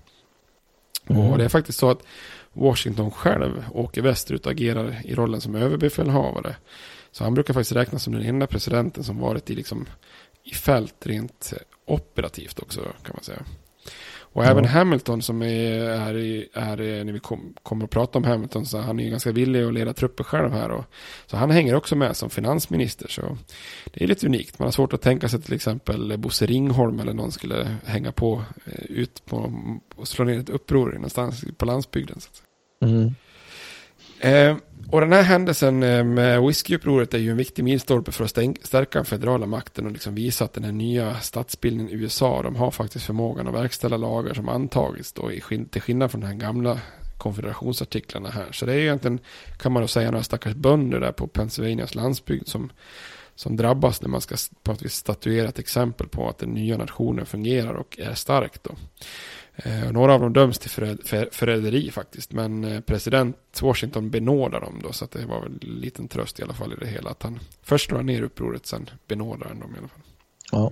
Mm. 1.07 1.21
Och 1.21 1.38
det 1.38 1.43
är 1.43 1.49
faktiskt 1.49 1.79
så 1.79 1.89
att 1.89 2.03
Washington 2.53 3.12
själv 3.12 3.65
åker 3.71 4.01
västerut 4.01 4.45
och 4.45 4.51
agerar 4.51 5.01
i 5.05 5.15
rollen 5.15 5.41
som 5.41 5.55
överbefälhavare. 5.55 6.55
Så 7.12 7.23
han 7.23 7.33
brukar 7.33 7.53
faktiskt 7.53 7.75
räknas 7.75 8.03
som 8.03 8.13
den 8.13 8.23
enda 8.23 8.47
presidenten 8.47 9.03
som 9.03 9.19
varit 9.19 9.49
i, 9.49 9.55
liksom, 9.55 9.86
i 10.43 10.53
fält 10.53 11.07
rent 11.07 11.53
operativt 11.86 12.59
också 12.59 12.81
kan 12.81 13.15
man 13.15 13.23
säga. 13.23 13.43
Och 14.33 14.45
även 14.45 14.65
Hamilton 14.65 15.21
som 15.21 15.41
är, 15.41 15.79
är, 15.79 16.81
är 16.81 17.03
när 17.03 17.13
vi 17.13 17.19
kom, 17.19 17.53
kommer 17.63 17.85
att 17.85 17.91
prata 17.91 18.17
om 18.17 18.23
Hamilton, 18.23 18.65
så 18.65 18.77
han 18.77 18.99
är 18.99 19.09
ganska 19.09 19.31
villig 19.31 19.63
att 19.63 19.73
leda 19.73 19.93
trupper 19.93 20.23
själv 20.23 20.51
här. 20.51 20.71
Och, 20.71 20.85
så 21.25 21.37
han 21.37 21.51
hänger 21.51 21.75
också 21.75 21.95
med 21.95 22.17
som 22.17 22.29
finansminister. 22.29 23.07
Så 23.07 23.37
det 23.93 24.03
är 24.03 24.07
lite 24.07 24.25
unikt. 24.25 24.59
Man 24.59 24.65
har 24.65 24.71
svårt 24.71 24.93
att 24.93 25.01
tänka 25.01 25.29
sig 25.29 25.41
till 25.41 25.53
exempel 25.53 26.17
Bosse 26.17 26.45
Ringholm 26.45 26.99
eller 26.99 27.13
någon 27.13 27.31
skulle 27.31 27.77
hänga 27.85 28.11
på 28.11 28.43
eh, 28.65 28.85
ut 28.85 29.25
på 29.25 29.53
och 29.95 30.07
slå 30.07 30.25
ner 30.25 30.39
ett 30.39 30.49
uppror 30.49 30.91
någonstans 30.91 31.45
på 31.57 31.65
landsbygden. 31.65 32.19
Så 32.19 32.29
mm. 32.85 33.15
eh, 34.19 34.57
och 34.93 35.01
den 35.01 35.13
här 35.13 35.23
händelsen 35.23 35.84
eh, 35.84 36.03
med 36.03 36.41
whiskyupproret 36.41 37.13
är 37.13 37.17
ju 37.17 37.32
en 37.32 37.38
viktig 37.38 37.63
milstolpe 37.63 38.12
för 38.12 38.23
att 38.23 38.29
stärka 38.65 38.99
den 38.99 39.06
federala 39.06 39.45
makten 39.45 39.86
och 39.86 39.91
liksom 39.91 40.15
visa 40.15 40.45
att 40.45 40.53
den 40.53 40.63
här 40.63 40.71
nya 40.71 41.19
statsbildningen 41.19 41.93
i 41.93 41.95
USA, 41.95 42.41
de 42.41 42.56
har 42.56 42.71
faktiskt 42.71 43.06
förmågan 43.06 43.47
att 43.47 43.53
verkställa 43.53 43.97
lagar 43.97 44.34
som 44.34 44.49
antagits 44.49 45.13
då, 45.13 45.29
till 45.71 45.82
skillnad 45.82 46.12
från 46.12 46.21
de 46.21 46.27
här 46.27 46.34
gamla 46.34 46.79
konfederationsartiklarna 47.17 48.29
här. 48.29 48.51
Så 48.51 48.65
det 48.65 48.73
är 48.73 48.77
egentligen, 48.77 49.19
kan 49.58 49.71
man 49.71 49.82
då 49.82 49.88
säga, 49.88 50.12
några 50.12 50.23
stackars 50.23 50.56
bönder 50.56 50.99
där 50.99 51.12
på 51.12 51.27
Pennsylvanias 51.27 51.95
landsbygd 51.95 52.47
som, 52.47 52.71
som 53.36 53.56
drabbas 53.56 54.01
när 54.01 54.10
man 54.10 54.21
ska 54.21 54.36
på 54.63 54.71
ett 54.71 54.82
vis 54.82 54.93
statuera 54.93 55.49
ett 55.49 55.60
exempel 55.60 56.08
på 56.08 56.29
att 56.29 56.38
den 56.38 56.49
nya 56.49 56.77
nationen 56.77 57.25
fungerar 57.25 57.73
och 57.73 57.99
är 57.99 58.13
stark 58.13 58.63
då. 58.63 58.71
Eh, 59.55 59.91
några 59.91 60.13
av 60.13 60.21
dem 60.21 60.33
döms 60.33 60.59
till 60.59 60.69
förräderi 61.31 61.91
faktiskt. 61.91 62.31
Men 62.31 62.63
eh, 62.63 62.81
president 62.81 63.61
Washington 63.61 64.09
benådar 64.09 64.61
dem 64.61 64.79
då. 64.83 64.91
Så 64.91 65.05
att 65.05 65.11
det 65.11 65.25
var 65.25 65.41
väl 65.41 65.59
en 65.61 65.69
liten 65.69 66.07
tröst 66.07 66.39
i 66.39 66.43
alla 66.43 66.53
fall 66.53 66.73
i 66.73 66.75
det 66.75 66.87
hela. 66.87 67.09
Att 67.09 67.23
han 67.23 67.39
först 67.61 67.89
slår 67.89 68.03
ner 68.03 68.21
upproret, 68.21 68.65
sen 68.65 68.89
benådar 69.07 69.47
han 69.47 69.59
dem 69.59 69.75
i 69.75 69.77
alla 69.77 69.87
fall. 69.87 70.01
Ja. 70.51 70.71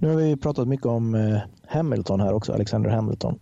Nu 0.00 0.08
har 0.08 0.16
vi 0.16 0.36
pratat 0.36 0.68
mycket 0.68 0.86
om 0.86 1.14
eh, 1.14 1.38
Hamilton 1.66 2.20
här 2.20 2.32
också, 2.32 2.52
Alexander 2.52 2.90
Hamilton. 2.90 3.38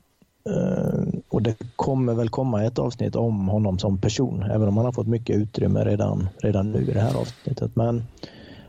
Eh, 0.51 1.19
och 1.29 1.43
det 1.43 1.57
kommer 1.77 2.15
väl 2.15 2.29
komma 2.29 2.65
ett 2.65 2.79
avsnitt 2.79 3.17
om 3.17 3.49
honom 3.49 3.79
som 3.79 3.99
person, 3.99 4.43
även 4.43 4.69
om 4.69 4.77
han 4.77 4.87
har 4.87 4.93
fått 4.93 5.07
mycket 5.07 5.37
utrymme 5.37 5.85
redan, 5.85 6.29
redan 6.39 6.73
nu 6.73 6.83
i 6.83 6.93
det 6.93 7.01
här 7.01 7.21
avsnittet. 7.21 7.77
Men 7.77 8.05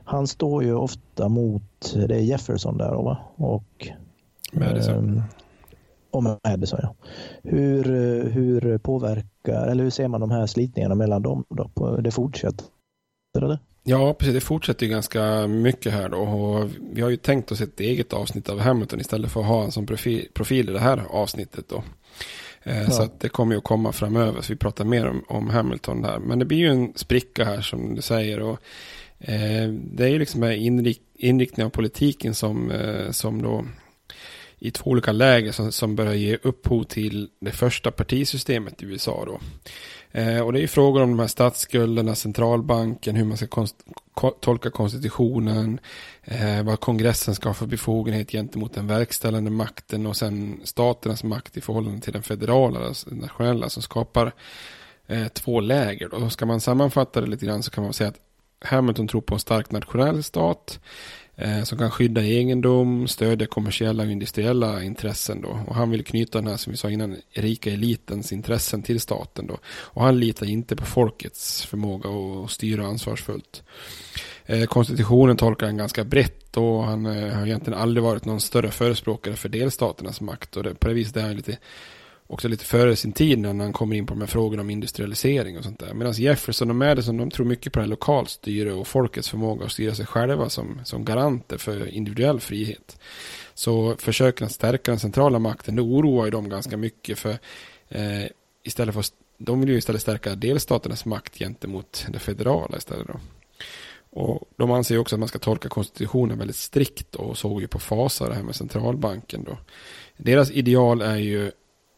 han 0.04 0.28
står 0.28 0.64
ju 0.64 0.74
ofta 0.74 1.30
mot, 1.30 1.96
det 2.08 2.16
är 2.16 2.20
Jefferson 2.20 2.78
där 2.78 2.92
va? 2.92 3.18
Och 3.36 3.88
Madison. 4.54 5.18
Eh, 5.18 5.24
och 6.12 6.24
Madison 6.24 6.80
ja. 6.82 6.96
Hur, 7.44 7.84
hur 8.30 8.78
påverkar, 8.78 9.68
eller 9.68 9.84
hur 9.84 9.92
ser 9.92 10.08
man 10.08 10.22
de 10.22 10.32
här 10.32 10.46
slitningarna 10.46 10.96
mellan 10.96 11.22
dem 11.22 11.44
då? 11.50 11.98
Det 11.98 12.12
fortsätter 12.12 12.66
eller? 13.38 13.60
Ja, 13.90 14.14
precis. 14.14 14.34
Det 14.34 14.42
fortsätter 14.42 14.86
ju 14.86 14.92
ganska 14.92 15.48
mycket 15.48 15.94
här 15.94 16.10
då. 16.10 16.18
Och 16.18 16.70
vi 16.92 17.02
har 17.02 17.10
ju 17.10 17.18
tänkt 17.18 17.52
oss 17.52 17.62
ett 17.62 17.80
eget 17.80 18.14
avsnitt 18.14 18.50
av 18.50 18.60
Hamilton 18.60 19.00
istället 19.00 19.32
för 19.32 19.40
att 19.40 19.48
ha 19.48 19.64
en 19.64 19.72
som 19.72 19.86
profil, 19.86 20.28
profil 20.34 20.70
i 20.70 20.74
det 20.74 20.80
här 20.80 21.04
avsnittet 21.10 21.66
då. 21.70 21.84
Eh, 22.64 22.82
ja. 22.82 22.90
Så 22.90 23.02
att 23.02 23.20
det 23.20 23.30
kommer 23.30 23.54
ju 23.54 23.58
att 23.58 23.64
komma 23.64 23.92
framöver. 23.92 24.42
Så 24.42 24.54
vi 24.54 24.58
pratar 24.58 24.86
mer 24.86 25.08
om, 25.08 25.24
om 25.28 25.50
Hamilton 25.50 26.02
där. 26.02 26.20
Men 26.20 26.40
det 26.40 26.46
blir 26.46 26.58
ju 26.58 26.68
en 26.68 26.94
spricka 26.96 27.46
här 27.46 27.62
som 27.62 27.96
du 27.96 28.02
säger. 28.02 28.40
Och, 28.40 28.60
eh, 29.20 29.70
det 29.70 30.04
är 30.04 30.10
ju 30.10 30.20
liksom 30.20 30.44
inrikt, 30.44 31.02
inriktning 31.16 31.66
av 31.66 31.70
politiken 31.70 32.36
som, 32.36 32.72
eh, 32.72 33.12
som 33.12 33.42
då 33.42 33.66
i 34.60 34.72
två 34.72 34.90
olika 34.90 35.12
läger 35.12 35.52
som, 35.52 35.72
som 35.72 35.96
börjar 35.96 36.14
ge 36.14 36.38
upphov 36.44 36.84
till 36.84 37.30
det 37.40 37.52
första 37.52 37.92
partisystemet 37.92 38.84
i 38.84 38.86
USA 38.86 39.24
då. 39.26 39.40
Eh, 40.18 40.42
och 40.42 40.54
det 40.54 40.60
är 40.60 40.62
ju 40.62 40.68
frågor 40.68 41.04
om 41.04 41.10
de 41.10 41.20
här 41.20 41.28
statsskulderna, 41.28 42.16
centralbanken, 42.16 43.16
hur 43.16 43.26
man 43.26 43.38
ska 43.38 43.48
konst, 43.48 43.76
ko, 44.14 44.32
tolka 44.32 44.70
konstitutionen, 44.70 45.80
eh, 46.24 46.64
vad 46.64 46.80
kongressen 46.80 47.36
ska 47.36 47.50
ha 47.50 47.54
för 47.54 47.66
befogenhet 47.66 48.32
gentemot 48.32 48.74
den 48.74 48.88
verkställande 48.88 49.52
makten 49.52 50.06
och 50.06 50.18
sen 50.18 50.62
staternas 50.64 51.24
makt 51.24 51.58
i 51.58 51.62
förhållande 51.62 52.02
till 52.02 52.14
den 52.14 52.24
federala, 52.24 52.80
alltså 52.80 53.10
den 53.10 53.20
nationella, 53.20 53.70
som 53.70 53.84
skapar 53.84 54.32
eh, 55.08 55.28
två 55.28 55.60
läger. 55.60 56.14
Och 56.14 56.32
ska 56.32 56.46
man 56.46 56.62
sammanfatta 56.62 57.22
det 57.22 57.28
lite 57.28 57.46
grann 57.46 57.64
så 57.64 57.72
kan 57.72 57.84
man 57.84 57.94
säga 57.94 58.10
att 58.10 58.20
Hamilton 58.62 59.08
tror 59.08 59.22
på 59.22 59.34
en 59.34 59.40
stark 59.40 59.72
nationell 59.72 60.24
stat 60.24 60.80
eh, 61.38 61.64
som 61.64 61.78
kan 61.78 61.92
skydda 61.92 62.24
egendom, 62.24 63.08
stödja 63.08 63.48
kommersiella 63.48 64.04
och 64.04 64.12
industriella 64.12 64.84
intressen 64.84 65.42
då. 65.42 65.60
Och 65.68 65.76
han 65.76 65.90
vill 65.90 66.06
knyta 66.06 66.38
den 66.38 66.48
här, 66.48 66.58
som 66.58 66.72
vi 66.72 66.78
sa 66.78 66.90
innan, 66.90 67.16
rika 67.32 67.72
elitens 67.72 68.32
intressen 68.32 68.84
till 68.84 69.00
staten 69.00 69.48
då. 69.48 69.58
Och 69.68 70.04
han 70.04 70.20
litar 70.20 70.50
inte 70.50 70.76
på 70.76 70.86
folkets 70.86 71.66
förmåga 71.66 72.10
att 72.10 72.52
styra 72.52 72.86
ansvarsfullt. 72.86 73.64
Eh, 74.46 74.66
konstitutionen 74.66 75.38
tolkar 75.38 75.66
han 75.66 75.78
ganska 75.78 76.04
brett 76.04 76.58
och 76.58 76.84
han 76.84 77.06
eh, 77.06 77.34
har 77.34 77.46
egentligen 77.46 77.80
aldrig 77.80 78.04
varit 78.04 78.26
någon 78.26 78.40
större 78.40 78.72
förespråkare 78.72 79.36
för 79.36 79.50
delstaternas 79.50 80.22
makt. 80.22 80.58
Och 80.58 80.64
det, 80.64 80.76
på 80.76 80.88
det 80.88 80.94
viset 80.94 81.18
är 81.18 81.22
han 81.22 81.36
lite 81.36 81.58
också 82.28 82.48
lite 82.48 82.66
före 82.66 82.96
sin 82.96 83.12
tid 83.12 83.40
när 83.40 83.54
han 83.54 83.74
kommer 83.74 83.96
in 83.96 84.06
på 84.06 84.14
de 84.14 84.20
här 84.20 84.28
frågorna 84.28 84.62
om 84.62 84.70
industrialisering 84.70 85.58
och 85.58 85.64
sånt 85.64 85.80
där. 85.80 85.94
Medan 85.94 86.14
Jefferson 86.14 86.70
och 86.70 86.76
Madison 86.76 87.18
de 87.18 87.32
tror 87.32 87.46
mycket 87.46 87.74
på 87.74 87.80
det 87.80 87.84
här 87.84 87.90
lokalstyre 87.90 88.74
och 88.74 88.88
folkets 88.88 89.30
förmåga 89.30 89.66
att 89.66 89.72
styra 89.72 89.96
sig 89.96 90.06
själva 90.06 90.50
som, 90.50 90.82
som 90.84 91.06
garanter 91.06 91.58
för 91.58 91.88
individuell 91.88 92.40
frihet. 92.40 93.00
Så 93.54 93.96
försöken 94.00 94.46
att 94.46 94.54
stärka 94.54 94.92
den 94.92 95.00
centrala 95.00 95.40
makten, 95.40 95.76
det 95.76 95.82
oroar 95.82 96.26
ju 96.26 96.32
dem 96.32 96.50
ganska 96.50 96.78
mycket 96.78 97.20
för 97.20 97.38
eh, 97.90 98.26
istället 98.64 98.96
för 98.96 99.04
de 99.38 99.60
vill 99.60 99.70
ju 99.70 99.78
istället 99.78 100.02
stärka 100.02 100.36
delstaternas 100.36 101.06
makt 101.06 101.38
gentemot 101.38 102.06
det 102.10 102.20
federala 102.20 102.78
istället 102.78 103.08
då. 103.08 103.20
Och 104.10 104.50
de 104.56 104.72
anser 104.72 104.98
också 104.98 105.16
att 105.16 105.20
man 105.20 105.28
ska 105.28 105.40
tolka 105.40 105.70
konstitutionen 105.70 106.38
väldigt 106.38 106.56
strikt 106.56 107.16
och 107.16 107.38
såg 107.38 107.62
ju 107.62 107.68
på 107.68 107.80
fasa 107.80 108.30
det 108.30 108.36
här 108.36 108.44
med 108.44 108.56
centralbanken 108.56 109.44
då. 109.44 109.58
Deras 110.18 110.52
ideal 110.52 111.02
är 111.02 111.18
ju 111.18 111.52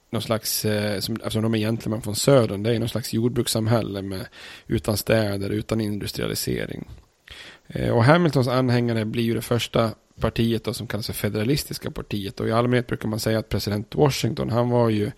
någon 0.09 0.21
slags, 0.21 0.65
eh, 0.65 0.99
som, 0.99 1.15
eftersom 1.15 1.43
de 1.43 1.55
är 1.55 1.57
gentlemän 1.57 2.01
från 2.01 2.15
södern, 2.15 2.63
det 2.63 2.75
är 2.75 2.79
någon 2.79 2.89
slags 2.89 3.13
jordbrukssamhälle 3.13 4.01
med, 4.01 4.27
utan 4.67 4.97
städer, 4.97 5.49
utan 5.49 5.81
industrialisering. 5.81 6.87
Eh, 7.67 7.89
och 7.89 8.03
Hamiltons 8.03 8.47
anhängare 8.47 9.05
blir 9.05 9.23
ju 9.23 9.33
det 9.33 9.41
första 9.41 9.91
partiet 10.19 10.63
då, 10.63 10.73
som 10.73 10.87
kallas 10.87 11.05
för 11.05 11.13
federalistiska 11.13 11.91
partiet. 11.91 12.39
Och 12.39 12.47
i 12.47 12.51
allmänhet 12.51 12.87
brukar 12.87 13.09
man 13.09 13.19
säga 13.19 13.39
att 13.39 13.49
president 13.49 13.95
Washington, 13.95 14.49
han 14.49 14.69
var 14.69 14.89
ju 14.89 15.11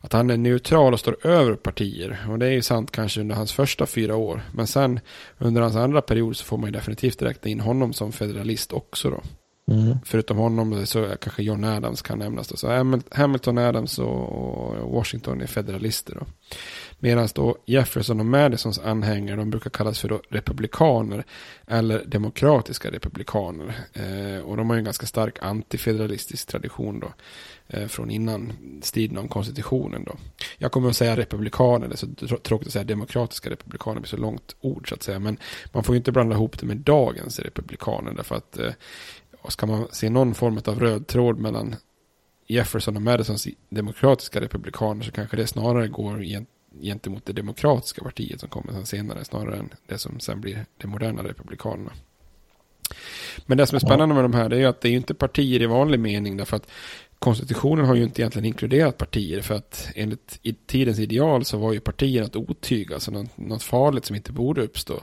att 0.00 0.12
han 0.12 0.30
är 0.30 0.36
neutral 0.36 0.92
och 0.92 1.00
står 1.00 1.26
över 1.26 1.54
partier. 1.54 2.26
Och 2.30 2.38
det 2.38 2.46
är 2.46 2.50
ju 2.50 2.62
sant 2.62 2.90
kanske 2.90 3.20
under 3.20 3.34
hans 3.34 3.52
första 3.52 3.86
fyra 3.86 4.16
år. 4.16 4.42
Men 4.54 4.66
sen 4.66 5.00
under 5.38 5.62
hans 5.62 5.76
andra 5.76 6.02
period 6.02 6.36
så 6.36 6.44
får 6.44 6.58
man 6.58 6.66
ju 6.66 6.72
definitivt 6.72 7.22
räkna 7.22 7.50
in 7.50 7.60
honom 7.60 7.92
som 7.92 8.12
federalist 8.12 8.72
också 8.72 9.10
då. 9.10 9.22
Mm. 9.70 9.98
Förutom 10.04 10.36
honom 10.36 10.86
så 10.86 11.08
kanske 11.20 11.42
John 11.42 11.64
Adams 11.64 12.02
kan 12.02 12.18
nämnas. 12.18 12.48
Då. 12.48 12.56
Så 12.56 12.68
Hamilton, 13.10 13.58
Adams 13.58 13.98
och 13.98 14.90
Washington 14.90 15.40
är 15.40 15.46
federalister. 15.46 16.14
Då. 16.14 16.26
Medan 16.98 17.28
då 17.34 17.56
Jefferson 17.66 18.20
och 18.20 18.26
Madisons 18.26 18.78
anhängare, 18.78 19.36
de 19.36 19.50
brukar 19.50 19.70
kallas 19.70 19.98
för 19.98 20.08
då 20.08 20.20
republikaner 20.28 21.24
eller 21.66 22.04
demokratiska 22.04 22.90
republikaner. 22.90 23.74
Eh, 23.92 24.44
och 24.44 24.56
de 24.56 24.70
har 24.70 24.76
ju 24.76 24.78
en 24.78 24.84
ganska 24.84 25.06
stark 25.06 25.38
antifederalistisk 25.42 26.48
tradition 26.48 27.00
då. 27.00 27.12
Eh, 27.72 27.86
från 27.86 28.10
innan 28.10 28.52
striden 28.82 29.18
om 29.18 29.28
konstitutionen 29.28 30.04
då. 30.04 30.16
Jag 30.58 30.72
kommer 30.72 30.88
att 30.88 30.96
säga 30.96 31.16
republikaner, 31.16 31.88
det 31.88 32.02
är 32.02 32.26
så 32.26 32.36
tråkigt 32.36 32.66
att 32.66 32.72
säga 32.72 32.84
demokratiska 32.84 33.50
republikaner, 33.50 33.94
det 33.94 34.00
blir 34.00 34.08
så 34.08 34.16
långt 34.16 34.56
ord 34.60 34.88
så 34.88 34.94
att 34.94 35.02
säga. 35.02 35.18
Men 35.18 35.36
man 35.72 35.84
får 35.84 35.94
ju 35.94 35.96
inte 35.96 36.12
blanda 36.12 36.34
ihop 36.34 36.58
det 36.58 36.66
med 36.66 36.76
dagens 36.76 37.38
republikaner 37.38 38.12
därför 38.12 38.34
att 38.34 38.58
eh, 38.58 38.72
och 39.42 39.52
ska 39.52 39.66
man 39.66 39.88
se 39.90 40.10
någon 40.10 40.34
form 40.34 40.60
av 40.66 40.80
röd 40.80 41.06
tråd 41.06 41.38
mellan 41.38 41.76
Jefferson 42.46 42.96
och 42.96 43.02
Madisons 43.02 43.48
demokratiska 43.68 44.40
republikaner 44.40 45.04
så 45.04 45.12
kanske 45.12 45.36
det 45.36 45.46
snarare 45.46 45.88
går 45.88 46.24
gentemot 46.82 47.26
det 47.26 47.32
demokratiska 47.32 48.02
partiet 48.02 48.40
som 48.40 48.48
kommer 48.48 48.72
sen 48.72 48.86
senare 48.86 49.24
snarare 49.24 49.56
än 49.56 49.70
det 49.86 49.98
som 49.98 50.20
sen 50.20 50.40
blir 50.40 50.66
de 50.76 50.86
moderna 50.86 51.22
republikanerna. 51.22 51.92
Men 53.46 53.58
det 53.58 53.66
som 53.66 53.76
är 53.76 53.80
spännande 53.80 54.14
med 54.14 54.24
de 54.24 54.34
här 54.34 54.52
är 54.52 54.66
att 54.66 54.80
det 54.80 54.88
är 54.88 54.90
ju 54.90 54.96
inte 54.96 55.14
partier 55.14 55.62
i 55.62 55.66
vanlig 55.66 56.00
mening 56.00 56.36
därför 56.36 56.56
att 56.56 56.70
konstitutionen 57.20 57.84
har 57.84 57.94
ju 57.94 58.02
inte 58.02 58.22
egentligen 58.22 58.46
inkluderat 58.46 58.98
partier 58.98 59.40
för 59.40 59.54
att 59.54 59.88
enligt 59.94 60.40
tidens 60.66 60.98
ideal 60.98 61.44
så 61.44 61.58
var 61.58 61.72
ju 61.72 61.80
partier 61.80 62.22
ett 62.22 62.36
otyg, 62.36 62.92
alltså 62.92 63.10
något, 63.10 63.38
något 63.38 63.62
farligt 63.62 64.04
som 64.04 64.16
inte 64.16 64.32
borde 64.32 64.62
uppstå. 64.62 65.02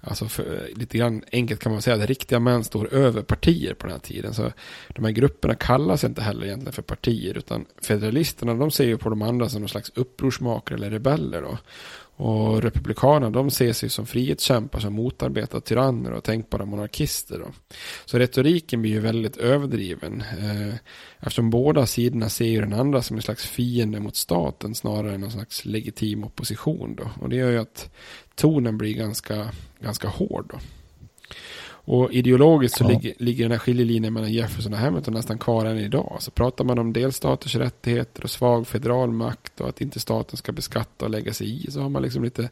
Alltså 0.00 0.28
för, 0.28 0.70
lite 0.76 0.98
grann 0.98 1.22
enkelt 1.32 1.60
kan 1.60 1.72
man 1.72 1.82
säga 1.82 1.96
att 1.96 2.08
riktiga 2.08 2.40
män 2.40 2.64
står 2.64 2.94
över 2.94 3.22
partier 3.22 3.74
på 3.74 3.86
den 3.86 3.92
här 3.92 4.00
tiden. 4.00 4.34
Så 4.34 4.52
de 4.88 5.04
här 5.04 5.12
grupperna 5.12 5.54
kallas 5.54 6.04
inte 6.04 6.22
heller 6.22 6.46
egentligen 6.46 6.72
för 6.72 6.82
partier 6.82 7.38
utan 7.38 7.66
federalisterna 7.82 8.54
de 8.54 8.70
ser 8.70 8.86
ju 8.86 8.98
på 8.98 9.10
de 9.10 9.22
andra 9.22 9.48
som 9.48 9.60
någon 9.60 9.68
slags 9.68 9.92
upprorsmakare 9.94 10.78
eller 10.78 10.90
rebeller 10.90 11.42
då. 11.42 11.58
Och 12.16 12.62
republikanerna 12.62 13.30
de 13.30 13.50
ser 13.50 13.72
sig 13.72 13.90
som 13.90 14.06
frihetskämpar 14.06 14.80
som 14.80 14.92
motarbetar 14.92 15.60
tyranner 15.60 16.12
och 16.12 16.24
tänkbara 16.24 16.64
monarkister. 16.64 17.38
Då. 17.38 17.46
Så 18.04 18.18
retoriken 18.18 18.82
blir 18.82 18.92
ju 18.92 19.00
väldigt 19.00 19.36
överdriven. 19.36 20.20
Eh, 20.20 20.74
eftersom 21.18 21.50
båda 21.50 21.86
sidorna 21.86 22.28
ser 22.28 22.44
ju 22.44 22.60
den 22.60 22.72
andra 22.72 23.02
som 23.02 23.16
en 23.16 23.22
slags 23.22 23.46
fiende 23.46 24.00
mot 24.00 24.16
staten 24.16 24.74
snarare 24.74 25.14
än 25.14 25.20
någon 25.20 25.30
slags 25.30 25.64
legitim 25.64 26.24
opposition. 26.24 26.96
Då. 26.96 27.10
Och 27.20 27.28
det 27.28 27.36
gör 27.36 27.50
ju 27.50 27.58
att 27.58 27.90
tonen 28.34 28.78
blir 28.78 28.94
ganska, 28.94 29.50
ganska 29.80 30.08
hård. 30.08 30.50
Då. 30.52 30.58
Och 31.88 32.12
ideologiskt 32.12 32.78
så 32.78 32.84
ja. 32.84 32.88
ligger, 32.88 33.14
ligger 33.18 33.44
den 33.44 33.52
här 33.52 33.58
skiljelinjen 33.58 34.12
mellan 34.12 34.32
Jefferson 34.32 34.72
och 34.72 34.78
Hamilton 34.78 35.14
nästan 35.14 35.38
kvar 35.38 35.64
än 35.64 35.78
idag. 35.78 36.16
Så 36.20 36.30
pratar 36.30 36.64
man 36.64 36.78
om 36.78 36.92
delstaters 36.92 37.56
rättigheter 37.56 38.24
och 38.24 38.30
svag 38.30 38.66
federal 38.66 39.10
makt 39.10 39.60
och 39.60 39.68
att 39.68 39.80
inte 39.80 40.00
staten 40.00 40.36
ska 40.36 40.52
beskatta 40.52 41.04
och 41.04 41.10
lägga 41.10 41.32
sig 41.32 41.66
i 41.66 41.70
så 41.70 41.80
har 41.80 41.88
man 41.88 42.02
liksom 42.02 42.24
lite 42.24 42.50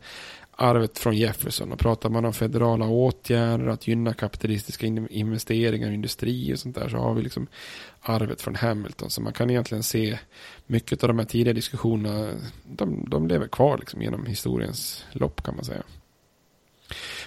arvet 0.56 0.98
från 0.98 1.16
Jefferson. 1.16 1.72
Och 1.72 1.78
pratar 1.78 2.08
man 2.08 2.24
om 2.24 2.32
federala 2.32 2.86
åtgärder, 2.86 3.66
att 3.66 3.88
gynna 3.88 4.14
kapitalistiska 4.14 4.86
investeringar 5.10 5.90
i 5.90 5.94
industri 5.94 6.54
och 6.54 6.58
sånt 6.58 6.74
där 6.74 6.88
så 6.88 6.96
har 6.96 7.14
vi 7.14 7.22
liksom 7.22 7.46
arvet 8.00 8.40
från 8.40 8.54
Hamilton. 8.54 9.10
Så 9.10 9.22
man 9.22 9.32
kan 9.32 9.50
egentligen 9.50 9.82
se 9.82 10.18
mycket 10.66 11.02
av 11.02 11.08
de 11.08 11.18
här 11.18 11.26
tidiga 11.26 11.54
diskussionerna, 11.54 12.32
de, 12.64 13.04
de 13.08 13.28
lever 13.28 13.46
kvar 13.46 13.78
liksom 13.78 14.02
genom 14.02 14.26
historiens 14.26 15.04
lopp 15.12 15.42
kan 15.42 15.54
man 15.54 15.64
säga. 15.64 15.82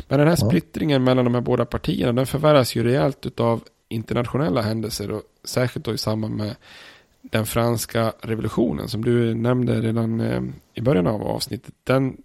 Men 0.08 0.20
den 0.20 0.28
här 0.28 0.36
splittringen 0.36 1.04
mellan 1.04 1.26
de 1.26 1.34
här 1.34 1.42
båda 1.42 1.66
partierna 1.66 2.14
den 2.14 2.26
förvärras 2.26 2.76
ju 2.76 2.84
rejält 2.84 3.40
av 3.40 3.64
internationella 3.90 4.62
händelser 4.62 5.12
och 5.12 5.22
särskilt 5.44 5.86
då 5.86 5.94
i 5.94 5.98
samband 5.98 6.36
med 6.36 6.56
den 7.22 7.46
franska 7.46 8.14
revolutionen 8.22 8.88
som 8.88 9.04
du 9.04 9.36
nämnde 9.36 9.82
redan 9.82 10.20
eh, 10.20 10.42
i 10.74 10.82
början 10.82 11.08
av 11.08 11.22
avsnittet. 11.22 11.74
Den 11.84 12.18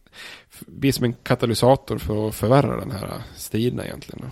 blir 0.66 0.92
som 0.92 1.04
en 1.04 1.12
katalysator 1.12 1.98
för 1.98 2.28
att 2.28 2.34
förvärra 2.34 2.80
den 2.80 2.90
här 2.90 3.22
striden 3.36 3.80
egentligen. 3.80 4.24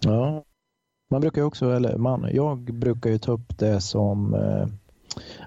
Ja, 0.00 0.44
man 1.10 1.20
brukar 1.20 1.40
ju 1.40 1.46
också, 1.46 1.70
eller 1.70 1.96
man, 1.96 2.28
jag 2.32 2.58
brukar 2.58 3.10
ju 3.10 3.18
ta 3.18 3.32
upp 3.32 3.58
det 3.58 3.80
som, 3.80 4.34
eh, 4.34 4.66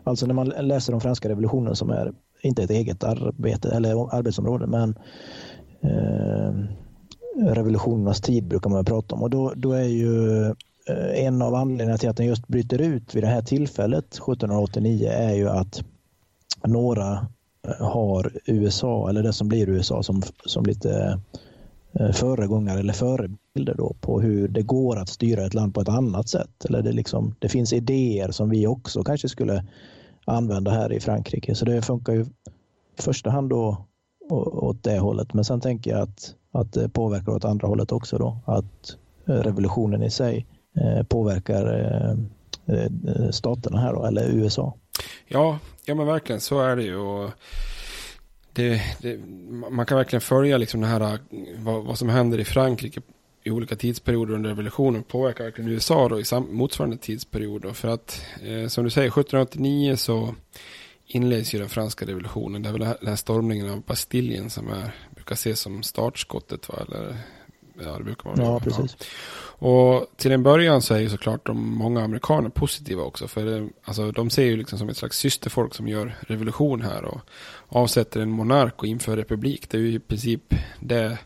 alltså 0.03 0.25
när 0.25 0.33
man 0.33 0.47
läser 0.47 0.93
om 0.93 1.01
franska 1.01 1.29
revolutionen 1.29 1.75
som 1.75 1.89
är 1.89 2.13
inte 2.41 2.63
ett 2.63 2.69
eget 2.69 3.03
arbete 3.03 3.69
eller 3.69 4.15
arbetsområde, 4.15 4.67
men 4.67 4.95
Eh, 5.85 6.53
revolutionernas 7.37 8.21
tid 8.21 8.47
brukar 8.47 8.69
man 8.69 8.85
prata 8.85 9.15
om 9.15 9.23
och 9.23 9.29
då, 9.29 9.53
då 9.55 9.73
är 9.73 9.83
ju 9.83 10.41
eh, 10.89 11.25
en 11.25 11.41
av 11.41 11.55
anledningarna 11.55 11.97
till 11.97 12.09
att 12.09 12.17
den 12.17 12.25
just 12.25 12.47
bryter 12.47 12.81
ut 12.81 13.15
vid 13.15 13.23
det 13.23 13.27
här 13.27 13.41
tillfället 13.41 14.05
1789 14.05 15.09
är 15.09 15.33
ju 15.33 15.49
att 15.49 15.83
några 16.63 17.27
eh, 17.67 17.87
har 17.87 18.31
USA 18.45 19.09
eller 19.09 19.23
det 19.23 19.33
som 19.33 19.47
blir 19.47 19.69
USA 19.69 20.03
som, 20.03 20.21
som 20.45 20.65
lite 20.65 21.19
föregångare 22.13 22.79
eller 22.79 22.93
förebilder 22.93 23.75
då 23.77 23.95
på 24.01 24.21
hur 24.21 24.47
det 24.47 24.61
går 24.61 24.97
att 24.97 25.09
styra 25.09 25.45
ett 25.45 25.53
land 25.53 25.73
på 25.73 25.81
ett 25.81 25.89
annat 25.89 26.29
sätt. 26.29 26.65
Eller 26.65 26.81
det, 26.81 26.91
liksom, 26.91 27.35
det 27.39 27.49
finns 27.49 27.73
idéer 27.73 28.31
som 28.31 28.49
vi 28.49 28.67
också 28.67 29.03
kanske 29.03 29.29
skulle 29.29 29.65
använda 30.25 30.71
här 30.71 30.93
i 30.93 30.99
Frankrike. 30.99 31.55
Så 31.55 31.65
det 31.65 31.81
funkar 31.81 32.13
ju 32.13 32.21
i 32.97 33.01
första 33.01 33.29
hand 33.29 33.49
då 33.49 33.85
åt 34.29 34.83
det 34.83 34.99
hållet. 34.99 35.33
Men 35.33 35.45
sen 35.45 35.61
tänker 35.61 35.91
jag 35.91 36.01
att, 36.01 36.35
att 36.51 36.73
det 36.73 36.89
påverkar 36.89 37.31
åt 37.31 37.45
andra 37.45 37.67
hållet 37.67 37.91
också 37.91 38.17
då. 38.17 38.37
Att 38.45 38.97
eh, 39.27 39.33
revolutionen 39.33 40.03
i 40.03 40.09
sig 40.09 40.47
eh, 40.77 41.03
påverkar 41.03 41.65
eh, 42.67 43.29
staterna 43.31 43.79
här 43.79 43.93
då, 43.93 44.05
eller 44.05 44.29
USA. 44.29 44.73
Ja, 45.27 45.59
ja 45.85 45.95
men 45.95 46.07
verkligen 46.07 46.41
så 46.41 46.61
är 46.61 46.75
det 46.75 46.83
ju. 46.83 46.95
Och 46.95 47.31
det, 48.53 48.81
det, 49.01 49.19
man 49.69 49.85
kan 49.85 49.97
verkligen 49.97 50.21
följa 50.21 50.57
liksom 50.57 50.81
det 50.81 50.87
här, 50.87 51.19
vad, 51.57 51.83
vad 51.83 51.97
som 51.97 52.09
händer 52.09 52.39
i 52.39 52.45
Frankrike 52.45 53.01
i 53.43 53.51
olika 53.51 53.75
tidsperioder 53.75 54.33
under 54.33 54.49
revolutionen 54.49 55.03
påverkar 55.03 55.43
verkligen 55.43 55.71
USA 55.71 56.09
då 56.09 56.19
i 56.19 56.23
motsvarande 56.49 56.97
tidsperiod. 56.97 57.61
Då. 57.61 57.73
För 57.73 57.87
att 57.87 58.21
eh, 58.41 58.67
som 58.67 58.83
du 58.83 58.89
säger 58.89 59.07
1789 59.07 59.95
så 59.95 60.35
inleds 61.07 61.53
ju 61.53 61.59
den 61.59 61.69
franska 61.69 62.05
revolutionen. 62.05 62.61
Det 62.61 62.69
är 62.69 62.73
väl 62.73 62.81
den 62.81 63.07
här 63.07 63.15
stormningen 63.15 63.69
av 63.69 63.81
Bastiljen 63.81 64.49
som 64.49 64.69
är, 64.69 64.95
brukar 65.15 65.35
ses 65.35 65.59
som 65.59 65.83
startskottet. 65.83 66.69
Va? 66.69 66.75
Eller, 66.87 67.17
ja, 67.83 67.97
det 67.97 68.03
brukar 68.03 68.29
man 68.29 68.45
Ja, 68.45 68.59
precis. 68.59 68.97
Ja. 68.99 69.05
Och 69.67 70.07
till 70.17 70.31
en 70.31 70.43
början 70.43 70.81
så 70.81 70.93
är 70.93 70.99
ju 70.99 71.09
såklart 71.09 71.45
de 71.45 71.75
många 71.75 72.03
amerikaner 72.03 72.49
positiva 72.49 73.03
också. 73.03 73.27
För 73.27 73.45
det, 73.45 73.69
alltså, 73.83 74.11
de 74.11 74.29
ser 74.29 74.43
ju 74.43 74.57
liksom 74.57 74.79
som 74.79 74.89
ett 74.89 74.97
slags 74.97 75.17
systerfolk 75.17 75.75
som 75.75 75.87
gör 75.87 76.15
revolution 76.21 76.81
här. 76.81 77.05
Och 77.05 77.21
avsätter 77.67 78.19
en 78.19 78.31
monark 78.31 78.79
och 78.79 78.85
inför 78.85 79.17
republik. 79.17 79.69
Det 79.69 79.77
är 79.77 79.81
ju 79.81 79.93
i 79.93 79.99
princip 79.99 80.53
det 80.79 81.17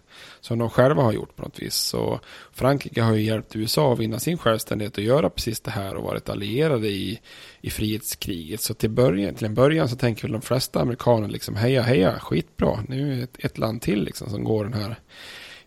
som 0.41 0.59
de 0.59 0.69
själva 0.69 1.03
har 1.03 1.11
gjort 1.11 1.35
på 1.35 1.41
något 1.41 1.59
vis. 1.59 1.75
Så 1.75 2.19
Frankrike 2.51 3.01
har 3.01 3.13
ju 3.13 3.21
hjälpt 3.21 3.55
USA 3.55 3.93
att 3.93 3.99
vinna 3.99 4.19
sin 4.19 4.37
självständighet 4.37 4.97
och 4.97 5.03
göra 5.03 5.29
precis 5.29 5.59
det 5.59 5.71
här 5.71 5.95
och 5.95 6.03
varit 6.03 6.29
allierade 6.29 6.87
i, 6.87 7.19
i 7.61 7.69
frihetskriget. 7.69 8.61
Så 8.61 8.73
till, 8.73 8.89
början, 8.89 9.35
till 9.35 9.45
en 9.45 9.55
början 9.55 9.89
så 9.89 9.95
tänker 9.95 10.21
väl 10.21 10.31
de 10.31 10.41
flesta 10.41 10.81
amerikaner 10.81 11.27
liksom 11.27 11.55
heja 11.55 11.81
heja 11.81 12.19
skitbra. 12.19 12.83
Nu 12.87 13.13
är 13.13 13.17
det 13.17 13.23
ett, 13.23 13.45
ett 13.45 13.57
land 13.57 13.81
till 13.81 14.03
liksom 14.03 14.29
som 14.29 14.43
går 14.43 14.63
den 14.63 14.73
här 14.73 14.95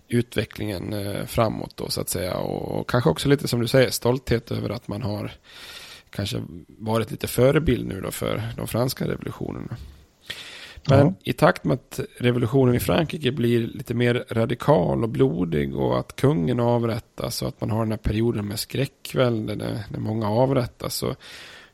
utvecklingen 0.08 0.92
eh, 0.92 1.26
framåt 1.26 1.76
då 1.76 1.88
så 1.88 2.00
att 2.00 2.08
säga. 2.08 2.34
Och, 2.36 2.80
och 2.80 2.90
kanske 2.90 3.10
också 3.10 3.28
lite 3.28 3.48
som 3.48 3.60
du 3.60 3.68
säger 3.68 3.90
stolthet 3.90 4.50
över 4.50 4.70
att 4.70 4.88
man 4.88 5.02
har 5.02 5.32
kanske 6.10 6.42
varit 6.66 7.10
lite 7.10 7.26
förebild 7.26 7.88
nu 7.88 8.00
då 8.00 8.10
för 8.10 8.42
de 8.56 8.68
franska 8.68 9.08
revolutionerna. 9.08 9.76
Men 10.88 11.06
ja. 11.06 11.14
i 11.24 11.32
takt 11.32 11.64
med 11.64 11.74
att 11.74 12.00
revolutionen 12.18 12.74
i 12.74 12.80
Frankrike 12.80 13.32
blir 13.32 13.66
lite 13.66 13.94
mer 13.94 14.24
radikal 14.30 15.02
och 15.02 15.08
blodig 15.08 15.76
och 15.76 15.98
att 15.98 16.16
kungen 16.16 16.60
avrättas 16.60 17.42
och 17.42 17.48
att 17.48 17.60
man 17.60 17.70
har 17.70 17.80
den 17.80 17.90
här 17.90 17.98
perioden 17.98 18.48
med 18.48 18.58
skräckvälde 18.58 19.54
när, 19.56 19.84
när 19.90 19.98
många 19.98 20.30
avrättas. 20.30 20.94
Så 20.94 21.14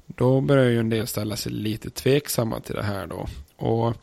då 0.06 0.40
börjar 0.40 0.70
ju 0.70 0.78
en 0.78 0.90
del 0.90 1.06
ställa 1.06 1.36
sig 1.36 1.52
lite 1.52 1.90
tveksamma 1.90 2.60
till 2.60 2.74
det 2.74 2.82
här 2.82 3.06
då. 3.06 3.26
Och 3.56 3.94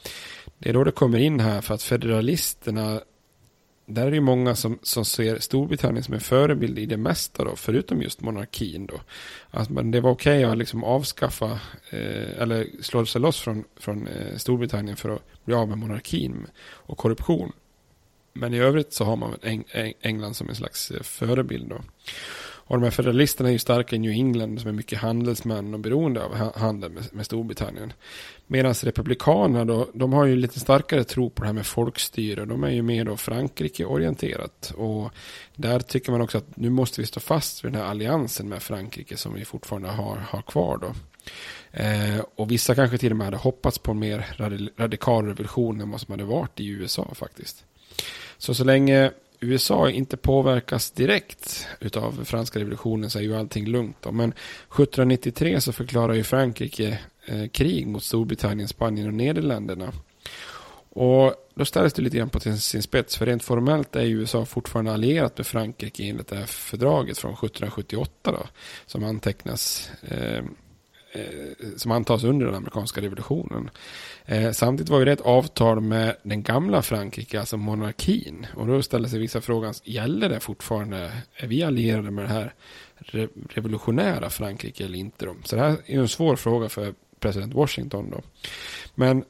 det 0.57 0.69
är 0.69 0.73
då 0.73 0.83
det 0.83 0.91
kommer 0.91 1.19
in 1.19 1.39
här 1.39 1.61
för 1.61 1.73
att 1.73 1.83
federalisterna 1.83 3.01
där 3.86 4.07
är 4.07 4.11
det 4.11 4.21
många 4.21 4.55
som, 4.55 4.79
som 4.81 5.05
ser 5.05 5.39
Storbritannien 5.39 6.03
som 6.03 6.13
en 6.13 6.19
förebild 6.19 6.79
i 6.79 6.86
det 6.86 6.97
mesta 6.97 7.43
då, 7.43 7.55
förutom 7.55 8.01
just 8.01 8.21
monarkin 8.21 8.86
då. 8.86 9.01
Att 9.49 9.69
man, 9.69 9.91
det 9.91 10.01
var 10.01 10.11
okej 10.11 10.39
okay 10.39 10.51
att 10.51 10.57
liksom 10.57 10.83
avskaffa, 10.83 11.51
eh, 11.89 12.41
eller 12.41 12.67
slå 12.81 13.05
sig 13.05 13.21
loss 13.21 13.39
från, 13.39 13.63
från 13.79 14.07
eh, 14.07 14.38
Storbritannien 14.38 14.97
för 14.97 15.09
att 15.09 15.21
bli 15.45 15.55
av 15.55 15.67
med 15.67 15.77
monarkin 15.77 16.47
och 16.67 16.97
korruption. 16.97 17.51
Men 18.33 18.53
i 18.53 18.59
övrigt 18.59 18.93
så 18.93 19.03
har 19.03 19.15
man 19.15 19.38
Eng 19.41 19.63
England 20.01 20.33
som 20.33 20.49
en 20.49 20.55
slags 20.55 20.91
eh, 20.91 21.01
förebild 21.01 21.69
då. 21.69 21.81
Och 22.68 22.78
de 22.78 22.84
här 22.84 22.91
federalisterna 22.91 23.49
är 23.49 23.53
ju 23.53 23.59
starka 23.59 23.95
i 23.95 23.99
New 23.99 24.11
England 24.11 24.61
som 24.61 24.70
är 24.70 24.74
mycket 24.74 24.99
handelsmän 24.99 25.74
och 25.74 25.80
beroende 25.80 26.24
av 26.24 26.57
handel 26.57 26.91
med, 26.91 27.03
med 27.11 27.26
Storbritannien. 27.26 27.93
Medan 28.47 28.74
republikanerna 28.74 29.66
då, 29.66 29.89
de 29.93 30.13
har 30.13 30.26
ju 30.26 30.36
lite 30.36 30.59
starkare 30.59 31.03
tro 31.03 31.30
på 31.30 31.41
det 31.41 31.47
här 31.47 31.53
med 31.53 31.66
folkstyre. 31.66 32.45
De 32.45 32.63
är 32.63 32.70
ju 32.70 32.82
mer 32.82 33.05
då 33.05 33.18
Frankrike-orienterat. 33.18 34.74
Och 34.78 35.11
där 35.55 35.80
tycker 35.80 36.11
man 36.11 36.22
också 36.22 36.38
att 36.38 36.57
nu 36.57 36.70
måste 36.70 37.01
vi 37.01 37.07
stå 37.07 37.20
fast 37.20 37.66
vid 37.66 37.72
den 37.72 37.82
här 37.82 37.89
alliansen 37.89 38.49
med 38.49 38.63
Frankrike 38.63 39.18
som 39.18 39.34
vi 39.34 39.45
fortfarande 39.45 39.89
har, 39.89 40.18
har 40.18 40.41
kvar 40.41 40.78
då. 40.78 40.93
Eh, 41.72 42.20
och 42.36 42.51
vissa 42.51 42.76
kanske 42.76 42.97
till 42.97 43.11
och 43.11 43.18
med 43.18 43.26
hade 43.26 43.38
hoppats 43.38 43.80
på 43.80 43.91
en 43.91 43.99
mer 43.99 44.36
radikal 44.78 45.26
revolution 45.26 45.82
än 45.82 45.91
vad 45.91 46.01
som 46.01 46.11
hade 46.11 46.24
varit 46.24 46.59
i 46.59 46.68
USA 46.68 47.13
faktiskt. 47.16 47.66
Så 48.38 48.53
så 48.53 48.63
länge 48.63 49.11
USA 49.39 49.89
inte 49.89 50.17
påverkas 50.17 50.91
direkt 50.91 51.67
utav 51.79 52.25
franska 52.25 52.59
revolutionen 52.59 53.09
så 53.09 53.19
är 53.19 53.23
ju 53.23 53.36
allting 53.36 53.67
lugnt. 53.67 53.97
Då. 54.01 54.11
Men 54.11 54.29
1793 54.29 55.61
så 55.61 55.73
förklarar 55.73 56.13
ju 56.13 56.23
Frankrike 56.23 56.99
eh, 57.25 57.47
krig 57.47 57.88
mot 57.88 58.03
Storbritannien, 58.03 58.67
Spanien 58.67 59.07
och 59.07 59.13
Nederländerna. 59.13 59.93
Och 60.89 61.33
då 61.55 61.65
ställs 61.65 61.93
det 61.93 62.01
lite 62.01 62.17
grann 62.17 62.29
på 62.29 62.39
sin 62.39 62.83
spets. 62.83 63.17
För 63.17 63.25
rent 63.25 63.43
formellt 63.43 63.95
är 63.95 64.05
USA 64.05 64.45
fortfarande 64.45 64.93
allierat 64.93 65.38
med 65.38 65.47
Frankrike 65.47 66.03
enligt 66.03 66.27
det 66.27 66.36
här 66.36 66.45
fördraget 66.45 67.17
från 67.17 67.33
1778 67.33 68.31
då. 68.31 68.47
Som 68.86 69.03
antecknas 69.03 69.91
Eh, 70.01 70.43
Eh, 71.16 71.68
som 71.78 71.91
antas 71.91 72.24
under 72.24 72.45
den 72.45 72.55
amerikanska 72.55 73.01
revolutionen. 73.01 73.70
Eh, 74.26 74.51
samtidigt 74.51 74.89
var 74.89 74.99
ju 74.99 75.05
det 75.05 75.11
ett 75.11 75.22
avtal 75.22 75.82
med 75.82 76.16
den 76.24 76.43
gamla 76.43 76.82
Frankrike, 76.82 77.39
alltså 77.39 77.57
monarkin. 77.57 78.47
Och 78.55 78.68
då 78.68 78.82
ställer 78.82 79.09
sig 79.09 79.20
vissa 79.20 79.41
frågan, 79.41 79.74
gäller 79.84 80.30
det 80.30 80.39
fortfarande? 80.39 81.11
Är 81.36 81.47
vi 81.47 81.63
allierade 81.63 82.11
med 82.11 82.26
det 82.26 82.30
här 82.30 82.53
re 82.97 83.28
revolutionära 83.49 84.30
Frankrike 84.30 84.86
eller 84.86 84.97
inte? 84.97 85.26
Då? 85.26 85.36
Så 85.43 85.55
det 85.55 85.61
här 85.61 85.78
är 85.86 85.99
en 85.99 86.07
svår 86.07 86.36
fråga 86.36 86.70
för 86.70 86.93
president 87.20 87.53
Washington 87.53 88.09
då. 88.09 88.22
Men 88.95 89.24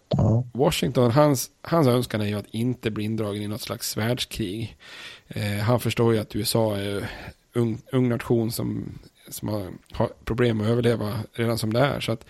Washington, 0.54 1.12
hans, 1.12 1.50
hans 1.62 1.88
önskan 1.88 2.22
är 2.22 2.26
ju 2.26 2.36
att 2.40 2.54
inte 2.54 2.92
bli 2.92 3.04
indragen 3.04 3.42
i 3.42 3.48
något 3.48 3.62
slags 3.62 3.98
världskrig. 3.98 4.78
Eh, 5.28 5.58
han 5.58 5.80
förstår 5.80 6.14
ju 6.14 6.20
att 6.20 6.36
USA 6.36 6.78
är 6.78 7.10
ung, 7.54 7.82
ung 7.92 8.10
nation 8.10 8.52
som 8.52 9.00
som 9.28 9.48
har, 9.48 9.72
har 9.92 10.10
problem 10.26 10.62
att 10.62 10.68
överleva 10.68 11.20
redan 11.34 11.58
som 11.58 11.74
det 11.74 11.80
är. 11.80 12.00
Så 12.00 12.12
att, 12.12 12.26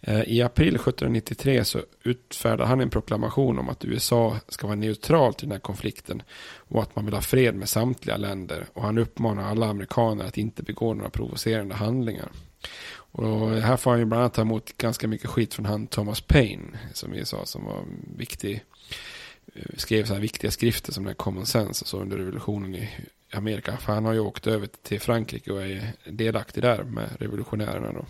eh, 0.00 0.22
I 0.22 0.42
april 0.42 0.74
1793 0.74 1.64
så 1.64 1.80
utfärdar 2.02 2.64
han 2.64 2.80
en 2.80 2.90
proklamation 2.90 3.58
om 3.58 3.68
att 3.68 3.84
USA 3.84 4.36
ska 4.48 4.66
vara 4.66 4.76
neutralt 4.76 5.42
i 5.42 5.46
den 5.46 5.52
här 5.52 5.58
konflikten 5.58 6.22
och 6.56 6.82
att 6.82 6.96
man 6.96 7.04
vill 7.04 7.14
ha 7.14 7.20
fred 7.20 7.54
med 7.54 7.68
samtliga 7.68 8.16
länder. 8.16 8.66
Och 8.72 8.82
han 8.82 8.98
uppmanar 8.98 9.50
alla 9.50 9.66
amerikaner 9.66 10.24
att 10.24 10.38
inte 10.38 10.62
begå 10.62 10.94
några 10.94 11.10
provocerande 11.10 11.74
handlingar. 11.74 12.28
Och 13.16 13.50
här 13.50 13.76
får 13.76 13.90
han 13.90 14.00
ju 14.00 14.06
bland 14.06 14.20
annat 14.20 14.34
ta 14.34 14.42
emot 14.42 14.78
ganska 14.78 15.08
mycket 15.08 15.30
skit 15.30 15.54
från 15.54 15.66
han 15.66 15.86
Thomas 15.86 16.20
Paine 16.20 16.76
som 16.92 17.12
vi 17.12 17.24
sa 17.24 17.46
som 17.46 17.64
var 17.64 17.84
viktig 18.16 18.64
eh, 19.54 19.62
skrev 19.76 20.04
så 20.04 20.14
här 20.14 20.20
viktiga 20.20 20.50
skrifter 20.50 20.92
som 20.92 21.04
den 21.04 21.08
här 21.08 21.14
Common 21.14 21.46
Sense 21.46 21.82
och 21.82 21.88
så 21.88 22.00
under 22.00 22.16
revolutionen 22.16 22.74
i 22.74 22.88
Amerika. 23.34 23.76
För 23.76 23.92
han 23.92 24.04
har 24.04 24.12
ju 24.12 24.20
åkt 24.20 24.46
över 24.46 24.68
till 24.82 25.00
Frankrike 25.00 25.52
och 25.52 25.62
är 25.62 25.92
delaktig 26.04 26.62
där 26.62 26.82
med 26.82 27.08
revolutionärerna 27.18 27.92
då. 27.92 28.04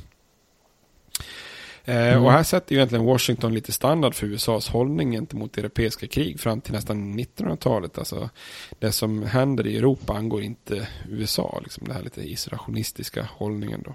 Eh, 1.84 2.12
mm. 2.12 2.24
Och 2.24 2.32
här 2.32 2.42
sätter 2.42 2.72
ju 2.72 2.78
egentligen 2.78 3.04
Washington 3.04 3.54
lite 3.54 3.72
standard 3.72 4.14
för 4.14 4.26
USAs 4.26 4.68
hållning 4.68 5.12
gentemot 5.12 5.58
europeiska 5.58 6.06
krig 6.06 6.40
fram 6.40 6.60
till 6.60 6.72
nästan 6.72 7.18
1900-talet. 7.18 7.98
Alltså 7.98 8.30
det 8.78 8.92
som 8.92 9.22
händer 9.22 9.66
i 9.66 9.76
Europa 9.76 10.12
angår 10.12 10.42
inte 10.42 10.88
USA, 11.08 11.60
liksom 11.62 11.88
det 11.88 11.94
här 11.94 12.02
lite 12.02 12.20
isolationistiska 12.20 13.28
hållningen 13.32 13.82
då. 13.84 13.94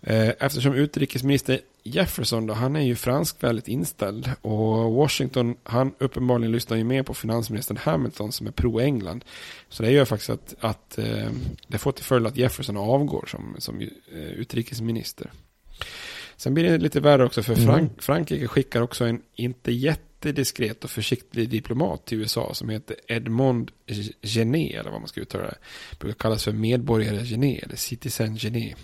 Eh, 0.00 0.32
eftersom 0.40 0.74
utrikesminister 0.74 1.60
Jefferson 1.86 2.46
då, 2.46 2.54
han 2.54 2.76
är 2.76 2.80
ju 2.80 2.96
fransk 2.96 3.42
väldigt 3.42 3.68
inställd. 3.68 4.30
Och 4.40 4.92
Washington, 4.92 5.56
han 5.62 5.94
uppenbarligen 5.98 6.52
lyssnar 6.52 6.76
ju 6.76 6.84
mer 6.84 7.02
på 7.02 7.14
finansministern 7.14 7.76
Hamilton 7.76 8.32
som 8.32 8.46
är 8.46 8.50
pro-England. 8.50 9.24
Så 9.68 9.82
det 9.82 9.90
gör 9.90 10.04
faktiskt 10.04 10.30
att, 10.30 10.54
att 10.60 10.98
eh, 10.98 11.30
det 11.68 11.78
får 11.78 11.92
till 11.92 12.04
följd 12.04 12.26
att 12.26 12.36
Jefferson 12.36 12.76
avgår 12.76 13.26
som, 13.26 13.56
som 13.58 13.80
eh, 13.80 13.88
utrikesminister. 14.18 15.30
Sen 16.36 16.54
blir 16.54 16.64
det 16.64 16.78
lite 16.78 17.00
värre 17.00 17.24
också 17.24 17.42
för 17.42 17.54
Frank 17.54 17.80
mm. 17.80 17.94
Frankrike 17.98 18.48
skickar 18.48 18.80
också 18.80 19.04
en 19.04 19.22
inte 19.34 19.72
jättediskret 19.72 20.84
och 20.84 20.90
försiktig 20.90 21.48
diplomat 21.48 22.06
till 22.06 22.18
USA 22.18 22.54
som 22.54 22.68
heter 22.68 22.96
Edmond 23.08 23.70
Genet, 24.22 24.74
eller 24.74 24.90
vad 24.90 25.00
man 25.00 25.08
ska 25.08 25.20
uttala 25.20 25.44
det. 25.44 25.58
Brukar 25.98 26.18
kallas 26.18 26.44
för 26.44 26.52
medborgare 26.52 27.24
Genet, 27.24 27.62
eller 27.62 27.76
citizen 27.76 28.36
Genet. 28.36 28.76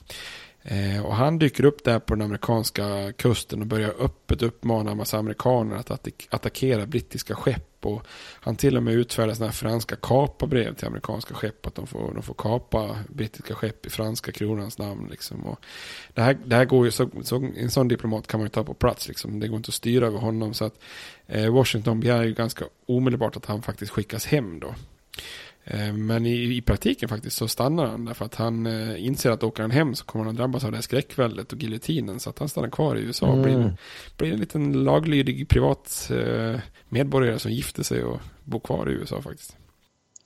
Eh, 0.62 1.06
och 1.06 1.14
han 1.14 1.38
dyker 1.38 1.64
upp 1.64 1.84
där 1.84 1.98
på 1.98 2.14
den 2.14 2.22
amerikanska 2.22 3.12
kusten 3.12 3.60
och 3.60 3.66
börjar 3.66 3.94
öppet 3.98 4.42
uppmana 4.42 4.90
en 4.90 4.96
massa 4.96 5.18
amerikaner 5.18 5.76
att 5.76 5.90
attack 5.90 6.28
attackera 6.30 6.86
brittiska 6.86 7.34
skepp. 7.34 7.86
Och 7.86 8.06
han 8.40 8.56
till 8.56 8.76
och 8.76 8.82
med 8.82 8.94
utfärdar 8.94 9.34
sådana 9.34 9.50
här 9.50 9.56
franska 9.56 9.96
kapabrev 9.96 10.74
till 10.74 10.86
amerikanska 10.86 11.34
skepp. 11.34 11.66
Att 11.66 11.74
de 11.74 11.86
får, 11.86 12.14
de 12.14 12.22
får 12.22 12.34
kapa 12.34 12.98
brittiska 13.08 13.54
skepp 13.54 13.86
i 13.86 13.90
franska 13.90 14.32
kronans 14.32 14.78
namn. 14.78 15.08
Liksom. 15.10 15.46
Och 15.46 15.60
det, 16.14 16.22
här, 16.22 16.38
det 16.44 16.56
här 16.56 16.64
går 16.64 16.84
ju, 16.84 16.90
så, 16.90 17.10
så, 17.22 17.36
en 17.56 17.70
sån 17.70 17.88
diplomat 17.88 18.26
kan 18.26 18.40
man 18.40 18.44
ju 18.44 18.50
ta 18.50 18.64
på 18.64 18.74
plats. 18.74 19.08
Liksom. 19.08 19.40
Det 19.40 19.48
går 19.48 19.56
inte 19.56 19.70
att 19.70 19.74
styra 19.74 20.06
över 20.06 20.18
honom. 20.18 20.54
Så 20.54 20.64
att 20.64 20.74
eh, 21.26 21.52
Washington 21.52 22.00
begär 22.00 22.22
ju 22.22 22.34
ganska 22.34 22.64
omedelbart 22.86 23.36
att 23.36 23.46
han 23.46 23.62
faktiskt 23.62 23.92
skickas 23.92 24.26
hem 24.26 24.60
då. 24.60 24.74
Eh, 25.64 25.92
men 25.92 26.26
i, 26.26 26.56
i, 26.56 26.62
praktiken 26.62 27.08
faktiskt 27.08 27.36
så 27.36 27.48
stannar 27.48 27.86
han 27.86 28.04
därför 28.04 28.24
att 28.24 28.34
han 28.34 28.66
eh, 28.66 29.06
inser 29.06 29.30
att 29.30 29.42
åker 29.42 29.62
han 29.62 29.70
hem 29.70 29.94
så 29.94 30.04
kommer 30.04 30.24
han 30.24 30.34
att 30.34 30.36
drabbas 30.36 30.64
av 30.64 30.70
det 30.70 30.76
här 30.76 30.82
skräckväldet 30.82 31.52
och 31.52 31.58
giljotinen. 31.58 32.20
Så 32.20 32.30
att 32.30 32.38
han 32.38 32.48
stannar 32.48 32.68
kvar 32.68 32.96
i 32.96 33.00
USA 33.00 33.26
och 33.26 33.38
mm. 33.38 33.44
blir, 33.44 33.76
blir 34.16 34.32
en 34.32 34.40
liten 34.40 34.84
laglydig 34.84 35.48
privat 35.48 36.10
eh, 36.10 36.60
medborgare 36.88 37.38
som 37.38 37.52
gifter 37.52 37.82
sig 37.82 38.04
och 38.04 38.20
bor 38.44 38.60
kvar 38.60 38.90
i 38.90 38.92
USA 38.92 39.22
faktiskt. 39.22 39.56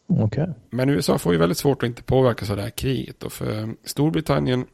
Okay. 0.06 0.46
Men 0.70 0.90
USA 0.90 1.18
får 1.18 1.32
ju 1.32 1.38
väldigt 1.38 1.58
svårt 1.58 1.82
att 1.82 1.86
inte 1.86 2.02
påverkas 2.02 2.50
av 2.50 2.56
det 2.56 2.62
här 2.62 2.70
kriget. 2.70 3.22
Och 3.22 3.32
för 3.32 3.74
Storbritannien 3.84 4.66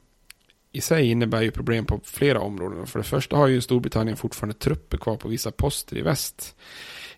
i 0.73 0.81
sig 0.81 1.11
innebär 1.11 1.43
ju 1.43 1.51
problem 1.51 1.85
på 1.85 2.01
flera 2.05 2.41
områden. 2.41 2.87
För 2.87 2.99
det 2.99 3.05
första 3.05 3.37
har 3.37 3.49
ju 3.49 3.61
Storbritannien 3.61 4.17
fortfarande 4.17 4.55
trupper 4.55 4.99
kvar 4.99 5.17
på 5.17 5.29
vissa 5.29 5.51
poster 5.51 5.97
i 5.97 6.03
väst 6.03 6.57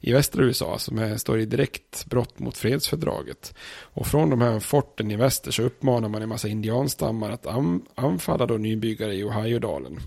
i 0.05 0.12
västra 0.12 0.44
USA 0.44 0.78
som 0.78 0.98
är, 0.98 1.16
står 1.16 1.40
i 1.40 1.44
direkt 1.44 2.07
brott 2.07 2.38
mot 2.38 2.57
fredsfördraget. 2.57 3.55
Och 3.80 4.07
från 4.07 4.30
de 4.30 4.40
här 4.40 4.61
forten 4.61 5.11
i 5.11 5.16
väster 5.16 5.50
så 5.50 5.62
uppmanar 5.62 6.09
man 6.09 6.22
en 6.22 6.28
massa 6.28 6.48
indianstammar 6.48 7.30
att 7.30 7.46
anfalla 7.94 8.46
då 8.46 8.55
nybyggare 8.55 9.14
i 9.14 9.24
Ohiodalen. 9.24 10.00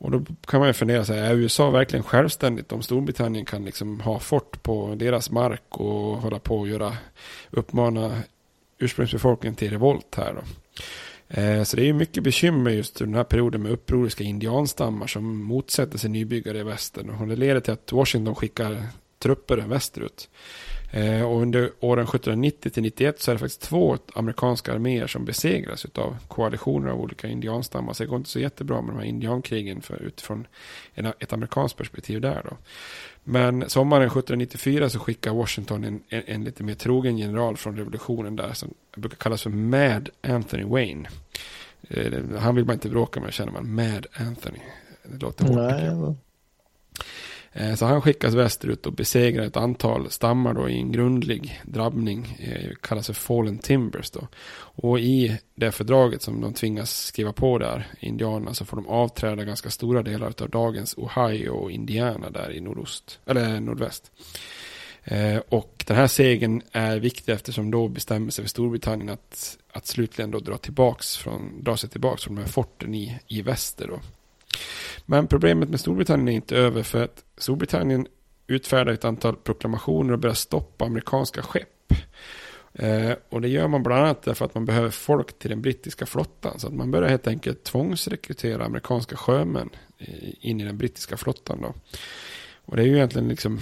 Och 0.00 0.10
då 0.10 0.24
kan 0.46 0.60
man 0.60 0.68
ju 0.68 0.72
fundera 0.72 1.04
sig, 1.04 1.18
är 1.18 1.34
USA 1.34 1.70
verkligen 1.70 2.02
självständigt 2.02 2.72
om 2.72 2.82
Storbritannien 2.82 3.44
kan 3.44 3.64
liksom 3.64 4.00
ha 4.00 4.18
fort 4.18 4.62
på 4.62 4.94
deras 4.96 5.30
mark 5.30 5.62
och 5.68 6.16
hålla 6.16 6.38
på 6.38 6.58
och 6.58 6.68
göra, 6.68 6.96
uppmana 7.50 8.22
ursprungsbefolkningen 8.78 9.56
till 9.56 9.70
revolt 9.70 10.14
här 10.16 10.34
då? 10.34 10.42
Eh, 11.28 11.62
så 11.62 11.76
det 11.76 11.82
är 11.82 11.86
ju 11.86 11.92
mycket 11.92 12.22
bekymmer 12.22 12.70
just 12.70 12.98
den 12.98 13.14
här 13.14 13.24
perioden 13.24 13.62
med 13.62 13.72
upproriska 13.72 14.24
indianstammar 14.24 15.06
som 15.06 15.42
motsätter 15.42 15.98
sig 15.98 16.10
nybyggare 16.10 16.58
i 16.58 16.62
västern. 16.62 17.10
Och 17.10 17.28
det 17.28 17.36
leder 17.36 17.60
till 17.60 17.72
att 17.72 17.92
Washington 17.92 18.34
skickar 18.34 18.86
trupper 19.18 19.56
västerut. 19.56 20.28
Eh, 20.90 21.22
och 21.22 21.42
under 21.42 21.70
åren 21.80 22.04
1790 22.04 22.70
till 22.70 22.82
91 22.82 23.20
så 23.20 23.30
är 23.30 23.34
det 23.34 23.38
faktiskt 23.38 23.60
två 23.60 23.98
amerikanska 24.14 24.72
arméer 24.72 25.06
som 25.06 25.24
besegras 25.24 25.86
av 25.94 26.16
koalitioner 26.28 26.90
av 26.90 27.00
olika 27.00 27.28
indianstammar. 27.28 27.92
Så 27.92 28.02
det 28.02 28.08
går 28.08 28.16
inte 28.16 28.30
så 28.30 28.40
jättebra 28.40 28.82
med 28.82 28.94
de 28.94 28.98
här 28.98 29.06
indiankrigen 29.06 29.80
för, 29.80 30.02
utifrån 30.02 30.46
en, 30.94 31.06
ett 31.06 31.32
amerikanskt 31.32 31.78
perspektiv 31.78 32.20
där 32.20 32.42
då. 32.44 32.56
Men 33.24 33.70
sommaren 33.70 34.06
1794 34.06 34.90
så 34.90 34.98
skickar 34.98 35.32
Washington 35.32 35.84
en, 35.84 36.02
en, 36.08 36.22
en, 36.26 36.44
lite 36.44 36.62
mer 36.62 36.74
trogen 36.74 37.18
general 37.18 37.56
från 37.56 37.76
revolutionen 37.76 38.36
där 38.36 38.52
som 38.52 38.74
brukar 38.96 39.16
kallas 39.16 39.42
för 39.42 39.50
Mad 39.50 40.08
Anthony 40.22 40.64
Wayne. 40.64 41.08
Eh, 41.88 42.22
han 42.38 42.54
vill 42.54 42.64
man 42.64 42.74
inte 42.74 42.88
bråka 42.88 43.20
med 43.20 43.32
känner 43.32 43.52
man. 43.52 43.74
Mad 43.74 44.06
Anthony. 44.12 44.60
Det 45.02 45.22
låter 45.22 45.44
hårt. 45.44 46.16
Eh, 47.52 47.74
så 47.74 47.86
han 47.86 48.02
skickas 48.02 48.34
västerut 48.34 48.86
och 48.86 48.92
besegrar 48.92 49.44
ett 49.44 49.56
antal 49.56 50.10
stammar 50.10 50.54
då 50.54 50.68
i 50.68 50.78
en 50.78 50.92
grundlig 50.92 51.60
drabbning. 51.64 52.36
Eh, 52.38 52.70
kallas 52.80 53.06
för 53.06 53.14
Fallen 53.14 53.58
Timbers 53.58 54.10
då. 54.10 54.28
Och 54.80 55.00
i 55.00 55.38
det 55.54 55.72
fördraget 55.72 56.22
som 56.22 56.40
de 56.40 56.54
tvingas 56.54 57.06
skriva 57.06 57.32
på 57.32 57.58
där, 57.58 57.86
indianerna, 58.00 58.54
så 58.54 58.64
får 58.64 58.76
de 58.76 58.86
avträda 58.86 59.44
ganska 59.44 59.70
stora 59.70 60.02
delar 60.02 60.34
av 60.40 60.50
dagens 60.50 60.94
Ohio 60.98 61.50
och 61.50 61.70
Indiana 61.70 62.30
där 62.30 62.52
i 62.52 62.60
nordost, 62.60 63.20
eller 63.26 63.60
nordväst. 63.60 64.12
Eh, 65.04 65.38
och 65.48 65.84
den 65.86 65.96
här 65.96 66.06
segern 66.06 66.62
är 66.72 66.98
viktig 66.98 67.32
eftersom 67.32 67.70
då 67.70 67.88
bestämmer 67.88 68.30
sig 68.30 68.44
för 68.44 68.48
Storbritannien 68.48 69.08
att, 69.08 69.58
att 69.72 69.86
slutligen 69.86 70.30
då 70.30 70.40
dra, 70.40 70.56
tillbaks 70.56 71.16
från, 71.16 71.64
dra 71.64 71.76
sig 71.76 71.90
tillbaka 71.90 72.16
från 72.16 72.34
de 72.34 72.40
här 72.40 72.48
forten 72.48 72.94
i, 72.94 73.18
i 73.26 73.42
väster. 73.42 73.88
Då. 73.88 74.00
Men 75.06 75.26
problemet 75.26 75.68
med 75.68 75.80
Storbritannien 75.80 76.28
är 76.28 76.32
inte 76.32 76.56
över 76.56 76.82
för 76.82 77.04
att 77.04 77.24
Storbritannien 77.36 78.06
utfärdar 78.46 78.92
ett 78.92 79.04
antal 79.04 79.36
proklamationer 79.36 80.12
och 80.12 80.18
börjar 80.18 80.34
stoppa 80.34 80.84
amerikanska 80.84 81.42
skepp. 81.42 81.92
Eh, 82.72 83.12
och 83.28 83.40
det 83.40 83.48
gör 83.48 83.68
man 83.68 83.82
bland 83.82 84.04
annat 84.04 84.22
därför 84.22 84.44
att 84.44 84.54
man 84.54 84.64
behöver 84.64 84.90
folk 84.90 85.38
till 85.38 85.50
den 85.50 85.62
brittiska 85.62 86.06
flottan. 86.06 86.58
Så 86.58 86.66
att 86.66 86.72
man 86.72 86.90
börjar 86.90 87.08
helt 87.08 87.26
enkelt 87.26 87.64
tvångsrekrytera 87.64 88.64
amerikanska 88.64 89.16
sjömän 89.16 89.70
eh, 89.98 90.34
in 90.40 90.60
i 90.60 90.64
den 90.64 90.78
brittiska 90.78 91.16
flottan. 91.16 91.62
Då. 91.62 91.74
Och 92.64 92.76
det 92.76 92.82
är 92.82 92.86
ju 92.86 92.96
egentligen 92.96 93.28
liksom 93.28 93.60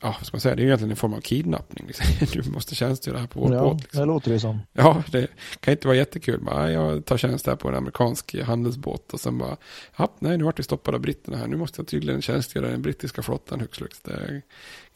ja, 0.00 0.16
ska 0.22 0.34
man 0.34 0.40
säga, 0.40 0.54
det 0.54 0.60
är 0.60 0.64
ju 0.64 0.68
egentligen 0.68 0.90
en 0.90 0.96
form 0.96 1.14
av 1.14 1.20
kidnappning. 1.20 1.86
Liksom. 1.86 2.06
Du 2.42 2.50
måste 2.50 2.74
tjänstgöra 2.74 3.18
här 3.18 3.26
på 3.26 3.40
vår 3.40 3.54
ja, 3.54 3.60
båt. 3.60 3.82
Liksom. 3.82 4.00
det 4.00 4.06
låter 4.06 4.30
det 4.30 4.40
som. 4.40 4.60
Ja, 4.72 5.02
det 5.10 5.26
kan 5.60 5.72
inte 5.72 5.88
vara 5.88 5.96
jättekul. 5.96 6.40
Men, 6.40 6.72
jag 6.72 7.04
tar 7.04 7.16
tjänst 7.16 7.46
här 7.46 7.56
på 7.56 7.68
en 7.68 7.74
amerikansk 7.74 8.36
handelsbåt 8.42 9.12
och 9.12 9.20
sen 9.20 9.38
bara, 9.38 9.56
ja, 9.96 10.12
nej, 10.18 10.38
nu 10.38 10.44
vart 10.44 10.58
vi 10.58 10.62
stoppade 10.62 10.96
av 10.96 11.00
britterna 11.00 11.36
här. 11.36 11.46
Nu 11.46 11.56
måste 11.56 11.80
jag 11.80 11.88
tydligen 11.88 12.22
tjänstgöra 12.22 12.68
den 12.68 12.82
brittiska 12.82 13.22
flottan 13.22 13.60
högst 13.60 13.80
lux. 13.80 14.00
Det 14.00 14.12
kan 14.12 14.42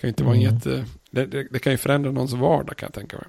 ju 0.01 0.09
inte 0.09 0.23
mm. 0.23 0.27
vara 0.27 0.37
en 0.37 0.43
mm. 0.43 0.55
jätte, 0.55 0.85
det, 1.11 1.27
det, 1.27 1.47
det, 1.51 1.59
kan 1.59 1.73
ju 1.73 1.77
förändra 1.77 2.11
någons 2.13 2.33
vardag 2.33 2.77
kan 2.77 2.87
jag 2.87 2.95
tänka 2.95 3.17
mig. 3.17 3.27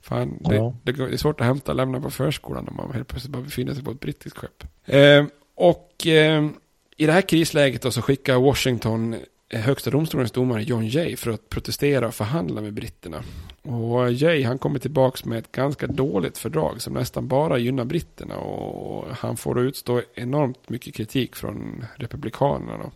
Fan, 0.00 0.38
det, 0.40 0.54
ja. 0.54 0.76
det, 0.82 0.90
är 0.90 1.16
svårt 1.16 1.40
att 1.40 1.46
hämta 1.46 1.72
och 1.72 1.76
lämna 1.76 2.00
på 2.00 2.10
förskolan 2.10 2.68
om 2.68 2.76
man 2.76 2.92
helt 2.92 3.08
plötsligt 3.08 3.32
bara 3.32 3.42
befinner 3.42 3.74
sig 3.74 3.84
på 3.84 3.90
ett 3.90 4.00
brittiskt 4.00 4.38
skepp. 4.38 4.64
Eh, 4.84 5.24
och 5.54 6.06
eh, 6.06 6.50
i 6.96 7.06
det 7.06 7.12
här 7.12 7.22
krisläget 7.22 7.82
då 7.82 7.90
så 7.90 8.02
skickar 8.02 8.36
Washington 8.36 9.16
högsta 9.50 9.90
domstolens 9.90 10.32
domare 10.32 10.62
John 10.62 10.86
Jay 10.86 11.16
för 11.16 11.30
att 11.30 11.48
protestera 11.48 12.06
och 12.06 12.14
förhandla 12.14 12.60
med 12.60 12.72
britterna. 12.72 13.22
Och 13.62 14.12
Jay 14.12 14.42
han 14.42 14.58
kommer 14.58 14.78
tillbaka 14.78 15.28
med 15.28 15.38
ett 15.38 15.52
ganska 15.52 15.86
dåligt 15.86 16.38
fördrag 16.38 16.82
som 16.82 16.94
nästan 16.94 17.28
bara 17.28 17.58
gynnar 17.58 17.84
britterna 17.84 18.36
och 18.36 19.16
han 19.16 19.36
får 19.36 19.60
utstå 19.60 20.02
enormt 20.14 20.68
mycket 20.68 20.94
kritik 20.94 21.36
från 21.36 21.84
republikanerna. 21.96 22.90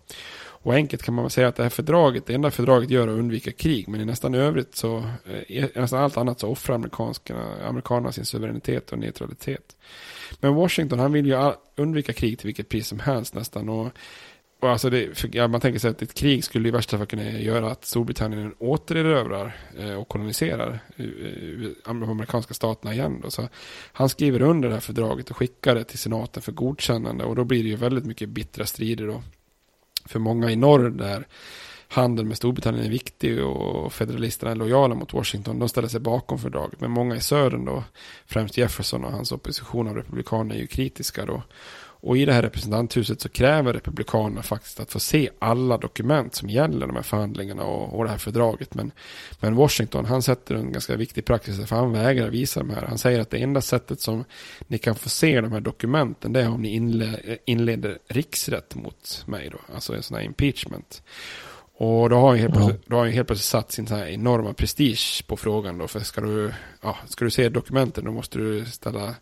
Och 0.61 0.74
enkelt 0.74 1.03
kan 1.03 1.14
man 1.14 1.30
säga 1.30 1.49
att 1.49 1.57
det 1.57 1.62
här 1.62 1.70
fördraget, 1.70 2.26
det 2.26 2.34
enda 2.34 2.51
fördraget 2.51 2.90
gör 2.90 3.09
är 3.09 3.12
att 3.12 3.18
undvika 3.18 3.53
krig, 3.53 3.88
men 3.88 4.01
i 4.01 4.05
nästan 4.05 4.34
övrigt 4.34 4.76
så, 4.76 4.96
eh, 4.99 5.57
i 5.57 5.68
nästan 5.74 6.03
allt 6.03 6.16
annat 6.16 6.40
så 6.40 6.49
offrar 6.49 6.74
amerikanerna 7.68 8.12
sin 8.12 8.24
suveränitet 8.24 8.92
och 8.92 8.99
neutralitet. 8.99 9.76
Men 10.40 10.55
Washington, 10.55 10.99
han 10.99 11.12
vill 11.12 11.26
ju 11.26 11.53
undvika 11.76 12.12
krig 12.12 12.38
till 12.38 12.46
vilket 12.46 12.68
pris 12.68 12.88
som 12.88 13.01
helst 13.01 13.34
nästan. 13.34 13.68
Och 13.68 13.92
och 14.61 14.71
alltså 14.71 14.91
det, 14.91 15.25
ja, 15.35 15.49
man 15.49 15.61
tänker 15.61 15.79
sig 15.79 15.91
att 15.91 16.03
ett 16.03 16.15
krig 16.15 16.45
skulle 16.45 16.69
i 16.69 16.71
värsta 16.71 16.99
fall 16.99 17.07
kunna 17.07 17.31
göra 17.31 17.71
att 17.71 17.85
Storbritannien 17.85 18.55
återerövrar 18.59 19.57
eh, 19.79 19.95
och 19.95 20.09
koloniserar 20.09 20.79
eh, 20.97 21.05
eh, 21.05 21.71
de 21.85 22.03
eh, 22.03 22.09
amerikanska 22.09 22.55
staterna 22.55 22.95
igen. 22.95 23.21
Då. 23.23 23.31
Så 23.31 23.49
han 23.93 24.09
skriver 24.09 24.43
under 24.43 24.69
det 24.69 24.75
här 24.75 24.81
fördraget 24.81 25.31
och 25.31 25.37
skickar 25.37 25.75
det 25.75 25.85
till 25.85 25.99
senaten 25.99 26.43
för 26.43 26.53
godkännande. 26.53 27.25
Och 27.25 27.37
då 27.37 27.45
blir 27.45 27.63
det 27.63 27.69
ju 27.69 27.77
väldigt 27.77 28.05
mycket 28.05 28.29
bittra 28.29 28.67
strider 28.67 29.07
då. 29.07 29.23
För 30.05 30.19
många 30.19 30.51
i 30.51 30.57
norr 30.57 30.91
där 30.91 31.27
handeln 31.89 32.29
med 32.29 32.37
Storbritannien 32.37 32.87
är 32.87 32.91
viktig 32.91 33.45
och 33.45 33.93
federalisterna 33.93 34.53
är 34.53 34.57
lojala 34.57 34.95
mot 34.95 35.13
Washington. 35.13 35.59
De 35.59 35.69
ställer 35.69 35.89
sig 35.89 36.01
bakom 36.01 36.39
fördraget. 36.39 36.81
Men 36.81 36.91
många 36.91 37.17
i 37.17 37.21
södern 37.21 37.65
då, 37.65 37.85
främst 38.27 38.59
Jefferson 38.59 39.05
och 39.05 39.13
hans 39.13 39.33
opposition 39.33 39.89
av 39.89 39.97
republikaner 39.97 40.55
är 40.55 40.59
ju 40.59 40.67
kritiska 40.67 41.27
då. 41.27 41.43
Och 42.01 42.16
i 42.16 42.24
det 42.24 42.32
här 42.32 42.42
representanthuset 42.42 43.20
så 43.20 43.28
kräver 43.28 43.72
Republikanerna 43.72 44.42
faktiskt 44.42 44.80
att 44.80 44.92
få 44.92 45.01
se 45.01 45.30
alla 45.38 45.78
dokument 45.78 46.34
som 46.34 46.51
gäller 46.51 46.86
de 46.86 46.96
här 46.96 47.03
förhandlingarna 47.03 47.62
och, 47.62 47.99
och 47.99 48.05
det 48.05 48.11
här 48.11 48.18
fördraget. 48.18 48.74
Men, 48.74 48.90
men 49.40 49.55
Washington, 49.55 50.05
han 50.05 50.22
sätter 50.22 50.55
en 50.55 50.72
ganska 50.72 50.96
viktig 50.96 51.24
praxis 51.24 51.68
för 51.68 51.76
han 51.76 51.92
vägrar 51.92 52.30
visa 52.30 52.61
de 52.61 52.70
här. 52.70 52.86
Han 52.86 52.99
säger 52.99 53.20
att 53.20 53.30
det 53.30 53.38
enda 53.38 53.61
sättet 53.61 54.01
som 54.01 54.24
ni 54.66 54.78
kan 54.78 54.94
få 54.94 55.09
se 55.09 55.40
de 55.40 55.53
här 55.53 55.61
dokumenten 55.61 56.32
det 56.32 56.40
är 56.40 56.49
om 56.49 56.62
ni 56.62 56.74
inle, 56.74 57.38
inleder 57.44 57.99
riksrätt 58.09 58.74
mot 58.74 59.24
mig 59.26 59.51
då. 59.53 59.59
Alltså 59.74 59.94
en 59.94 60.03
sån 60.03 60.16
här 60.16 60.24
impeachment. 60.24 61.03
Och 61.80 62.11
då 62.11 62.16
har 62.16 62.28
han 62.28 62.38
helt, 62.38 62.55
plötsligt, 62.55 62.86
då 62.86 62.96
har 62.96 63.05
han 63.05 63.12
helt 63.12 63.26
plötsligt 63.26 63.46
satt 63.46 63.72
sin 63.72 63.86
så 63.86 63.94
här 63.94 64.07
enorma 64.07 64.53
prestige 64.53 65.24
på 65.26 65.36
frågan 65.36 65.78
då. 65.78 65.88
För 65.88 66.01
ska 66.01 66.20
du, 66.20 66.53
ja, 66.82 66.96
ska 67.09 67.24
du 67.24 67.30
se 67.30 67.49
dokumenten 67.49 68.05
då 68.05 68.12
måste 68.12 68.38
du 68.38 68.64
ställa 68.64 69.14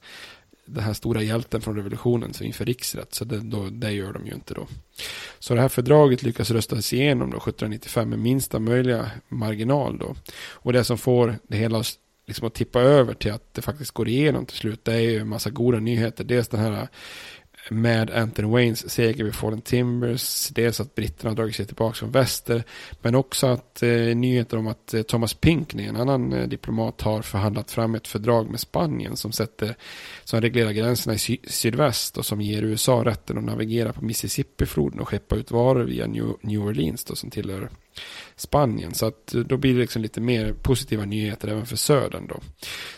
den 0.66 0.84
här 0.84 0.92
stora 0.92 1.22
hjälten 1.22 1.60
från 1.60 1.76
revolutionen 1.76 2.34
så 2.34 2.44
inför 2.44 2.64
riksrätt. 2.64 3.14
Så 3.14 3.24
det, 3.24 3.40
då, 3.40 3.68
det 3.70 3.92
gör 3.92 4.12
de 4.12 4.26
ju 4.26 4.32
inte 4.32 4.54
då. 4.54 4.66
Så 5.38 5.54
det 5.54 5.60
här 5.60 5.68
fördraget 5.68 6.22
lyckas 6.22 6.50
röstas 6.50 6.92
igenom 6.92 7.30
då 7.30 7.36
1795 7.36 8.10
med 8.10 8.18
minsta 8.18 8.58
möjliga 8.58 9.10
marginal 9.28 9.98
då. 9.98 10.14
Och 10.50 10.72
det 10.72 10.84
som 10.84 10.98
får 10.98 11.38
det 11.48 11.56
hela 11.56 11.84
liksom 12.26 12.46
att 12.46 12.54
tippa 12.54 12.80
över 12.80 13.14
till 13.14 13.32
att 13.32 13.54
det 13.54 13.62
faktiskt 13.62 13.90
går 13.90 14.08
igenom 14.08 14.46
till 14.46 14.56
slut. 14.56 14.84
Det 14.84 14.92
är 14.92 15.00
ju 15.00 15.18
en 15.18 15.28
massa 15.28 15.50
goda 15.50 15.78
nyheter. 15.78 16.24
Dels 16.24 16.48
den 16.48 16.60
här 16.60 16.88
med 17.70 18.10
Anthony 18.10 18.48
Waynes 18.48 18.90
seger 18.90 19.24
vid 19.24 19.34
Fallen 19.34 19.60
Timbers. 19.60 20.48
Dels 20.48 20.80
att 20.80 20.94
britterna 20.94 21.30
har 21.30 21.36
dragit 21.36 21.56
sig 21.56 21.66
tillbaka 21.66 21.94
från 21.94 22.10
väster. 22.10 22.64
Men 23.02 23.14
också 23.14 23.46
att 23.46 23.82
eh, 23.82 23.90
nyheter 23.90 24.56
om 24.56 24.66
att 24.66 24.94
eh, 24.94 25.02
Thomas 25.02 25.34
Pinkney, 25.34 25.86
en 25.86 25.96
annan 25.96 26.32
eh, 26.32 26.48
diplomat, 26.48 27.00
har 27.00 27.22
förhandlat 27.22 27.70
fram 27.70 27.94
ett 27.94 28.08
fördrag 28.08 28.50
med 28.50 28.60
Spanien 28.60 29.16
som 29.16 29.32
sätter 29.32 29.76
som 30.24 30.40
reglerar 30.40 30.72
gränserna 30.72 31.14
i 31.14 31.18
sy 31.18 31.36
sydväst 31.44 32.18
och 32.18 32.26
som 32.26 32.40
ger 32.40 32.62
USA 32.62 33.04
rätten 33.04 33.38
att 33.38 33.44
navigera 33.44 33.92
på 33.92 34.04
Mississippifloden 34.04 35.00
och 35.00 35.08
skeppa 35.08 35.36
ut 35.36 35.50
varor 35.50 35.84
via 35.84 36.06
New, 36.06 36.34
New 36.40 36.60
Orleans 36.60 37.04
då, 37.04 37.14
som 37.14 37.30
tillhör 37.30 37.70
Spanien. 38.36 38.94
Så 38.94 39.06
att 39.06 39.34
eh, 39.34 39.40
då 39.40 39.56
blir 39.56 39.74
det 39.74 39.80
liksom 39.80 40.02
lite 40.02 40.20
mer 40.20 40.52
positiva 40.52 41.04
nyheter 41.04 41.48
även 41.48 41.66
för 41.66 41.76
södern 41.76 42.26
då. 42.26 42.40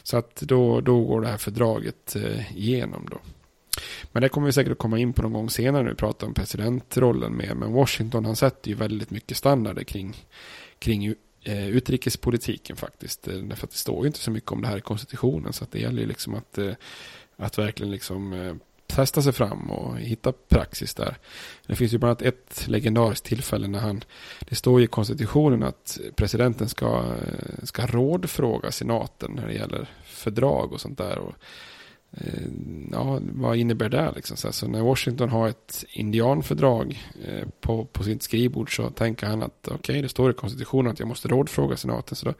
Så 0.02 0.16
att 0.16 0.36
då, 0.36 0.80
då 0.80 1.04
går 1.04 1.20
det 1.20 1.28
här 1.28 1.36
fördraget 1.36 2.16
eh, 2.16 2.56
igenom 2.58 3.08
då. 3.10 3.18
Men 4.12 4.22
det 4.22 4.28
kommer 4.28 4.46
vi 4.46 4.52
säkert 4.52 4.72
att 4.72 4.78
komma 4.78 4.98
in 4.98 5.12
på 5.12 5.22
någon 5.22 5.32
gång 5.32 5.50
senare 5.50 5.82
när 5.82 5.90
vi 5.90 5.96
pratar 5.96 6.26
om 6.26 6.34
presidentrollen 6.34 7.36
mer. 7.36 7.54
Men 7.54 7.72
Washington 7.72 8.24
han 8.24 8.36
sätter 8.36 8.68
ju 8.68 8.74
väldigt 8.74 9.10
mycket 9.10 9.36
standarder 9.36 9.84
kring, 9.84 10.16
kring 10.78 11.14
eh, 11.42 11.68
utrikespolitiken 11.68 12.76
faktiskt. 12.76 13.28
Eh, 13.28 13.34
därför 13.34 13.66
att 13.66 13.70
det 13.70 13.78
står 13.78 14.00
ju 14.00 14.06
inte 14.06 14.18
så 14.18 14.30
mycket 14.30 14.52
om 14.52 14.62
det 14.62 14.68
här 14.68 14.78
i 14.78 14.80
konstitutionen. 14.80 15.52
Så 15.52 15.64
att 15.64 15.72
det 15.72 15.78
gäller 15.78 16.00
ju 16.00 16.08
liksom 16.08 16.34
att, 16.34 16.58
eh, 16.58 16.72
att 17.36 17.58
verkligen 17.58 17.90
liksom 17.90 18.32
eh, 18.32 18.54
testa 18.88 19.22
sig 19.22 19.32
fram 19.32 19.70
och 19.70 19.98
hitta 19.98 20.32
praxis 20.32 20.94
där. 20.94 21.16
Det 21.66 21.76
finns 21.76 21.94
ju 21.94 21.98
bland 21.98 22.10
annat 22.10 22.22
ett 22.22 22.68
legendariskt 22.68 23.26
tillfälle 23.26 23.68
när 23.68 23.78
han, 23.78 24.04
det 24.40 24.54
står 24.54 24.82
i 24.82 24.86
konstitutionen 24.86 25.62
att 25.62 25.98
presidenten 26.16 26.68
ska, 26.68 27.04
eh, 27.26 27.64
ska 27.64 27.86
rådfråga 27.86 28.70
senaten 28.70 29.32
när 29.32 29.46
det 29.46 29.54
gäller 29.54 29.88
fördrag 30.04 30.72
och 30.72 30.80
sånt 30.80 30.98
där. 30.98 31.18
Och 31.18 31.34
Eh, 32.12 32.48
ja, 32.92 33.20
vad 33.22 33.56
innebär 33.56 33.88
det 33.88 34.12
liksom? 34.16 34.36
Så, 34.36 34.52
så 34.52 34.68
när 34.68 34.82
Washington 34.82 35.28
har 35.28 35.48
ett 35.48 35.84
indianfördrag 35.88 37.02
eh, 37.24 37.48
på, 37.60 37.84
på 37.84 38.04
sitt 38.04 38.22
skrivbord 38.22 38.76
så 38.76 38.90
tänker 38.90 39.26
han 39.26 39.42
att 39.42 39.58
okej, 39.64 39.74
okay, 39.74 40.02
det 40.02 40.08
står 40.08 40.30
i 40.30 40.34
konstitutionen 40.34 40.92
att 40.92 40.98
jag 40.98 41.08
måste 41.08 41.28
rådfråga 41.28 41.76
senaten. 41.76 42.16
Så 42.16 42.26
då, 42.26 42.34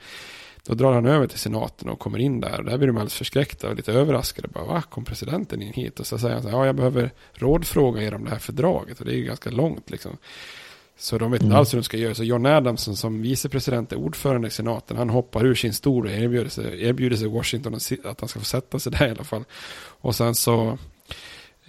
då 0.67 0.75
drar 0.75 0.93
han 0.93 1.07
över 1.07 1.27
till 1.27 1.39
senaten 1.39 1.89
och 1.89 1.99
kommer 1.99 2.19
in 2.19 2.41
där. 2.41 2.59
Och 2.59 2.65
där 2.65 2.79
blir 2.79 2.87
de 2.87 2.97
alldeles 2.97 3.15
förskräckta 3.15 3.69
och 3.69 3.77
lite 3.77 3.93
överraskade. 3.93 4.49
Bara, 4.49 4.65
va, 4.65 4.83
kom 4.83 5.05
presidenten 5.05 5.63
in 5.63 5.73
hit? 5.73 6.01
Och 6.01 6.07
så 6.07 6.19
säger 6.19 6.35
han 6.35 6.43
så 6.43 6.49
här, 6.49 6.57
ja, 6.57 6.67
jag 6.67 6.77
behöver 6.77 7.11
rådfråga 7.33 8.03
er 8.03 8.15
om 8.15 8.25
det 8.25 8.31
här 8.31 8.39
fördraget. 8.39 9.01
Och 9.01 9.07
det 9.07 9.13
är 9.13 9.17
ju 9.17 9.25
ganska 9.25 9.51
långt 9.51 9.91
liksom. 9.91 10.17
Så 10.99 11.19
de 11.19 11.31
vet 11.31 11.43
inte 11.43 11.47
mm. 11.47 11.59
alls 11.59 11.75
hur 11.75 11.79
de 11.79 11.85
ska 11.85 11.97
göra. 11.97 12.15
Så 12.15 12.25
John 12.25 12.47
Adamson 12.47 12.97
som 12.97 13.23
vicepresident 13.23 13.93
och 13.93 14.03
ordförande 14.03 14.49
i 14.49 14.51
senaten, 14.51 14.97
han 14.97 15.11
hoppar 15.11 15.47
ur 15.47 15.55
sin 15.55 15.73
stol 15.73 16.07
och 16.07 16.13
erbjuder 16.13 16.51
sig, 16.51 16.85
erbjuder 16.85 17.17
sig 17.17 17.29
Washington 17.29 17.75
att 18.05 18.21
han 18.21 18.29
ska 18.29 18.39
få 18.39 18.45
sätta 18.45 18.79
sig 18.79 18.93
där 18.93 19.09
i 19.09 19.11
alla 19.11 19.25
fall. 19.25 19.45
Och 20.01 20.15
sen 20.15 20.35
så 20.35 20.79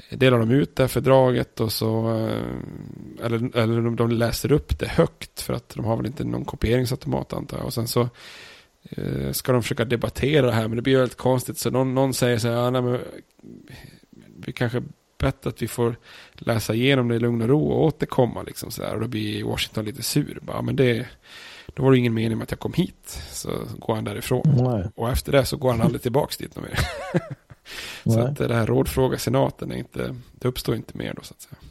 delar 0.10 0.40
de 0.40 0.52
ut 0.52 0.76
det 0.76 0.84
här 0.84 0.88
fördraget 0.88 1.60
och 1.60 1.72
så, 1.72 2.18
eh, 2.18 3.26
eller, 3.26 3.58
eller 3.58 3.96
de 3.96 4.12
läser 4.12 4.52
upp 4.52 4.80
det 4.80 4.88
högt 4.88 5.42
för 5.42 5.54
att 5.54 5.70
de 5.70 5.86
har 5.86 5.98
väl 5.98 6.06
inte 6.06 6.24
någon 6.24 6.46
kopieringsautomat 6.46 7.34
antar 7.34 7.58
jag. 7.58 7.66
Och 7.66 7.74
sen 7.74 7.88
så 7.88 8.10
eh, 8.90 9.32
ska 9.32 9.52
de 9.52 9.62
försöka 9.64 9.86
debattera 9.86 10.46
det 10.46 10.52
här, 10.52 10.68
men 10.68 10.76
det 10.76 10.82
blir 10.82 10.98
väldigt 10.98 11.18
konstigt. 11.18 11.58
Så 11.58 11.70
någon, 11.70 11.96
någon 11.96 12.14
säger 12.14 12.38
så 12.38 12.48
här, 12.48 12.56
ja, 12.56 12.70
nej, 12.70 12.82
men, 12.82 13.00
vi 14.46 14.52
kanske 14.52 14.84
bättre 15.20 15.49
att 15.49 15.61
vi 15.61 15.67
får 15.67 15.95
läsa 16.34 16.74
igenom 16.74 17.07
det 17.07 17.15
i 17.15 17.20
lugn 17.20 17.41
och 17.41 17.47
ro 17.47 17.67
och 17.67 17.84
återkomma. 17.84 18.43
Liksom 18.43 18.72
så 18.72 18.82
där. 18.82 18.93
Och 18.93 19.01
då 19.01 19.07
blir 19.07 19.43
Washington 19.43 19.86
lite 19.86 20.03
sur. 20.03 20.39
Bara, 20.41 20.61
men 20.61 20.76
det, 20.76 21.07
då 21.67 21.84
var 21.84 21.91
det 21.91 21.97
ingen 21.97 22.13
mening 22.13 22.38
med 22.38 22.43
att 22.43 22.51
jag 22.51 22.59
kom 22.59 22.74
hit. 22.74 23.22
Så 23.32 23.49
går 23.78 23.95
han 23.95 24.03
därifrån. 24.03 24.43
Nej. 24.45 24.89
Och 24.95 25.09
efter 25.09 25.32
det 25.32 25.45
så 25.45 25.57
går 25.57 25.72
han 25.72 25.82
aldrig 25.82 26.01
tillbaka 26.01 26.36
dit 26.39 26.55
mer. 26.55 26.80
så 28.13 28.20
att 28.20 28.38
det 28.38 28.55
här 28.55 28.67
rådfråga 28.67 29.17
senaten 29.17 29.72
är 29.72 29.76
inte, 29.76 30.15
det 30.32 30.47
uppstår 30.47 30.76
inte 30.76 30.97
mer 30.97 31.13
då 31.13 31.22
så 31.22 31.34
att 31.34 31.41
säga. 31.41 31.68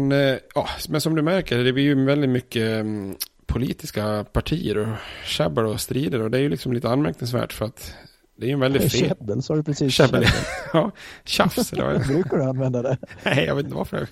Men, 0.00 0.12
eh, 0.12 0.38
ja, 0.54 0.68
men 0.88 1.00
som 1.00 1.14
du 1.14 1.22
märker, 1.22 1.64
det 1.64 1.72
blir 1.72 1.84
ju 1.84 2.04
väldigt 2.04 2.30
mycket 2.30 2.80
mm, 2.80 3.16
politiska 3.46 4.24
partier 4.32 4.78
och 4.78 4.88
käbbel 5.24 5.66
och 5.66 5.80
strider. 5.80 6.22
Och 6.22 6.30
det 6.30 6.38
är 6.38 6.42
ju 6.42 6.48
liksom 6.48 6.72
lite 6.72 6.88
anmärkningsvärt 6.88 7.52
för 7.52 7.64
att 7.64 7.94
det 8.36 8.46
är 8.46 8.48
ju 8.48 8.52
en 8.52 8.60
väldigt 8.60 8.92
fel... 8.92 9.08
Käbbel 9.08 9.42
sa 9.42 9.56
du 9.56 9.62
precis. 9.62 9.94
Käbbel, 9.94 10.24
ja. 10.72 10.90
Tjafs. 11.24 11.70
Brukar 12.06 12.36
du 12.36 12.44
använda 12.44 12.82
det? 12.82 12.98
Nej, 13.22 13.44
jag 13.44 13.54
vet 13.54 13.64
inte 13.64 13.76
varför. 13.76 14.08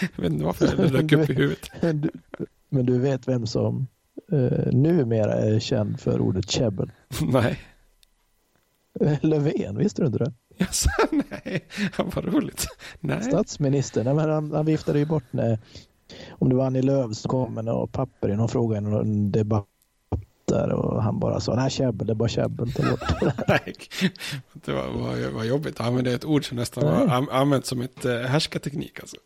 Jag 0.00 0.10
vet 0.22 0.32
inte 0.32 0.44
varför 0.44 0.76
det 0.76 0.88
dök 0.88 1.12
upp 1.12 1.30
i 1.30 1.34
huvudet. 1.34 1.70
Men 1.80 2.00
du, 2.00 2.10
men 2.68 2.86
du 2.86 2.98
vet 2.98 3.28
vem 3.28 3.46
som 3.46 3.86
uh, 4.32 4.72
numera 4.72 5.32
är 5.32 5.58
känd 5.60 6.00
för 6.00 6.20
ordet 6.20 6.50
käbbel? 6.50 6.90
Nej. 7.20 7.60
Löfven, 9.20 9.78
visste 9.78 10.02
du 10.02 10.06
inte 10.06 10.18
det? 10.18 10.32
Jaså, 10.56 10.90
nej, 11.10 11.64
vad 11.96 12.24
roligt. 12.34 12.66
Nej. 13.00 13.22
Statsministern, 13.22 14.16
nej, 14.16 14.28
han, 14.28 14.52
han 14.52 14.66
viftade 14.66 14.98
ju 14.98 15.04
bort 15.04 15.24
när, 15.30 15.58
om 16.30 16.48
det 16.48 16.54
var 16.54 16.66
Annie 16.66 16.82
Lööf 16.82 17.16
som 17.16 17.28
kom 17.28 17.54
med 17.54 17.64
något 17.64 17.92
papper 17.92 18.28
i 18.28 18.36
någon 18.36 18.48
fråga 18.48 18.78
i 18.78 18.80
någon 18.80 19.32
debatt 19.32 19.66
där 20.44 20.72
och 20.72 21.02
han 21.02 21.18
bara 21.18 21.40
sa 21.40 21.54
nej 21.54 21.70
käbbel, 21.70 22.06
det 22.06 22.12
är 22.12 22.14
bara 22.14 22.28
käbbel, 22.28 22.72
ta 22.72 22.90
bort 22.90 23.00
Nej, 23.48 23.74
det 24.52 24.72
var, 24.72 24.86
var, 24.88 25.30
var 25.30 25.44
jobbigt. 25.44 25.78
Han 25.78 25.86
använde 25.86 26.12
ett 26.12 26.24
ord 26.24 26.48
som 26.48 26.56
nästan 26.56 26.84
var 26.84 27.28
använt 27.32 27.66
som 27.66 27.80
ett 27.80 28.04
äh, 28.04 28.20
härskarteknik 28.20 29.00
alltså. 29.00 29.16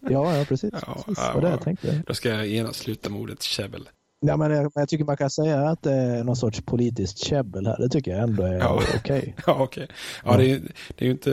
ja, 0.00 0.36
ja, 0.36 0.44
precis. 0.44 0.70
Ja, 0.86 1.02
precis. 1.06 1.24
Ja, 1.34 1.40
det 1.40 1.48
jag 1.48 1.60
tänkte. 1.60 2.02
Då 2.06 2.14
ska 2.14 2.28
jag 2.28 2.46
genast 2.46 2.80
sluta 2.80 3.10
med 3.10 3.20
ordet 3.20 3.42
käbbel. 3.42 3.88
Ja, 4.22 4.36
men 4.36 4.50
jag, 4.50 4.72
jag, 4.74 4.88
tycker 4.88 5.04
man 5.04 5.16
kan 5.16 5.30
säga 5.30 5.68
att 5.68 5.82
det 5.82 5.92
är 5.92 6.24
någon 6.24 6.36
sorts 6.36 6.60
politiskt 6.60 7.18
käbbel 7.18 7.66
här. 7.66 7.76
Det 7.78 7.88
tycker 7.88 8.10
jag 8.10 8.20
ändå 8.20 8.42
är 8.42 8.58
ja. 8.58 8.82
okej. 8.96 9.34
Ja, 9.46 9.62
okay. 9.62 9.86
ja, 10.24 10.36
Det, 10.36 10.50
är, 10.50 10.60
det 10.96 11.04
är 11.04 11.06
ju 11.06 11.10
inte 11.10 11.30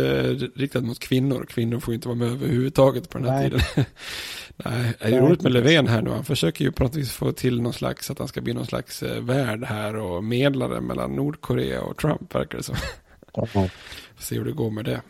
riktat 0.55 0.83
mot 0.83 0.99
kvinnor. 0.99 1.45
Kvinnor 1.49 1.79
får 1.79 1.91
ju 1.91 1.95
inte 1.95 2.07
vara 2.07 2.17
med 2.17 2.27
överhuvudtaget 2.27 3.09
på 3.09 3.17
den 3.17 3.29
här 3.29 3.39
Nej. 3.39 3.49
tiden. 3.49 3.65
Nej, 4.65 4.93
det 4.99 5.05
är 5.05 5.21
roligt 5.21 5.41
med 5.41 5.51
Löfven 5.51 5.87
här 5.87 6.01
nu. 6.01 6.09
Han 6.09 6.23
försöker 6.23 6.65
ju 6.65 6.71
på 6.71 6.83
något 6.83 6.95
vis 6.95 7.11
få 7.11 7.31
till 7.31 7.61
någon 7.61 7.73
slags, 7.73 8.11
att 8.11 8.19
han 8.19 8.27
ska 8.27 8.41
bli 8.41 8.53
någon 8.53 8.65
slags 8.65 9.03
eh, 9.03 9.23
värd 9.23 9.63
här 9.63 9.95
och 9.95 10.23
medlare 10.23 10.81
mellan 10.81 11.15
Nordkorea 11.15 11.81
och 11.81 11.97
Trump, 11.97 12.35
verkar 12.35 12.57
det 12.57 12.63
som. 12.63 12.75
Ja. 13.33 13.45
Får 13.45 13.69
se 14.19 14.35
hur 14.35 14.45
det 14.45 14.51
går 14.51 14.69
med 14.71 14.85
det. 14.85 15.01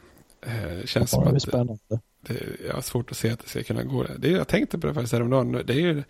Eh, 0.46 0.86
känns 0.86 0.94
ja, 0.94 1.06
som 1.06 1.24
det 1.24 1.36
att 1.36 1.42
spännande. 1.42 2.00
Det, 2.20 2.44
jag 2.68 2.74
har 2.74 2.82
svårt 2.82 3.12
att 3.12 3.18
se 3.18 3.30
att 3.30 3.40
det 3.40 3.50
ska 3.50 3.64
kunna 3.64 3.84
gå. 3.84 4.06
Det, 4.18 4.30
jag 4.30 4.48
tänkte 4.48 4.80
på 4.80 4.88
det 4.88 4.94
faktiskt 4.94 5.14
häromdagen. 5.14 5.52
Det 5.66 5.74
är 5.74 5.80
ju 5.80 6.04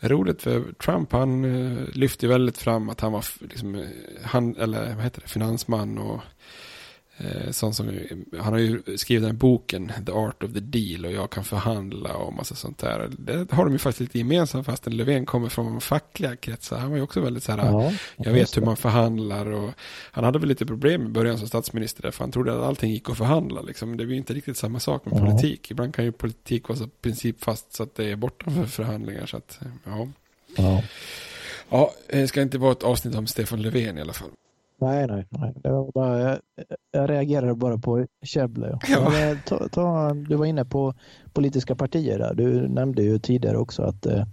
roligt 0.00 0.42
för 0.42 0.72
Trump, 0.72 1.12
han 1.12 1.44
eh, 1.44 1.88
lyfte 1.92 2.28
väldigt 2.28 2.58
fram 2.58 2.88
att 2.88 3.00
han 3.00 3.12
var 3.12 3.24
liksom, 3.40 3.74
eh, 3.74 3.86
han, 4.22 4.56
eller 4.56 4.94
vad 4.94 5.04
heter 5.04 5.20
det, 5.20 5.28
finansman 5.28 5.98
och 5.98 6.20
sånt 7.50 7.76
som, 7.76 7.90
han 8.38 8.52
har 8.52 8.58
ju 8.58 8.82
skrivit 8.96 9.22
den 9.22 9.30
här 9.30 9.38
boken 9.38 9.92
The 10.06 10.12
Art 10.12 10.42
of 10.42 10.52
the 10.52 10.60
Deal 10.60 11.04
och 11.04 11.12
jag 11.12 11.30
kan 11.30 11.44
förhandla 11.44 12.14
och 12.14 12.32
massa 12.32 12.54
sånt 12.54 12.78
där. 12.78 13.10
Det 13.18 13.52
har 13.52 13.64
de 13.64 13.72
ju 13.72 13.78
faktiskt 13.78 14.00
lite 14.00 14.18
gemensamt 14.18 14.66
fastän 14.66 14.96
Löfven 14.96 15.26
kommer 15.26 15.48
från 15.48 15.80
fackliga 15.80 16.36
kretsar. 16.36 16.78
Han 16.78 16.90
var 16.90 16.96
ju 16.96 17.02
också 17.02 17.20
väldigt 17.20 17.42
så 17.42 17.52
här, 17.52 17.58
ja, 17.58 17.92
jag 18.16 18.32
vet 18.32 18.56
hur 18.56 18.62
man 18.62 18.76
förhandlar 18.76 19.46
och 19.46 19.70
han 20.10 20.24
hade 20.24 20.38
väl 20.38 20.48
lite 20.48 20.66
problem 20.66 21.06
i 21.06 21.08
början 21.08 21.38
som 21.38 21.48
statsminister 21.48 22.02
där 22.02 22.10
för 22.10 22.24
han 22.24 22.32
trodde 22.32 22.56
att 22.56 22.62
allting 22.62 22.90
gick 22.90 23.10
att 23.10 23.18
förhandla. 23.18 23.62
Liksom. 23.62 23.96
Det 23.96 24.04
är 24.04 24.06
ju 24.06 24.16
inte 24.16 24.34
riktigt 24.34 24.56
samma 24.56 24.80
sak 24.80 25.04
med 25.04 25.14
ja. 25.14 25.26
politik. 25.26 25.70
Ibland 25.70 25.94
kan 25.94 26.04
ju 26.04 26.12
politik 26.12 26.68
vara 26.68 26.78
så 26.78 26.88
principfast 27.00 27.72
så 27.72 27.82
att 27.82 27.94
det 27.94 28.04
är 28.04 28.16
bortanför 28.16 28.64
förhandlingar. 28.64 29.26
Så 29.26 29.36
att, 29.36 29.58
ja. 29.84 30.08
Ja. 30.56 30.82
ja, 31.68 31.92
det 32.08 32.28
ska 32.28 32.42
inte 32.42 32.58
vara 32.58 32.72
ett 32.72 32.82
avsnitt 32.82 33.14
om 33.14 33.26
Stefan 33.26 33.62
Löfven 33.62 33.98
i 33.98 34.00
alla 34.00 34.12
fall. 34.12 34.30
Nej, 34.80 35.06
nej, 35.06 35.26
nej. 35.30 35.52
Det 35.62 35.70
var 35.70 35.92
bara, 35.92 36.20
jag, 36.20 36.38
jag 36.90 37.10
reagerade 37.10 37.54
bara 37.54 37.78
på 37.78 38.06
käbbel. 38.24 38.78
Ja. 38.88 39.36
Ta, 39.46 39.68
ta, 39.68 40.14
du 40.14 40.36
var 40.36 40.46
inne 40.46 40.64
på 40.64 40.94
politiska 41.32 41.74
partier 41.74 42.18
där. 42.18 42.34
Du 42.34 42.68
nämnde 42.68 43.02
ju 43.02 43.18
tidigare 43.18 43.58
också 43.58 43.82
att 43.82 44.06
eh, 44.06 44.24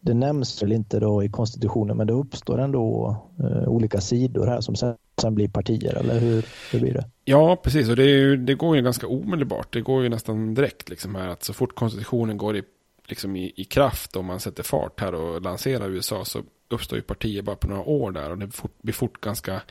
det 0.00 0.14
nämns 0.14 0.62
väl 0.62 0.72
inte 0.72 1.00
då 1.00 1.24
i 1.24 1.28
konstitutionen, 1.28 1.96
men 1.96 2.06
det 2.06 2.12
uppstår 2.12 2.60
ändå 2.60 3.16
eh, 3.38 3.68
olika 3.68 4.00
sidor 4.00 4.46
här 4.46 4.60
som 4.60 4.76
sen, 4.76 4.96
sen 5.20 5.34
blir 5.34 5.48
partier, 5.48 5.94
eller 5.94 6.20
hur, 6.20 6.46
hur 6.72 6.80
blir 6.80 6.94
det? 6.94 7.04
Ja, 7.24 7.56
precis. 7.56 7.88
Och 7.88 7.96
det, 7.96 8.04
ju, 8.04 8.36
det, 8.36 8.54
går 8.54 8.76
ju 8.76 8.82
ganska 8.82 9.06
omedelbart. 9.06 9.72
Det 9.72 9.80
går 9.80 10.02
ju 10.02 10.08
nästan 10.08 10.54
direkt 10.54 10.88
liksom 10.88 11.14
här 11.14 11.28
att 11.28 11.44
så 11.44 11.52
fort 11.52 11.74
konstitutionen 11.74 12.38
går 12.38 12.56
i, 12.56 12.62
liksom 13.06 13.36
i, 13.36 13.52
i 13.56 13.64
kraft 13.64 14.16
och 14.16 14.24
man 14.24 14.40
sätter 14.40 14.62
fart 14.62 15.00
här 15.00 15.14
och 15.14 15.42
lanserar 15.42 15.90
USA 15.90 16.24
så 16.24 16.42
uppstår 16.74 16.98
ju 16.98 17.02
partier 17.02 17.42
bara 17.42 17.56
på 17.56 17.68
några 17.68 17.82
år 17.82 18.12
där 18.12 18.30
och 18.30 18.38
det 18.38 18.50
blir 18.82 18.94
fort 18.94 19.20
ganska 19.20 19.62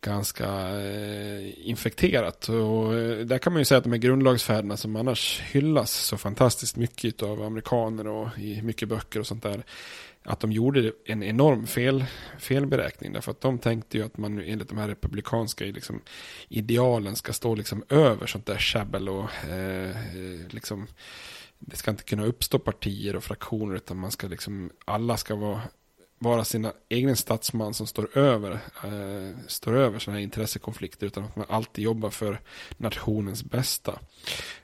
ganska 0.00 0.48
eh, 0.80 1.68
infekterat. 1.68 2.48
Och 2.48 2.94
eh, 2.94 3.18
där 3.18 3.38
kan 3.38 3.52
man 3.52 3.60
ju 3.60 3.64
säga 3.64 3.78
att 3.78 3.84
de 3.84 3.92
här 3.92 3.98
grundlagsfäderna 3.98 4.76
som 4.76 4.96
annars 4.96 5.40
hyllas 5.40 5.92
så 5.92 6.16
fantastiskt 6.16 6.76
mycket 6.76 7.22
av 7.22 7.42
amerikaner 7.42 8.06
och 8.06 8.38
i 8.38 8.62
mycket 8.62 8.88
böcker 8.88 9.20
och 9.20 9.26
sånt 9.26 9.42
där. 9.42 9.64
Att 10.22 10.40
de 10.40 10.52
gjorde 10.52 10.92
en 11.04 11.22
enorm 11.22 11.66
fel, 11.66 12.04
felberäkning. 12.38 13.12
Därför 13.12 13.30
att 13.30 13.40
de 13.40 13.58
tänkte 13.58 13.98
ju 13.98 14.04
att 14.04 14.18
man 14.18 14.40
enligt 14.40 14.68
de 14.68 14.78
här 14.78 14.88
republikanska 14.88 15.64
liksom, 15.64 16.00
idealen 16.48 17.16
ska 17.16 17.32
stå 17.32 17.54
liksom 17.54 17.84
över 17.88 18.26
sånt 18.26 18.46
där 18.46 18.58
käbbel 18.58 19.08
och 19.08 19.50
eh, 19.50 19.96
liksom 20.50 20.86
det 21.58 21.76
ska 21.76 21.90
inte 21.90 22.02
kunna 22.02 22.24
uppstå 22.24 22.58
partier 22.58 23.16
och 23.16 23.24
fraktioner 23.24 23.76
utan 23.76 23.96
man 23.96 24.10
ska 24.10 24.26
liksom 24.26 24.70
alla 24.84 25.16
ska 25.16 25.34
vara 25.34 25.60
vara 26.18 26.44
sina 26.44 26.72
egen 26.88 27.16
statsman 27.16 27.74
som 27.74 27.86
står 27.86 28.18
över, 28.18 28.52
eh, 28.84 29.38
står 29.46 29.76
över 29.76 29.98
sådana 29.98 30.18
här 30.18 30.24
intressekonflikter 30.24 31.06
utan 31.06 31.24
att 31.24 31.36
man 31.36 31.46
alltid 31.48 31.84
jobbar 31.84 32.10
för 32.10 32.40
nationens 32.76 33.44
bästa. 33.44 33.98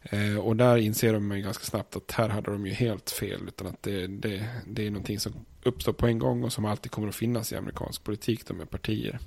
Eh, 0.03 0.37
och 0.37 0.57
där 0.57 0.77
inser 0.77 1.13
de 1.13 1.37
ju 1.37 1.43
ganska 1.43 1.65
snabbt 1.65 1.97
att 1.97 2.13
här 2.13 2.29
hade 2.29 2.51
de 2.51 2.67
ju 2.67 2.73
helt 2.73 3.11
fel 3.11 3.41
utan 3.49 3.67
att 3.67 3.83
det, 3.83 4.07
det, 4.07 4.49
det 4.67 4.87
är 4.87 4.91
någonting 4.91 5.21
som 5.21 5.33
uppstår 5.63 5.93
på 5.93 6.07
en 6.07 6.19
gång 6.19 6.45
och 6.45 6.53
som 6.53 6.65
alltid 6.65 6.93
kommer 6.93 7.09
att 7.09 7.15
finnas 7.15 7.53
i 7.53 7.57
amerikansk 7.57 8.05
politik 8.05 8.47
de 8.47 8.55
med 8.55 8.71
partier. 8.71 9.19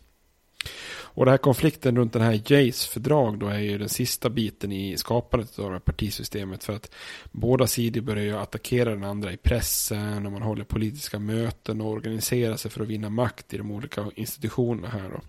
Och 1.16 1.26
den 1.26 1.32
här 1.32 1.38
konflikten 1.38 1.98
runt 1.98 2.14
den 2.14 2.22
här 2.22 2.42
Jays 2.46 2.86
fördrag 2.86 3.40
då 3.40 3.48
är 3.48 3.60
ju 3.60 3.78
den 3.78 3.90
sista 3.90 4.30
biten 4.30 4.72
i 4.72 4.98
skapandet 4.98 5.60
av 5.60 5.66
det 5.66 5.72
här 5.72 5.80
partisystemet. 5.80 6.64
För 6.64 6.74
att 6.74 6.92
båda 7.32 7.68
sidor 7.68 8.02
börjar 8.02 8.24
ju 8.24 8.38
attackera 8.38 8.90
den 8.90 9.04
andra 9.04 9.32
i 9.32 9.38
pressen 9.38 10.26
och 10.26 10.32
man 10.32 10.42
håller 10.42 10.64
politiska 10.64 11.20
möten 11.20 11.82
och 11.82 11.92
organiserar 11.92 12.56
sig 12.56 12.72
för 12.72 12.82
att 12.82 12.88
vinna 12.88 13.10
makt 13.10 13.54
i 13.54 13.58
de 13.58 13.72
olika 13.72 14.06
institutionerna 14.16 14.88
här 14.88 15.10
då. 15.10 15.22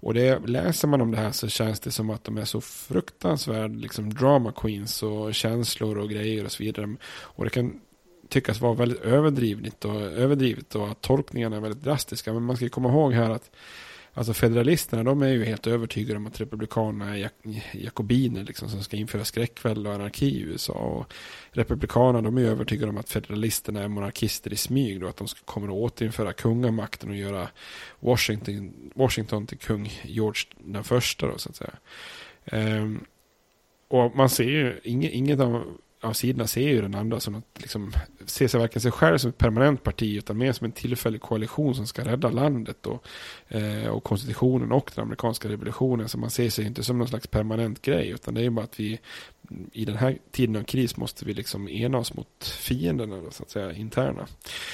Och 0.00 0.14
det, 0.14 0.38
läser 0.46 0.88
man 0.88 1.00
om 1.00 1.10
det 1.10 1.16
här 1.16 1.32
så 1.32 1.48
känns 1.48 1.80
det 1.80 1.90
som 1.90 2.10
att 2.10 2.24
de 2.24 2.38
är 2.38 2.44
så 2.44 2.60
fruktansvärd 2.60 3.76
liksom 3.76 4.14
drama 4.14 4.52
queens 4.52 5.02
och 5.02 5.34
känslor 5.34 5.98
och 5.98 6.10
grejer 6.10 6.44
och 6.44 6.52
så 6.52 6.62
vidare. 6.62 6.96
Och 7.06 7.44
det 7.44 7.50
kan 7.50 7.80
tyckas 8.28 8.60
vara 8.60 8.74
väldigt 8.74 9.00
överdrivet 9.00 9.84
och, 9.84 10.00
överdrivet 10.02 10.74
och 10.74 10.88
att 10.88 11.00
tolkningarna 11.00 11.56
är 11.56 11.60
väldigt 11.60 11.84
drastiska. 11.84 12.32
Men 12.32 12.42
man 12.42 12.56
ska 12.56 12.68
komma 12.68 12.88
ihåg 12.88 13.12
här 13.12 13.30
att 13.30 13.50
Alltså 14.16 14.34
federalisterna, 14.34 15.04
de 15.04 15.22
är 15.22 15.28
ju 15.28 15.44
helt 15.44 15.66
övertygade 15.66 16.16
om 16.16 16.26
att 16.26 16.40
republikanerna 16.40 17.14
är 17.14 17.18
jak 17.18 17.32
jakobiner 17.72 18.44
liksom, 18.44 18.68
som 18.68 18.82
ska 18.82 18.96
införa 18.96 19.24
skräckvälde 19.24 19.88
och 19.88 19.94
anarki 19.94 20.26
i 20.26 20.40
USA. 20.40 20.72
Och 20.72 21.12
republikanerna, 21.50 22.22
de 22.22 22.38
är 22.38 22.42
övertygade 22.42 22.90
om 22.90 22.98
att 22.98 23.08
federalisterna 23.08 23.82
är 23.82 23.88
monarkister 23.88 24.52
i 24.52 24.56
smyg 24.56 25.00
då, 25.00 25.08
att 25.08 25.16
de 25.16 25.26
kommer 25.44 25.68
att 25.68 25.74
återinföra 25.74 26.32
kungamakten 26.32 27.10
och 27.10 27.16
göra 27.16 27.48
Washington, 28.00 28.72
Washington 28.94 29.46
till 29.46 29.58
kung 29.58 29.92
George 30.02 30.42
den 30.58 30.84
första 30.84 31.26
då, 31.26 31.38
så 31.38 31.50
att 31.50 31.56
säga. 31.56 31.74
Um, 32.52 33.04
och 33.88 34.16
man 34.16 34.30
ser 34.30 34.44
ju, 34.44 34.80
inget, 34.84 35.12
inget 35.12 35.40
av 35.40 35.78
av 36.04 36.12
sidorna 36.12 36.46
ser 36.46 36.68
ju 36.68 36.82
den 36.82 36.94
andra 36.94 37.20
som 37.20 37.34
att 37.34 37.44
liksom, 37.56 37.92
ser 38.26 38.48
sig 38.48 38.60
varken 38.60 38.80
sig 38.80 38.92
själv 38.92 39.18
som 39.18 39.30
ett 39.30 39.38
permanent 39.38 39.82
parti 39.82 40.16
utan 40.16 40.38
mer 40.38 40.52
som 40.52 40.64
en 40.64 40.72
tillfällig 40.72 41.20
koalition 41.20 41.74
som 41.74 41.86
ska 41.86 42.04
rädda 42.04 42.30
landet 42.30 42.86
och, 42.86 43.06
eh, 43.48 43.88
och 43.88 44.04
konstitutionen 44.04 44.72
och 44.72 44.90
den 44.94 45.04
amerikanska 45.04 45.48
revolutionen. 45.48 46.08
Så 46.08 46.18
man 46.18 46.30
ser 46.30 46.50
sig 46.50 46.66
inte 46.66 46.82
som 46.82 46.98
någon 46.98 47.08
slags 47.08 47.26
permanent 47.26 47.82
grej 47.82 48.08
utan 48.08 48.34
det 48.34 48.42
är 48.42 48.50
bara 48.50 48.64
att 48.64 48.80
vi 48.80 49.00
i 49.72 49.84
den 49.84 49.96
här 49.96 50.18
tiden 50.30 50.56
av 50.56 50.62
kris 50.62 50.96
måste 50.96 51.24
vi 51.24 51.34
liksom 51.34 51.68
ena 51.68 51.98
oss 51.98 52.14
mot 52.14 52.44
fienderna, 52.44 53.30
så 53.30 53.42
att 53.42 53.50
säga, 53.50 53.72
interna. 53.72 54.26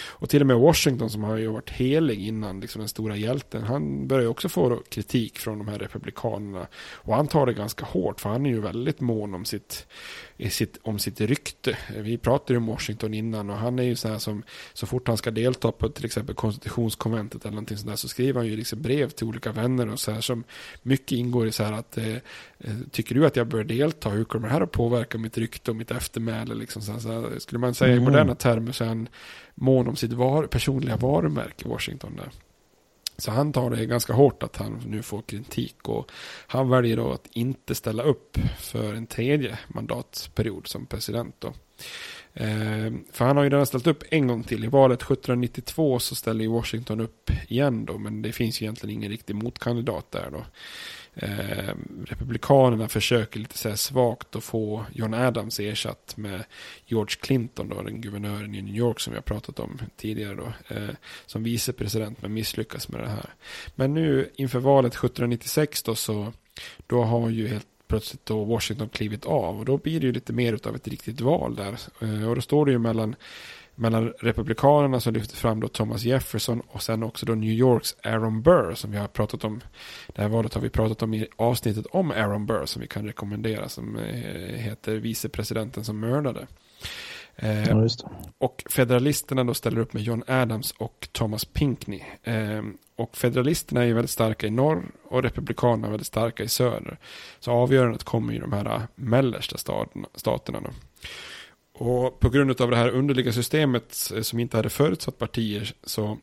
Och 0.08 0.28
till 0.28 0.40
och 0.40 0.46
med 0.46 0.56
Washington 0.56 1.10
som 1.10 1.24
har 1.24 1.36
ju 1.36 1.46
varit 1.46 1.70
helig 1.70 2.26
innan, 2.26 2.60
liksom 2.60 2.78
den 2.78 2.88
stora 2.88 3.16
hjälten, 3.16 3.62
han 3.62 4.06
börjar 4.08 4.22
ju 4.22 4.28
också 4.28 4.48
få 4.48 4.82
kritik 4.88 5.38
från 5.38 5.58
de 5.58 5.68
här 5.68 5.78
republikanerna. 5.78 6.66
Och 6.92 7.14
han 7.14 7.28
tar 7.28 7.46
det 7.46 7.52
ganska 7.52 7.84
hårt, 7.84 8.20
för 8.20 8.30
han 8.30 8.46
är 8.46 8.50
ju 8.50 8.60
väldigt 8.60 9.00
mån 9.00 9.34
om 9.34 9.44
sitt, 9.44 9.86
eh, 10.38 10.50
sitt, 10.50 10.78
om 10.82 10.98
sitt 10.98 11.20
rykte. 11.20 11.70
Eh, 11.70 12.02
vi 12.02 12.18
pratade 12.18 12.52
ju 12.52 12.56
om 12.56 12.66
Washington 12.66 13.14
innan 13.14 13.50
och 13.50 13.56
han 13.56 13.78
är 13.78 13.82
ju 13.82 13.96
så 13.96 14.08
här 14.08 14.18
som, 14.18 14.42
så 14.72 14.86
fort 14.86 15.08
han 15.08 15.16
ska 15.16 15.30
delta 15.30 15.72
på 15.72 15.88
till 15.88 16.04
exempel 16.04 16.34
konstitutionskonventet 16.34 17.44
eller 17.44 17.54
någonting 17.54 17.78
sådär, 17.78 17.96
så 17.96 18.08
skriver 18.08 18.40
han 18.40 18.46
ju 18.46 18.56
liksom 18.56 18.82
brev 18.82 19.10
till 19.10 19.26
olika 19.26 19.52
vänner 19.52 19.88
och 19.88 20.00
så 20.00 20.10
här 20.10 20.20
som 20.20 20.44
mycket 20.82 21.12
ingår 21.12 21.46
i 21.46 21.52
så 21.52 21.64
här 21.64 21.72
att, 21.72 21.98
eh, 21.98 22.14
eh 22.58 22.74
tycker 22.90 23.14
du 23.14 23.26
att 23.26 23.36
jag 23.36 23.46
bör 23.46 23.64
delta, 23.64 24.08
hur 24.08 24.24
kommer 24.24 24.48
det 24.48 24.52
här 24.52 24.59
att 24.62 24.72
påverka 24.72 25.18
mitt 25.18 25.38
rykte 25.38 25.70
och 25.70 25.76
mitt 25.76 25.90
eftermäle. 25.90 26.54
Liksom. 26.54 26.82
Så, 26.82 27.00
så, 27.00 27.30
skulle 27.38 27.58
man 27.58 27.74
säga 27.74 27.92
mm. 27.92 28.02
i 28.02 28.06
moderna 28.06 28.34
termer 28.34 28.72
så 28.72 28.84
är 28.84 28.88
han 28.88 29.08
mån 29.54 29.88
om 29.88 29.96
sitt 29.96 30.12
var, 30.12 30.46
personliga 30.46 30.96
varumärke 30.96 31.64
i 31.64 31.68
Washington. 31.68 32.16
Där. 32.16 32.30
Så 33.20 33.30
han 33.30 33.52
tar 33.52 33.70
det 33.70 33.86
ganska 33.86 34.12
hårt 34.12 34.42
att 34.42 34.56
han 34.56 34.82
nu 34.86 35.02
får 35.02 35.22
kritik 35.22 35.88
och 35.88 36.10
han 36.46 36.68
väljer 36.68 36.96
då 36.96 37.12
att 37.12 37.26
inte 37.30 37.74
ställa 37.74 38.02
upp 38.02 38.38
för 38.58 38.94
en 38.94 39.06
tredje 39.06 39.58
mandatperiod 39.68 40.66
som 40.66 40.86
president. 40.86 41.34
Då. 41.38 41.48
Eh, 42.34 42.92
för 43.12 43.24
han 43.24 43.36
har 43.36 43.44
ju 43.44 43.50
redan 43.50 43.66
ställt 43.66 43.86
upp 43.86 44.02
en 44.10 44.26
gång 44.26 44.42
till. 44.42 44.64
I 44.64 44.68
valet 44.68 45.02
1792 45.02 45.98
så 45.98 46.14
ställer 46.14 46.44
ju 46.44 46.50
Washington 46.50 47.00
upp 47.00 47.30
igen 47.48 47.84
då, 47.84 47.98
men 47.98 48.22
det 48.22 48.32
finns 48.32 48.60
ju 48.60 48.64
egentligen 48.64 48.96
ingen 48.96 49.10
riktig 49.10 49.36
motkandidat 49.36 50.10
där 50.10 50.28
då. 50.32 50.44
Eh, 51.14 51.74
republikanerna 52.06 52.88
försöker 52.88 53.40
lite 53.40 53.58
så 53.58 53.68
här 53.68 53.76
svagt 53.76 54.36
att 54.36 54.44
få 54.44 54.84
John 54.92 55.14
Adams 55.14 55.60
ersatt 55.60 56.16
med 56.16 56.44
George 56.86 57.16
Clinton, 57.20 57.68
då, 57.68 57.82
den 57.82 58.00
guvernören 58.00 58.54
i 58.54 58.62
New 58.62 58.76
York 58.76 59.00
som 59.00 59.12
vi 59.12 59.16
har 59.16 59.22
pratat 59.22 59.60
om 59.60 59.78
tidigare, 59.96 60.34
då, 60.34 60.74
eh, 60.74 60.88
som 61.26 61.42
vicepresident 61.42 62.22
men 62.22 62.34
misslyckas 62.34 62.88
med 62.88 63.00
det 63.00 63.08
här. 63.08 63.34
Men 63.74 63.94
nu 63.94 64.30
inför 64.36 64.58
valet 64.58 64.92
1796 64.92 65.82
då, 65.82 65.94
så 65.94 66.32
då 66.86 67.02
har 67.02 67.30
ju 67.30 67.48
helt 67.48 67.66
plötsligt 67.90 68.26
då 68.26 68.44
Washington 68.44 68.88
klivit 68.88 69.26
av 69.26 69.58
och 69.58 69.64
då 69.64 69.76
blir 69.78 70.00
det 70.00 70.06
ju 70.06 70.12
lite 70.12 70.32
mer 70.32 70.68
av 70.68 70.76
ett 70.76 70.88
riktigt 70.88 71.20
val 71.20 71.56
där. 71.56 71.78
Eh, 72.00 72.28
och 72.28 72.34
då 72.34 72.40
står 72.40 72.66
det 72.66 72.72
ju 72.72 72.78
mellan 72.78 73.16
mellan 73.80 74.12
republikanerna 74.18 75.00
som 75.00 75.14
lyfter 75.14 75.36
fram 75.36 75.60
då 75.60 75.68
Thomas 75.68 76.02
Jefferson 76.02 76.60
och 76.60 76.82
sen 76.82 77.02
också 77.02 77.26
då 77.26 77.34
New 77.34 77.50
Yorks 77.50 77.96
Aaron 78.02 78.42
Burr 78.42 78.74
som 78.74 78.90
vi 78.90 78.98
har 78.98 79.08
pratat 79.08 79.44
om. 79.44 79.60
Det 80.06 80.22
här 80.22 80.28
valet 80.28 80.54
har 80.54 80.60
vi 80.60 80.70
pratat 80.70 81.02
om 81.02 81.14
i 81.14 81.26
avsnittet 81.36 81.86
om 81.86 82.10
Aaron 82.10 82.46
Burr 82.46 82.66
som 82.66 82.82
vi 82.82 82.88
kan 82.88 83.06
rekommendera 83.06 83.68
som 83.68 83.96
eh, 83.96 84.56
heter 84.56 84.96
vicepresidenten 84.96 85.84
som 85.84 86.00
mördade. 86.00 86.46
Eh, 87.36 87.68
ja, 87.68 87.88
och 88.38 88.64
federalisterna 88.70 89.44
då 89.44 89.54
ställer 89.54 89.80
upp 89.80 89.92
med 89.92 90.02
John 90.02 90.22
Adams 90.26 90.74
och 90.78 91.08
Thomas 91.12 91.44
Pinkney. 91.44 92.00
Eh, 92.22 92.62
och 92.96 93.16
federalisterna 93.16 93.84
är 93.84 93.92
väldigt 93.92 94.10
starka 94.10 94.46
i 94.46 94.50
norr 94.50 94.82
och 95.04 95.22
republikanerna 95.22 95.86
är 95.86 95.90
väldigt 95.90 96.06
starka 96.06 96.42
i 96.42 96.48
söder. 96.48 96.98
Så 97.38 97.52
avgörandet 97.52 98.04
kommer 98.04 98.32
i 98.32 98.38
de 98.38 98.52
här 98.52 98.82
mellersta 98.94 99.56
staterna. 99.56 100.08
staterna 100.14 100.60
då. 100.60 100.70
Och 101.80 102.20
på 102.20 102.30
grund 102.30 102.60
av 102.60 102.70
det 102.70 102.76
här 102.76 102.90
underliga 102.90 103.32
systemet 103.32 104.12
eh, 104.14 104.22
som 104.22 104.38
inte 104.38 104.56
hade 104.56 104.70
förutsatt 104.70 105.18
partier 105.18 105.74
så 105.84 106.18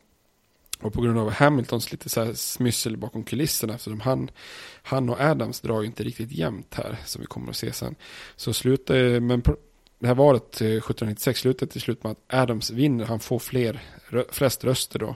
och 0.80 0.94
på 0.94 1.02
grund 1.02 1.20
av 1.20 1.32
Hamiltons 1.32 1.92
lite 1.92 2.10
så 2.10 2.24
här 2.24 2.34
smyssel 2.34 2.98
bakom 2.98 3.24
kulisserna 3.24 3.74
eftersom 3.74 4.00
han, 4.00 4.32
han 4.84 5.10
och 5.10 5.20
Adams 5.20 5.62
drar 5.62 5.82
ju 5.82 5.88
inte 5.88 6.04
riktigt 6.04 6.32
jämnt 6.32 6.74
här 6.74 6.98
som 7.06 7.22
vi 7.22 7.28
kommer 7.28 7.50
att 7.50 7.58
se 7.58 7.74
sen. 7.74 7.96
Så 8.36 8.54
slutar, 8.54 9.20
men 9.20 9.44
det 10.00 10.08
här 10.08 10.16
valet 10.16 10.62
eh, 10.62 10.68
1796 10.68 11.40
slutar 11.40 11.68
till 11.68 11.82
slut 11.82 12.04
med 12.04 12.12
att 12.12 12.34
Adams 12.34 12.72
vinner, 12.72 13.06
han 13.06 13.20
får 13.20 13.40
fler, 13.40 13.82
flest 14.32 14.64
röster 14.64 15.00
då 15.00 15.16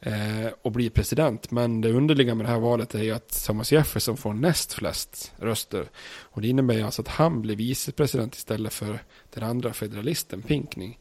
Eh, 0.00 0.48
och 0.62 0.72
blir 0.72 0.90
president. 0.90 1.50
Men 1.50 1.80
det 1.80 1.90
underliga 1.90 2.34
med 2.34 2.46
det 2.46 2.50
här 2.50 2.60
valet 2.60 2.94
är 2.94 3.02
ju 3.02 3.10
att 3.10 3.44
Thomas 3.46 3.72
Jefferson 3.72 4.16
får 4.16 4.32
näst 4.32 4.72
flest 4.72 5.32
röster. 5.36 5.90
Och 6.20 6.42
det 6.42 6.48
innebär 6.48 6.74
ju 6.74 6.82
alltså 6.82 7.02
att 7.02 7.08
han 7.08 7.42
blir 7.42 7.56
vicepresident 7.56 8.34
istället 8.34 8.72
för 8.72 8.98
den 9.34 9.44
andra 9.44 9.72
federalisten 9.72 10.42
Pinkney. 10.42 10.94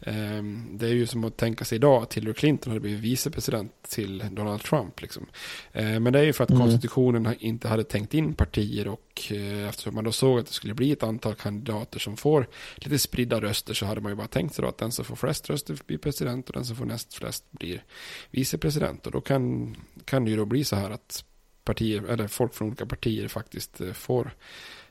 Ehm, 0.00 0.68
det 0.78 0.86
är 0.86 0.92
ju 0.92 1.06
som 1.06 1.24
att 1.24 1.36
tänka 1.36 1.64
sig 1.64 1.76
idag 1.76 2.02
att 2.02 2.14
Hillary 2.14 2.34
Clinton 2.34 2.70
hade 2.70 2.80
blivit 2.80 3.00
vicepresident 3.00 3.72
till 3.88 4.24
Donald 4.30 4.62
Trump. 4.62 5.02
Liksom. 5.02 5.26
Ehm, 5.72 6.02
men 6.02 6.12
det 6.12 6.18
är 6.18 6.22
ju 6.22 6.32
för 6.32 6.44
att 6.44 6.50
mm. 6.50 6.62
konstitutionen 6.62 7.34
inte 7.38 7.68
hade 7.68 7.84
tänkt 7.84 8.14
in 8.14 8.34
partier 8.34 8.88
och 8.88 9.32
eh, 9.32 9.68
eftersom 9.68 9.94
man 9.94 10.04
då 10.04 10.12
såg 10.12 10.38
att 10.38 10.46
det 10.46 10.52
skulle 10.52 10.74
bli 10.74 10.92
ett 10.92 11.02
antal 11.02 11.34
kandidater 11.34 11.98
som 11.98 12.16
får 12.16 12.48
lite 12.76 12.98
spridda 12.98 13.40
röster 13.40 13.74
så 13.74 13.86
hade 13.86 14.00
man 14.00 14.12
ju 14.12 14.16
bara 14.16 14.26
tänkt 14.26 14.54
sig 14.54 14.62
då 14.62 14.68
att 14.68 14.78
den 14.78 14.92
som 14.92 15.04
får 15.04 15.16
flest 15.16 15.50
röster 15.50 15.78
blir 15.86 15.98
president 15.98 16.48
och 16.48 16.54
den 16.54 16.64
som 16.64 16.76
får 16.76 16.84
näst 16.84 17.14
flest 17.14 17.44
blir 17.50 17.84
vicepresident. 18.30 19.06
Och 19.06 19.12
då 19.12 19.20
kan, 19.20 19.76
kan 20.04 20.24
det 20.24 20.30
ju 20.30 20.36
då 20.36 20.44
bli 20.44 20.64
så 20.64 20.76
här 20.76 20.90
att 20.90 21.24
partier, 21.64 22.02
eller 22.02 22.28
folk 22.28 22.54
från 22.54 22.68
olika 22.68 22.86
partier 22.86 23.28
faktiskt 23.28 23.80
eh, 23.80 23.92
får, 23.92 24.34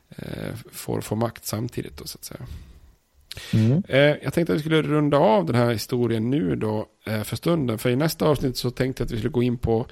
eh, 0.08 0.54
får, 0.72 1.00
får 1.00 1.16
makt 1.16 1.46
samtidigt 1.46 1.96
då 1.96 2.06
så 2.06 2.18
att 2.18 2.24
säga. 2.24 2.46
Mm. 3.54 3.82
Eh, 3.88 3.98
jag 3.98 4.32
tänkte 4.32 4.52
att 4.52 4.58
vi 4.58 4.60
skulle 4.60 4.82
runda 4.82 5.16
av 5.16 5.46
den 5.46 5.54
här 5.54 5.72
historien 5.72 6.30
nu 6.30 6.56
då 6.56 6.86
eh, 7.06 7.22
för 7.22 7.36
stunden. 7.36 7.78
För 7.78 7.90
i 7.90 7.96
nästa 7.96 8.26
avsnitt 8.26 8.56
så 8.56 8.70
tänkte 8.70 9.02
jag 9.02 9.06
att 9.06 9.12
vi 9.12 9.18
skulle 9.18 9.30
gå 9.30 9.42
in 9.42 9.58
på 9.58 9.86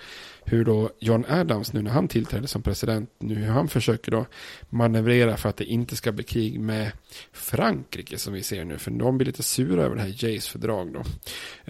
hur 0.44 0.64
då 0.64 0.90
John 0.98 1.24
Adams 1.28 1.72
nu 1.72 1.82
när 1.82 1.90
han 1.90 2.08
tillträdde 2.08 2.48
som 2.48 2.62
president, 2.62 3.10
nu 3.18 3.34
hur 3.34 3.52
han 3.52 3.68
försöker 3.68 4.10
då 4.10 4.26
manövrera 4.70 5.36
för 5.36 5.48
att 5.48 5.56
det 5.56 5.64
inte 5.64 5.96
ska 5.96 6.12
bli 6.12 6.24
krig 6.24 6.60
med 6.60 6.92
Frankrike 7.32 8.18
som 8.18 8.32
vi 8.32 8.42
ser 8.42 8.64
nu. 8.64 8.78
För 8.78 8.90
de 8.90 9.18
blir 9.18 9.26
lite 9.26 9.42
sura 9.42 9.82
över 9.82 9.96
det 9.96 10.02
här 10.02 10.24
Jays 10.24 10.48
fördrag 10.48 10.92
då. 10.92 11.02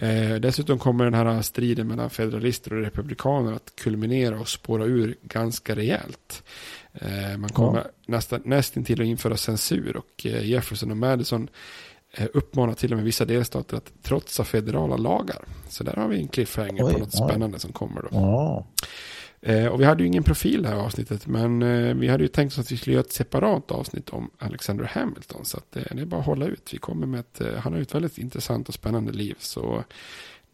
Eh, 0.05 0.35
dessutom 0.35 0.79
kommer 0.79 1.03
den 1.03 1.13
här 1.13 1.41
striden 1.41 1.87
mellan 1.87 2.09
federalister 2.09 2.73
och 2.73 2.81
republikaner 2.81 3.53
att 3.53 3.75
kulminera 3.75 4.39
och 4.39 4.47
spåra 4.47 4.85
ur 4.85 5.15
ganska 5.21 5.75
rejält. 5.75 6.43
Eh, 6.93 7.37
man 7.37 7.49
kommer 7.49 7.77
ja. 7.77 7.89
nästan, 8.05 8.41
nästan 8.45 8.83
till 8.83 9.01
att 9.01 9.07
införa 9.07 9.37
censur 9.37 9.97
och 9.97 10.25
eh, 10.25 10.45
Jefferson 10.45 10.91
och 10.91 10.97
Madison 10.97 11.49
uppmanar 12.33 12.73
till 12.73 12.91
och 12.91 12.97
med 12.97 13.05
vissa 13.05 13.25
delstater 13.25 13.77
att 13.77 14.03
trotsa 14.03 14.43
federala 14.43 14.97
lagar. 14.97 15.45
Så 15.69 15.83
där 15.83 15.93
har 15.93 16.07
vi 16.07 16.19
en 16.19 16.27
cliffhanger 16.27 16.85
oj, 16.85 16.93
på 16.93 16.99
något 16.99 17.15
oj. 17.21 17.29
spännande 17.29 17.59
som 17.59 17.71
kommer 17.71 18.01
då. 18.01 18.07
Ja. 18.11 18.65
och 19.71 19.81
vi 19.81 19.85
hade 19.85 20.03
ju 20.03 20.07
ingen 20.07 20.23
profil 20.23 20.61
det 20.61 20.69
här 20.69 20.75
avsnittet, 20.75 21.27
men 21.27 21.59
vi 21.99 22.07
hade 22.07 22.23
ju 22.23 22.27
tänkt 22.27 22.51
oss 22.51 22.59
att 22.59 22.71
vi 22.71 22.77
skulle 22.77 22.93
göra 22.93 23.05
ett 23.05 23.13
separat 23.13 23.71
avsnitt 23.71 24.09
om 24.09 24.29
Alexander 24.39 24.85
Hamilton. 24.85 25.45
Så 25.45 25.57
att, 25.57 25.71
det 25.71 26.01
är 26.01 26.05
bara 26.05 26.19
att 26.19 26.25
hålla 26.25 26.45
ut. 26.45 26.69
Vi 26.73 26.77
kommer 26.77 27.07
med 27.07 27.19
ett, 27.19 27.41
han 27.57 27.73
har 27.73 27.77
ju 27.77 27.83
ett 27.83 27.95
väldigt 27.95 28.17
intressant 28.17 28.67
och 28.67 28.73
spännande 28.73 29.11
liv. 29.11 29.35
Så 29.39 29.83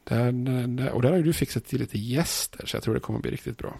där, 0.04 0.32
där, 0.68 0.92
och 0.92 1.02
där 1.02 1.10
har 1.10 1.18
ju 1.18 1.24
du 1.24 1.34
fixat 1.34 1.66
till 1.66 1.80
lite 1.80 2.00
gäster, 2.00 2.66
så 2.66 2.76
jag 2.76 2.84
tror 2.84 2.94
det 2.94 3.00
kommer 3.00 3.20
bli 3.20 3.32
riktigt 3.32 3.58
bra. 3.58 3.74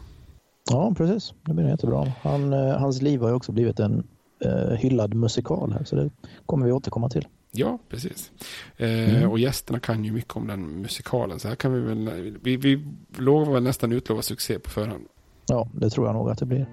Ja, 0.70 0.94
precis. 0.98 1.34
Det 1.46 1.54
blir 1.54 1.68
jättebra. 1.68 2.12
Han, 2.22 2.54
eh, 2.54 2.78
hans 2.78 3.02
liv 3.02 3.22
har 3.22 3.30
ju 3.30 3.36
också 3.36 3.52
blivit 3.52 3.80
en 3.80 4.08
eh, 4.46 4.78
hyllad 4.78 5.14
musikal 5.14 5.72
här, 5.72 5.84
så 5.84 5.96
det 5.96 6.10
kommer 6.46 6.66
vi 6.66 6.72
återkomma 6.72 7.10
till. 7.10 7.28
Ja, 7.52 7.80
precis. 7.90 8.32
Eh, 8.78 9.16
mm. 9.16 9.30
Och 9.32 9.40
gästerna 9.40 9.80
kan 9.80 10.06
ju 10.06 10.12
mycket 10.12 10.36
om 10.36 10.48
den 10.48 10.82
musikalen, 10.82 11.40
så 11.40 11.48
här 11.48 11.56
kan 11.56 11.74
vi 11.74 11.80
väl, 11.80 12.38
vi, 12.44 12.58
vi 12.58 12.86
lovar 13.18 13.54
väl 13.54 13.64
nästan 13.64 13.92
utlova 13.92 14.22
succé 14.22 14.60
på 14.60 14.70
förhand. 14.70 15.06
Ja, 15.46 15.70
det 15.74 15.90
tror 15.90 16.08
jag 16.08 16.16
nog 16.16 16.30
att 16.30 16.40
det 16.40 16.46
blir. 16.46 16.68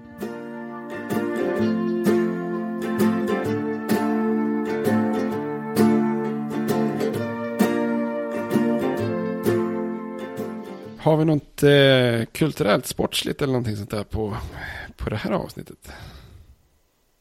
Har 10.97 11.17
vi 11.17 11.25
något 11.25 11.63
eh, 11.63 12.25
kulturellt, 12.31 12.85
sportsligt 12.85 13.41
eller 13.41 13.53
någonting 13.53 13.75
sånt 13.75 13.91
där 13.91 14.03
på, 14.03 14.37
på 14.97 15.09
det 15.09 15.15
här 15.15 15.31
avsnittet? 15.31 15.91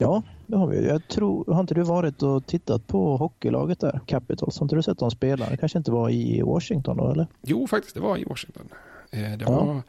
Ja, 0.01 0.23
det 0.47 0.57
har 0.57 0.67
vi. 0.67 0.89
Jag 0.89 1.09
tror, 1.09 1.55
har 1.55 1.61
inte 1.61 1.75
du 1.75 1.83
varit 1.83 2.23
och 2.23 2.47
tittat 2.47 2.87
på 2.87 3.17
hockeylaget 3.17 3.81
där, 3.81 4.01
Capitals? 4.07 4.59
Har 4.59 4.65
inte 4.65 4.77
du 4.77 4.83
sett 4.83 4.99
dem 4.99 5.11
spela? 5.11 5.51
Det 5.51 5.57
kanske 5.57 5.79
inte 5.79 5.91
var 5.91 6.11
i 6.11 6.43
Washington 6.43 6.97
då, 6.97 7.11
eller? 7.11 7.27
Jo, 7.43 7.67
faktiskt, 7.67 7.95
det 7.95 8.01
var 8.01 8.17
i 8.17 8.25
Washington. 8.25 8.69
Eh, 9.11 9.39
det 9.39 9.45
var, 9.45 9.83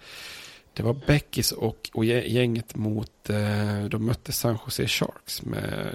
Det 0.73 0.83
var 0.83 0.95
Beckis 1.07 1.51
och, 1.51 1.89
och 1.93 2.05
gänget 2.05 2.75
mot, 2.75 3.29
eh, 3.29 3.89
de 3.89 4.05
mötte 4.05 4.31
San 4.31 4.57
Jose 4.65 4.87
Sharks 4.87 5.45
med 5.45 5.93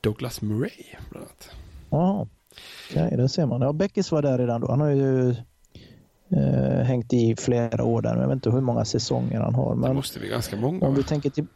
Douglas 0.00 0.42
Murray 0.42 0.84
bland 1.10 1.26
annat. 1.26 1.50
Ja, 1.90 2.26
okay, 2.90 3.16
det 3.16 3.28
ser 3.28 3.46
man. 3.46 3.60
Ja, 3.60 3.72
Beckis 3.72 4.12
var 4.12 4.22
där 4.22 4.38
redan 4.38 4.60
då. 4.60 4.70
Han 4.70 4.80
har 4.80 4.90
ju 4.90 5.30
eh, 6.28 6.84
hängt 6.84 7.12
i 7.12 7.36
flera 7.36 7.84
år 7.84 8.02
där, 8.02 8.12
men 8.12 8.20
jag 8.20 8.28
vet 8.28 8.34
inte 8.34 8.50
hur 8.50 8.60
många 8.60 8.84
säsonger 8.84 9.40
han 9.40 9.54
har. 9.54 9.74
Men 9.74 9.90
det 9.90 9.94
måste 9.94 10.18
bli 10.18 10.28
ganska 10.28 10.56
många. 10.56 10.86
Om 10.86 10.94
vi 10.94 11.02
tänker 11.02 11.30
till... 11.30 11.46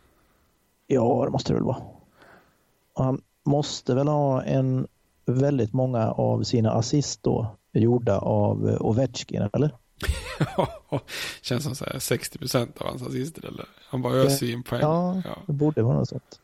Ja, 0.87 1.23
det 1.25 1.31
måste 1.31 1.53
det 1.53 1.55
väl 1.55 1.65
vara. 1.65 1.83
Han 2.99 3.20
måste 3.46 3.94
väl 3.94 4.09
ha 4.09 4.42
en 4.42 4.86
väldigt 5.26 5.72
många 5.72 6.11
av 6.11 6.42
sina 6.42 6.70
assist 6.72 7.22
då 7.22 7.57
gjorda 7.72 8.18
av 8.18 8.76
Ovechkin, 8.80 9.49
eller? 9.53 9.70
Ja, 10.57 11.01
känns 11.42 11.64
som 11.64 11.74
så 11.74 11.84
här 11.84 11.99
60 11.99 12.38
procent 12.38 12.80
av 12.80 12.86
hans 12.86 13.03
assister 13.03 13.46
eller? 13.46 13.64
Han 13.88 14.03
bara 14.03 14.14
öser 14.14 14.53
in 14.53 14.62
poäng. 14.62 14.80
Ja, 14.80 15.22
ja, 15.24 15.38
det 15.46 15.53
borde 15.53 15.82
vara 15.82 15.96
något 15.96 16.09
sånt. 16.09 16.40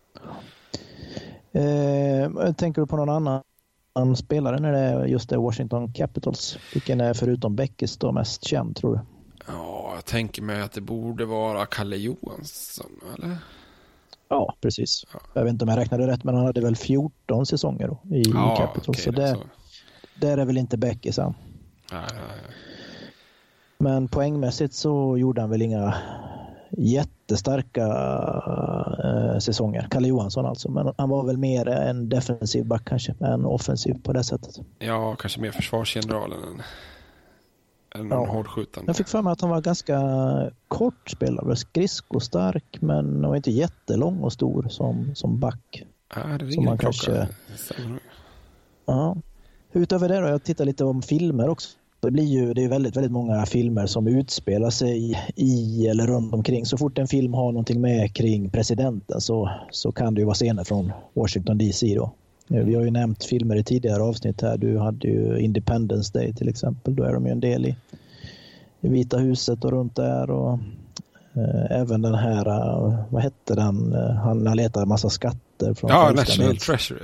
Eh, 1.53 2.53
tänker 2.53 2.81
du 2.81 2.87
på 2.87 2.97
någon 2.97 3.41
annan 3.95 4.17
spelare 4.17 4.61
när 4.61 4.73
det 4.73 4.79
är 4.79 5.05
just 5.07 5.29
det 5.29 5.37
Washington 5.37 5.93
Capitals? 5.93 6.59
Vilken 6.73 7.01
är 7.01 7.15
förutom 7.15 7.57
Beckes 7.57 7.97
då 7.97 8.13
mest 8.13 8.45
känd 8.45 8.77
tror 8.77 8.95
du? 8.95 9.01
Ja, 9.47 9.93
jag 9.95 10.05
tänker 10.05 10.43
mig 10.43 10.63
att 10.63 10.73
det 10.73 10.81
borde 10.81 11.25
vara 11.25 11.67
Kalle 11.67 11.97
Johansson, 11.97 13.01
eller? 13.15 13.37
Ja, 14.29 14.57
precis. 14.61 15.05
Ja. 15.13 15.21
Jag 15.35 15.43
vet 15.45 15.51
inte 15.51 15.65
om 15.65 15.69
jag 15.69 15.79
räknade 15.79 16.07
rätt, 16.07 16.25
men 16.25 16.35
han 16.35 16.47
hade 16.47 16.61
väl 16.61 16.77
14 16.77 17.47
säsonger 17.47 17.89
då 17.89 18.17
i 18.17 18.23
ja, 18.35 18.57
Capitals. 18.57 18.89
Okay, 18.89 19.03
så 19.03 19.11
det, 19.11 19.29
så. 19.29 19.39
där 20.21 20.39
är 20.39 20.45
väl 20.45 20.59
inte 20.59 20.77
Beckes 20.77 21.19
än. 21.19 21.35
Men 23.79 24.09
poängmässigt 24.09 24.75
så 24.75 25.19
gjorde 25.19 25.41
han 25.41 25.51
väl 25.51 25.63
inga 25.63 25.95
jättestarka 26.71 27.87
äh, 29.05 29.39
säsonger. 29.39 29.89
Kalle 29.91 30.09
Johansson 30.09 30.47
alltså. 30.47 30.71
Men 30.71 30.95
han 30.99 31.09
var 31.09 31.25
väl 31.25 31.37
mer 31.37 31.69
en 31.69 32.09
defensiv 32.09 32.67
back 32.67 32.85
kanske, 32.85 33.15
än 33.21 33.45
offensiv 33.45 34.03
på 34.03 34.13
det 34.13 34.25
sättet. 34.25 34.61
Ja, 34.79 35.17
kanske 35.17 35.41
mer 35.41 35.51
försvarsgeneralen 35.51 36.39
än, 36.39 36.63
än 37.99 38.09
ja. 38.09 38.27
hårdskjutande. 38.27 38.89
Jag 38.89 38.97
fick 38.97 39.09
för 39.09 39.23
mig 39.23 39.33
att 39.33 39.41
han 39.41 39.51
var 39.51 39.61
ganska 39.61 40.01
kort 40.69 41.11
spelare. 41.11 41.57
Skridskostark, 41.57 42.77
men 42.81 43.23
var 43.23 43.37
inte 43.37 43.51
jättelång 43.51 44.21
och 44.21 44.33
stor 44.33 44.67
som, 44.69 45.15
som 45.15 45.41
back. 45.41 45.85
Ja, 46.15 46.39
det 46.39 46.45
ringer 46.45 46.73
en 46.73 46.79
klocka. 46.79 47.29
Ja. 48.87 49.17
Utöver 49.73 50.09
det 50.09 50.21
då, 50.21 50.29
jag 50.29 50.45
tittar 50.45 50.65
lite 50.65 50.85
om 50.85 51.03
filmer 51.03 51.49
också 51.49 51.79
det 52.05 52.11
blir 52.11 52.25
ju 52.25 52.55
det 52.55 52.65
är 52.65 52.69
väldigt, 52.69 52.97
väldigt 52.97 53.13
många 53.13 53.47
filmer 53.47 53.87
som 53.87 54.07
utspelar 54.07 54.71
sig 54.71 55.19
i 55.37 55.87
eller 55.87 56.07
runt 56.07 56.35
omkring. 56.35 56.67
Så 56.67 56.77
fort 56.77 56.99
en 56.99 57.09
film 57.09 57.35
har 57.35 57.53
någonting 57.53 57.81
med 57.81 58.15
kring 58.15 58.51
presidenten 58.51 59.21
så, 59.21 59.51
så 59.71 59.93
kan 59.93 60.15
det 60.15 60.21
ju 60.21 60.25
vara 60.25 60.35
scener 60.35 60.65
från 60.65 60.93
Washington 61.15 61.59
DC 61.59 61.95
då. 61.95 62.15
Vi 62.49 62.75
har 62.75 62.83
ju 62.83 62.91
nämnt 62.91 63.25
filmer 63.25 63.57
i 63.57 63.65
tidigare 63.65 64.03
avsnitt 64.03 64.43
här. 64.43 64.57
Du 64.57 64.79
hade 64.79 65.09
ju 65.09 65.39
Independence 65.39 66.19
Day 66.19 66.33
till 66.33 66.49
exempel. 66.49 66.97
Då 66.97 67.05
är 67.05 67.13
de 67.13 67.27
ju 67.27 67.33
en 67.33 67.41
del 67.41 67.67
i, 67.67 67.77
i 68.81 68.89
Vita 68.89 69.19
huset 69.19 69.65
och 69.65 69.71
runt 69.71 69.97
där. 69.97 70.31
Och, 70.31 70.59
eh, 71.35 71.81
även 71.81 72.03
den 72.03 72.15
här, 72.15 72.49
uh, 72.49 73.05
vad 73.11 73.23
hette 73.23 73.55
den, 73.55 73.93
han, 74.23 74.47
han 74.47 74.57
letar 74.57 74.83
en 74.83 74.89
massa 74.89 75.11
skatter. 75.11 75.75
Från 75.75 75.91
ja, 75.91 76.13
National 76.17 76.57
Treasure. 76.57 77.01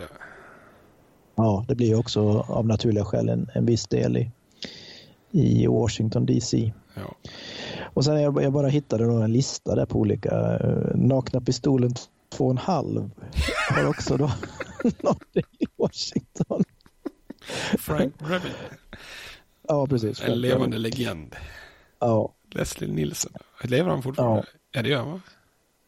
Ja, 1.35 1.65
det 1.69 1.75
blir 1.75 1.87
ju 1.87 1.95
också 1.95 2.45
av 2.49 2.67
naturliga 2.67 3.05
skäl 3.05 3.29
en, 3.29 3.51
en 3.55 3.67
viss 3.67 3.87
del 3.87 4.17
i, 4.17 4.31
i 5.31 5.67
Washington 5.67 6.27
DC. 6.27 6.73
Ja. 6.95 7.31
Och 7.95 8.05
sen 8.05 8.23
jag, 8.23 8.43
jag 8.43 8.53
bara 8.53 8.69
hittade 8.69 9.05
då 9.05 9.13
en 9.13 9.33
lista 9.33 9.75
där 9.75 9.87
på 9.87 9.99
olika 9.99 10.59
uh, 10.59 10.95
nakna 10.95 11.41
pistolen 11.41 11.95
2,5 12.31 13.11
har 13.71 13.89
också 13.89 14.17
då 14.17 14.25
nått 15.03 15.37
i 15.37 15.67
Washington. 15.77 16.65
Frank 17.79 18.19
Drebin. 18.19 18.53
Ja, 19.69 19.87
precis. 19.87 20.23
En 20.23 20.41
levande 20.41 20.79
legend. 20.79 21.37
Ja. 21.99 22.35
Leslie 22.51 22.93
Nilsson. 22.93 23.33
Lever 23.65 23.91
han 23.91 24.03
fortfarande? 24.03 24.45
Ja, 24.53 24.59
ja 24.73 24.83
det 24.83 24.89
gör 24.89 24.99
han 24.99 25.13
va? 25.13 25.21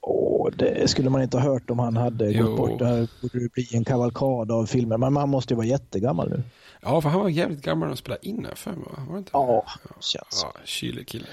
Åh, 0.00 0.50
det 0.56 0.90
skulle 0.90 1.10
man 1.10 1.22
inte 1.22 1.38
ha 1.38 1.44
hört 1.44 1.70
om 1.70 1.78
han 1.78 1.96
hade 1.96 2.30
jo. 2.30 2.46
gått 2.46 2.56
bort. 2.56 2.78
Det 2.78 2.86
här 2.86 3.08
borde 3.20 3.40
det 3.40 3.52
bli 3.52 3.68
en 3.72 3.84
kavalkad 3.84 4.52
av 4.52 4.66
filmer. 4.66 4.96
Men 4.96 5.12
man 5.12 5.28
måste 5.28 5.54
ju 5.54 5.56
vara 5.56 5.66
jättegammal 5.66 6.30
nu. 6.30 6.42
Ja, 6.82 7.00
för 7.00 7.08
han 7.08 7.20
var 7.20 7.28
jävligt 7.28 7.62
gammal 7.62 7.80
när 7.80 7.86
han 7.86 7.96
spelade 7.96 8.26
in 8.28 8.44
här 8.44 8.54
för 8.54 8.70
mig. 8.70 8.88
Var 9.06 9.12
det 9.12 9.18
inte? 9.18 9.30
Ja, 9.32 9.64
känns 10.00 10.40
Ja, 10.42 10.52
kylig 10.64 11.08
kille. 11.08 11.26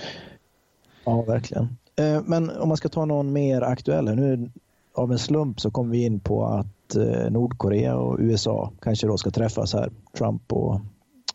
Ja, 1.04 1.22
verkligen. 1.22 1.78
Eh, 1.96 2.22
men 2.26 2.50
om 2.50 2.68
man 2.68 2.78
ska 2.78 2.90
ta 2.90 3.06
någon 3.06 3.34
mer 3.34 3.62
aktuell. 3.62 4.06
Nu 4.06 4.52
av 5.00 5.12
en 5.12 5.20
slump 5.20 5.60
så 5.60 5.72
kom 5.72 5.90
vi 5.90 6.06
in 6.06 6.20
på 6.20 6.46
att 6.46 6.96
eh, 6.96 7.32
Nordkorea 7.32 7.98
och 7.98 8.18
USA 8.20 8.72
kanske 8.82 9.08
då 9.08 9.18
ska 9.18 9.32
träffas 9.32 9.74
här. 9.74 9.92
Trump 10.18 10.54
och 10.54 10.82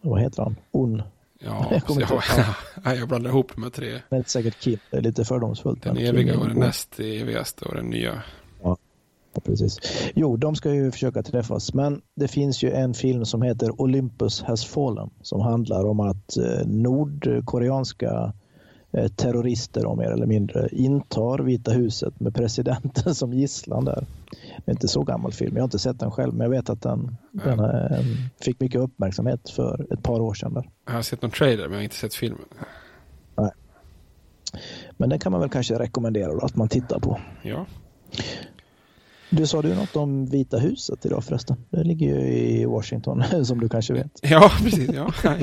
vad 0.01 0.21
heter 0.21 0.43
han? 0.43 0.57
Un. 0.73 1.03
Ja, 1.39 1.67
jag, 1.73 1.85
kommer 1.85 2.03
ja, 2.03 2.23
ja, 2.85 2.95
jag 2.95 3.09
blandar 3.09 3.31
ihop 3.31 3.53
de 3.55 3.62
här 3.62 3.71
tre. 3.71 4.01
Det 4.11 4.17
är 4.17 4.23
säkert 4.27 4.61
Kim. 4.61 4.79
Det 4.91 4.97
är 4.97 5.03
lite 5.03 5.25
fördomsfullt. 5.25 5.83
Den 5.83 5.97
eviga 5.97 6.39
och 6.39 6.49
den 6.49 6.59
näst 6.59 7.01
evigaste 7.01 7.65
och 7.65 7.75
den 7.75 7.87
nya. 7.87 8.23
Ja, 8.62 8.77
precis. 9.45 9.79
Jo, 10.15 10.37
de 10.37 10.57
ska 10.57 10.75
ju 10.75 10.91
försöka 10.91 11.23
träffas. 11.23 11.75
Men 11.75 12.01
det 12.17 12.29
finns 12.29 12.62
ju 12.62 12.71
en 12.71 12.95
film 12.95 13.25
som 13.25 13.43
heter 13.43 13.81
Olympus 13.81 14.43
has 14.43 14.65
fallen 14.65 15.11
som 15.23 15.41
handlar 15.41 15.85
om 15.85 16.01
att 16.01 16.37
eh, 16.37 16.67
nordkoreanska 16.67 18.33
terrorister 19.16 19.86
och 19.86 19.99
mer 19.99 20.11
eller 20.11 20.26
mindre 20.26 20.68
intar 20.72 21.38
Vita 21.38 21.72
huset 21.72 22.20
med 22.20 22.34
presidenten 22.34 23.14
som 23.14 23.32
gisslan 23.32 23.84
där. 23.84 24.07
Det 24.57 24.70
är 24.70 24.72
inte 24.72 24.88
så 24.88 25.03
gammal 25.03 25.32
film, 25.32 25.57
jag 25.57 25.62
har 25.62 25.66
inte 25.66 25.78
sett 25.78 26.01
den 26.01 26.11
själv, 26.11 26.34
men 26.34 26.45
jag 26.45 26.51
vet 26.51 26.70
att 26.70 26.82
den, 26.82 27.16
den 27.32 27.61
äh, 27.61 28.01
fick 28.40 28.61
mycket 28.61 28.80
uppmärksamhet 28.80 29.51
för 29.51 29.92
ett 29.92 30.03
par 30.03 30.20
år 30.20 30.34
sedan. 30.34 30.55
Där. 30.55 30.70
Jag 30.86 30.92
har 30.92 31.03
sett 31.03 31.22
någon 31.22 31.30
trailer, 31.30 31.64
men 31.64 31.72
jag 31.72 31.78
har 31.78 31.84
inte 31.84 31.97
sett 31.97 32.14
filmen. 32.14 32.47
Nej. 33.36 33.51
Men 34.97 35.09
den 35.09 35.18
kan 35.18 35.32
man 35.32 35.40
väl 35.40 35.51
kanske 35.51 35.78
rekommendera 35.78 36.32
då, 36.32 36.40
att 36.40 36.57
man 36.57 36.68
tittar 36.68 36.99
på. 36.99 37.20
Ja. 37.42 37.66
Du 39.37 39.47
sa 39.47 39.62
du 39.62 39.74
något 39.74 39.97
om 39.97 40.26
Vita 40.26 40.59
huset 40.59 41.07
idag 41.07 41.24
förresten. 41.24 41.57
Det 41.70 41.85
ligger 41.85 42.07
ju 42.07 42.32
i 42.32 42.64
Washington 42.64 43.22
som 43.45 43.61
du 43.61 43.68
kanske 43.68 43.95
vet. 43.95 44.20
Ja, 44.22 44.51
precis. 44.62 44.91
Ja, 44.93 45.12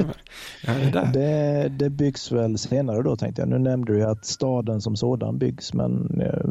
ja, 0.61 0.73
det, 0.73 1.11
det, 1.13 1.69
det 1.69 1.89
byggs 1.89 2.31
väl 2.31 2.57
senare 2.57 3.03
då 3.03 3.15
tänkte 3.15 3.41
jag. 3.41 3.49
Nu 3.49 3.59
nämnde 3.59 3.93
du 3.93 4.03
att 4.03 4.25
staden 4.25 4.81
som 4.81 4.95
sådan 4.95 5.37
byggs 5.37 5.73
men 5.73 6.21
eh, 6.21 6.45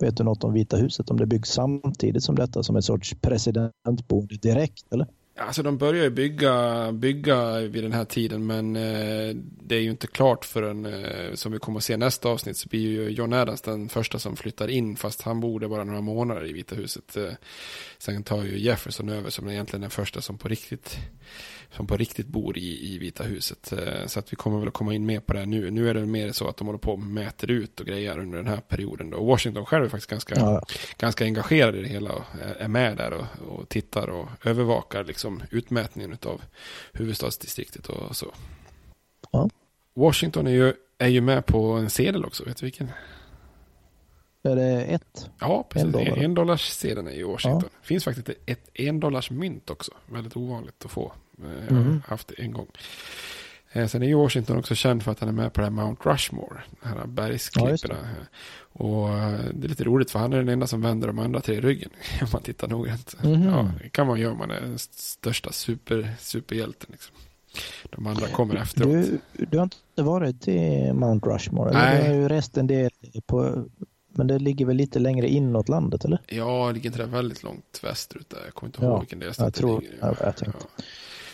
vet 0.00 0.16
du 0.16 0.24
något 0.24 0.44
om 0.44 0.52
Vita 0.52 0.76
huset? 0.76 1.10
Om 1.10 1.16
det 1.16 1.26
byggs 1.26 1.50
samtidigt 1.50 2.24
som 2.24 2.34
detta 2.34 2.62
som 2.62 2.76
en 2.76 2.82
sorts 2.82 3.14
presidentboende 3.20 4.36
direkt 4.36 4.92
eller? 4.92 5.06
Alltså 5.42 5.62
de 5.62 5.78
börjar 5.78 6.04
ju 6.04 6.10
bygga, 6.10 6.92
bygga 6.92 7.60
vid 7.60 7.84
den 7.84 7.92
här 7.92 8.04
tiden 8.04 8.46
men 8.46 8.76
eh, 8.76 9.36
det 9.62 9.74
är 9.74 9.80
ju 9.80 9.90
inte 9.90 10.06
klart 10.06 10.44
förrän, 10.44 10.86
eh, 10.86 11.34
som 11.34 11.52
vi 11.52 11.58
kommer 11.58 11.78
att 11.78 11.84
se 11.84 11.96
nästa 11.96 12.28
avsnitt, 12.28 12.56
så 12.56 12.68
blir 12.68 12.80
ju 12.80 13.08
John 13.08 13.32
Adams 13.32 13.60
den 13.60 13.88
första 13.88 14.18
som 14.18 14.36
flyttar 14.36 14.68
in 14.68 14.96
fast 14.96 15.22
han 15.22 15.40
bor 15.40 15.68
bara 15.68 15.84
några 15.84 16.00
månader 16.00 16.46
i 16.46 16.52
Vita 16.52 16.74
huset. 16.74 17.16
Eh, 17.16 17.32
sen 17.98 18.22
tar 18.22 18.44
ju 18.44 18.58
Jefferson 18.58 19.08
över 19.08 19.30
som 19.30 19.48
egentligen 19.48 19.80
den 19.80 19.90
första 19.90 20.20
som 20.20 20.38
på 20.38 20.48
riktigt 20.48 20.98
som 21.72 21.86
på 21.86 21.96
riktigt 21.96 22.26
bor 22.26 22.58
i, 22.58 22.94
i 22.94 22.98
Vita 22.98 23.24
huset. 23.24 23.72
Eh, 23.72 24.06
så 24.06 24.18
att 24.18 24.32
vi 24.32 24.36
kommer 24.36 24.58
väl 24.58 24.68
att 24.68 24.74
komma 24.74 24.94
in 24.94 25.06
mer 25.06 25.20
på 25.20 25.32
det 25.32 25.46
nu. 25.46 25.70
Nu 25.70 25.90
är 25.90 25.94
det 25.94 26.06
mer 26.06 26.32
så 26.32 26.48
att 26.48 26.56
de 26.56 26.66
håller 26.66 26.78
på 26.78 26.92
och 26.92 26.98
mäter 26.98 27.50
ut 27.50 27.80
och 27.80 27.86
grejer 27.86 28.18
under 28.18 28.38
den 28.38 28.46
här 28.46 28.60
perioden. 28.60 29.14
Och 29.14 29.26
Washington 29.26 29.66
själv 29.66 29.84
är 29.84 29.88
faktiskt 29.88 30.10
ganska, 30.10 30.34
ja. 30.34 30.62
ganska 30.98 31.24
engagerad 31.24 31.76
i 31.76 31.82
det 31.82 31.88
hela 31.88 32.12
och 32.12 32.24
är 32.58 32.68
med 32.68 32.96
där 32.96 33.12
och, 33.12 33.48
och 33.48 33.68
tittar 33.68 34.08
och 34.08 34.28
övervakar 34.44 35.04
liksom 35.04 35.42
utmätningen 35.50 36.18
av 36.26 36.42
huvudstadsdistriktet 36.92 37.86
och 37.86 38.16
så. 38.16 38.26
Ja. 39.30 39.50
Washington 39.94 40.46
är 40.46 40.50
ju, 40.50 40.74
är 40.98 41.08
ju 41.08 41.20
med 41.20 41.46
på 41.46 41.72
en 41.72 41.90
sedel 41.90 42.24
också, 42.24 42.44
vet 42.44 42.56
du 42.56 42.66
vilken? 42.66 42.90
Är 44.42 44.56
det 44.56 44.84
ett? 44.84 45.30
Ja, 45.38 45.66
precis. 45.68 45.86
En, 45.86 45.92
dollar. 45.92 46.16
en 46.16 46.34
dollars 46.34 46.68
sedeln 46.70 47.06
är 47.06 47.12
i 47.12 47.22
Washington. 47.22 47.62
Ja. 47.72 47.78
finns 47.82 48.04
faktiskt 48.04 48.28
ett 48.46 48.70
en 48.74 49.00
dollars 49.00 49.30
mynt 49.30 49.70
också. 49.70 49.92
Väldigt 50.06 50.36
ovanligt 50.36 50.84
att 50.84 50.90
få. 50.90 51.12
Eh, 51.44 51.64
jag 51.68 51.74
har 51.74 51.82
mm. 51.82 52.02
haft 52.06 52.28
det 52.28 52.42
en 52.42 52.52
gång. 52.52 52.66
Eh, 53.72 53.86
sen 53.86 54.02
är 54.02 54.14
Washington 54.14 54.58
också 54.58 54.74
känd 54.74 55.02
för 55.02 55.12
att 55.12 55.20
han 55.20 55.28
är 55.28 55.32
med 55.32 55.52
på 55.52 55.60
det 55.60 55.64
här 55.64 55.70
Mount 55.70 56.10
Rushmore. 56.10 56.62
De 56.82 56.88
här 56.88 57.06
bergsklipporna. 57.06 57.96
Ja, 57.98 58.24
och 58.72 59.08
eh, 59.08 59.40
det 59.54 59.66
är 59.66 59.68
lite 59.68 59.84
roligt 59.84 60.10
för 60.10 60.18
han 60.18 60.32
är 60.32 60.36
den 60.36 60.48
enda 60.48 60.66
som 60.66 60.82
vänder 60.82 61.06
de 61.06 61.18
andra 61.18 61.40
tre 61.40 61.60
ryggen. 61.60 61.90
Om 62.22 62.28
man 62.32 62.42
tittar 62.42 62.68
noggrant. 62.68 63.16
Mm. 63.22 63.42
Ja, 63.42 63.70
det 63.82 63.88
kan 63.88 64.06
man 64.06 64.20
göra 64.20 64.32
om 64.32 64.38
man 64.38 64.50
är 64.50 64.60
den 64.60 64.78
största 64.78 65.52
super, 65.52 66.14
superhjälten. 66.18 66.88
Liksom. 66.92 67.16
De 67.90 68.06
andra 68.06 68.26
kommer 68.26 68.54
efteråt. 68.54 68.92
Du, 68.92 69.20
du 69.32 69.56
har 69.58 69.64
inte 69.64 70.02
varit 70.02 70.48
i 70.48 70.92
Mount 70.92 71.28
Rushmore? 71.28 71.72
Nej. 71.72 72.02
Du 72.02 72.08
har 72.08 72.14
ju 72.14 72.28
rest 72.28 72.56
en 72.56 72.66
del 72.66 72.90
på 73.26 73.64
men 74.12 74.26
det 74.26 74.38
ligger 74.38 74.66
väl 74.66 74.76
lite 74.76 74.98
längre 74.98 75.28
inåt 75.28 75.68
landet 75.68 76.04
eller? 76.04 76.18
Ja, 76.26 76.66
det 76.66 76.72
ligger 76.72 76.86
inte 76.86 76.98
det 76.98 77.06
väldigt 77.06 77.42
långt 77.42 77.80
västerut 77.82 78.30
där. 78.30 78.38
Jag 78.44 78.54
kommer 78.54 78.68
inte 78.68 78.84
ihåg 78.84 78.94
ja, 78.94 78.98
vilken 78.98 79.18
del 79.18 79.32
jag 79.38 79.54
tror, 79.54 79.80
ligger. 79.80 79.96
Ja, 80.00 80.14
jag 80.20 80.36
tänkte. 80.36 80.58
Ja. 80.76 80.84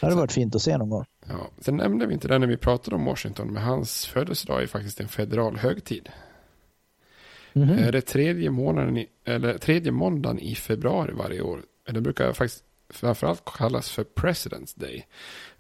Det 0.01 0.07
hade 0.07 0.17
varit 0.17 0.33
fint 0.33 0.55
att 0.55 0.63
se 0.63 0.79
någon 0.79 0.91
gång. 0.91 1.05
Ja. 1.29 1.51
Sen 1.61 1.77
nämnde 1.77 2.07
vi 2.07 2.15
inte 2.15 2.29
det 2.29 2.39
när 2.39 2.47
vi 2.47 2.57
pratade 2.57 2.97
om 2.97 3.05
Washington, 3.05 3.53
men 3.53 3.63
hans 3.63 4.07
födelsedag 4.07 4.63
är 4.63 4.67
faktiskt 4.67 5.01
en 5.01 5.09
federal 5.09 5.57
högtid. 5.57 6.09
Mm. 7.53 7.69
Det 7.69 7.99
är 7.99 8.01
tredje, 8.01 8.51
månaden 8.51 8.97
i, 8.97 9.09
eller 9.25 9.59
tredje 9.59 9.93
måndagen 9.93 10.39
i 10.39 10.55
februari 10.55 11.13
varje 11.13 11.41
år. 11.41 11.63
Det 11.91 12.01
brukar 12.01 12.33
faktiskt 12.33 12.65
framförallt 12.89 13.45
kallas 13.45 13.91
för 13.91 14.05
President's 14.05 14.81
Day. 14.81 15.07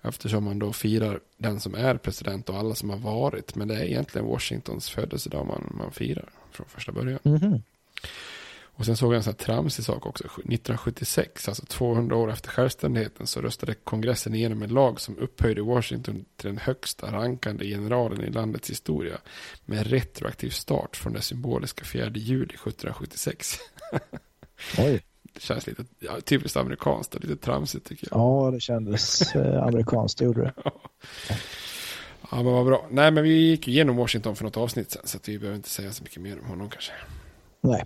Eftersom 0.02 0.44
man 0.44 0.58
då 0.58 0.72
firar 0.72 1.20
den 1.38 1.60
som 1.60 1.74
är 1.74 1.96
president 1.96 2.48
och 2.48 2.56
alla 2.56 2.74
som 2.74 2.90
har 2.90 2.98
varit. 2.98 3.54
Men 3.54 3.68
det 3.68 3.74
är 3.74 3.84
egentligen 3.84 4.26
Washingtons 4.26 4.90
födelsedag 4.90 5.46
man, 5.46 5.76
man 5.78 5.92
firar 5.92 6.28
från 6.50 6.66
första 6.66 6.92
början. 6.92 7.18
Mm. 7.24 7.62
Och 8.78 8.86
sen 8.86 8.96
såg 8.96 9.12
jag 9.12 9.16
en 9.16 9.22
sån 9.22 9.34
här 9.38 9.44
tramsig 9.44 9.84
sak 9.84 10.06
också. 10.06 10.24
1976, 10.24 11.48
alltså 11.48 11.66
200 11.66 12.16
år 12.16 12.30
efter 12.30 12.48
självständigheten, 12.50 13.26
så 13.26 13.40
röstade 13.40 13.74
kongressen 13.74 14.34
igenom 14.34 14.62
en 14.62 14.70
lag 14.70 15.00
som 15.00 15.18
upphöjde 15.18 15.62
Washington 15.62 16.24
till 16.36 16.48
den 16.48 16.58
högsta 16.58 17.12
rankande 17.12 17.66
generalen 17.66 18.24
i 18.24 18.30
landets 18.30 18.70
historia. 18.70 19.18
Med 19.64 19.86
retroaktiv 19.86 20.50
start 20.50 20.96
från 20.96 21.12
det 21.12 21.20
symboliska 21.20 21.84
4 21.84 22.10
juli 22.14 22.54
1776. 22.54 23.58
Oj. 24.78 25.02
Det 25.32 25.42
känns 25.42 25.66
lite 25.66 25.84
ja, 25.98 26.20
typiskt 26.20 26.56
amerikanskt 26.56 27.14
och 27.14 27.24
lite 27.24 27.36
tramsigt 27.36 27.86
tycker 27.86 28.08
jag. 28.10 28.20
Ja, 28.20 28.50
det 28.50 28.60
kändes 28.60 29.34
eh, 29.34 29.62
amerikanskt, 29.62 30.18
det 30.18 30.24
gjorde 30.24 30.42
det. 30.42 30.52
Ja, 32.30 32.36
men 32.42 32.52
vad 32.52 32.66
bra. 32.66 32.86
Nej, 32.90 33.10
men 33.10 33.24
vi 33.24 33.30
gick 33.30 33.68
igenom 33.68 33.96
Washington 33.96 34.36
för 34.36 34.44
något 34.44 34.56
avsnitt 34.56 34.90
sen, 34.90 35.02
så 35.04 35.18
vi 35.26 35.38
behöver 35.38 35.56
inte 35.56 35.68
säga 35.68 35.92
så 35.92 36.02
mycket 36.02 36.22
mer 36.22 36.38
om 36.38 36.46
honom 36.46 36.70
kanske. 36.70 36.92
Nej. 37.60 37.84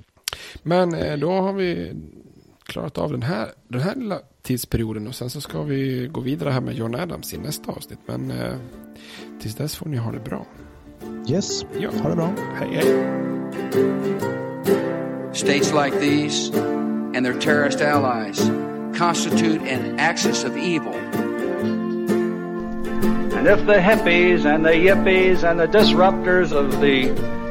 Men 0.62 0.94
eh, 0.94 1.16
då 1.16 1.32
har 1.32 1.52
vi 1.52 1.92
klarat 2.62 2.98
av 2.98 3.12
den 3.12 3.22
här, 3.22 3.48
den 3.68 3.80
här 3.80 3.94
lilla 3.94 4.20
tidsperioden 4.42 5.06
och 5.06 5.14
sen 5.14 5.30
så 5.30 5.40
ska 5.40 5.62
vi 5.62 6.08
gå 6.12 6.20
vidare 6.20 6.50
här 6.50 6.60
med 6.60 6.74
John 6.74 6.94
Adams 6.94 7.34
i 7.34 7.38
nästa 7.38 7.72
avsnitt. 7.72 7.98
Men 8.06 8.30
eh, 8.30 8.54
tills 9.40 9.54
dess 9.54 9.76
får 9.76 9.88
ni 9.88 9.96
ha 9.96 10.12
det 10.12 10.20
bra. 10.20 10.46
Yes, 11.28 11.64
ja. 11.80 11.90
ha 12.02 12.08
det 12.08 12.16
bra. 12.16 12.34
Hej, 12.54 12.68
hej. 12.74 12.86
States 15.32 15.72
like 15.72 16.00
these 16.00 16.50
and 17.14 17.24
their 17.26 17.40
terrorist 17.40 17.80
allies 17.80 18.50
constitute 18.98 19.62
an 19.62 19.98
axis 19.98 20.44
of 20.44 20.56
evil. 20.56 20.94
And 23.38 23.48
if 23.48 23.66
the 23.66 23.80
hippies 23.80 24.44
and 24.44 24.64
the 24.64 24.72
yippies 24.72 25.44
and 25.44 25.58
the 25.58 25.66
disruptors 25.66 26.52
of 26.52 26.80
the 26.80 27.39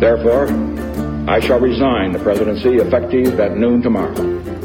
Therefore, 0.00 0.46
I 1.28 1.40
shall 1.40 1.60
resign 1.60 2.12
the 2.12 2.18
presidency 2.20 2.76
effective 2.76 3.38
at 3.38 3.54
noon 3.54 3.82
tomorrow. 3.82 4.59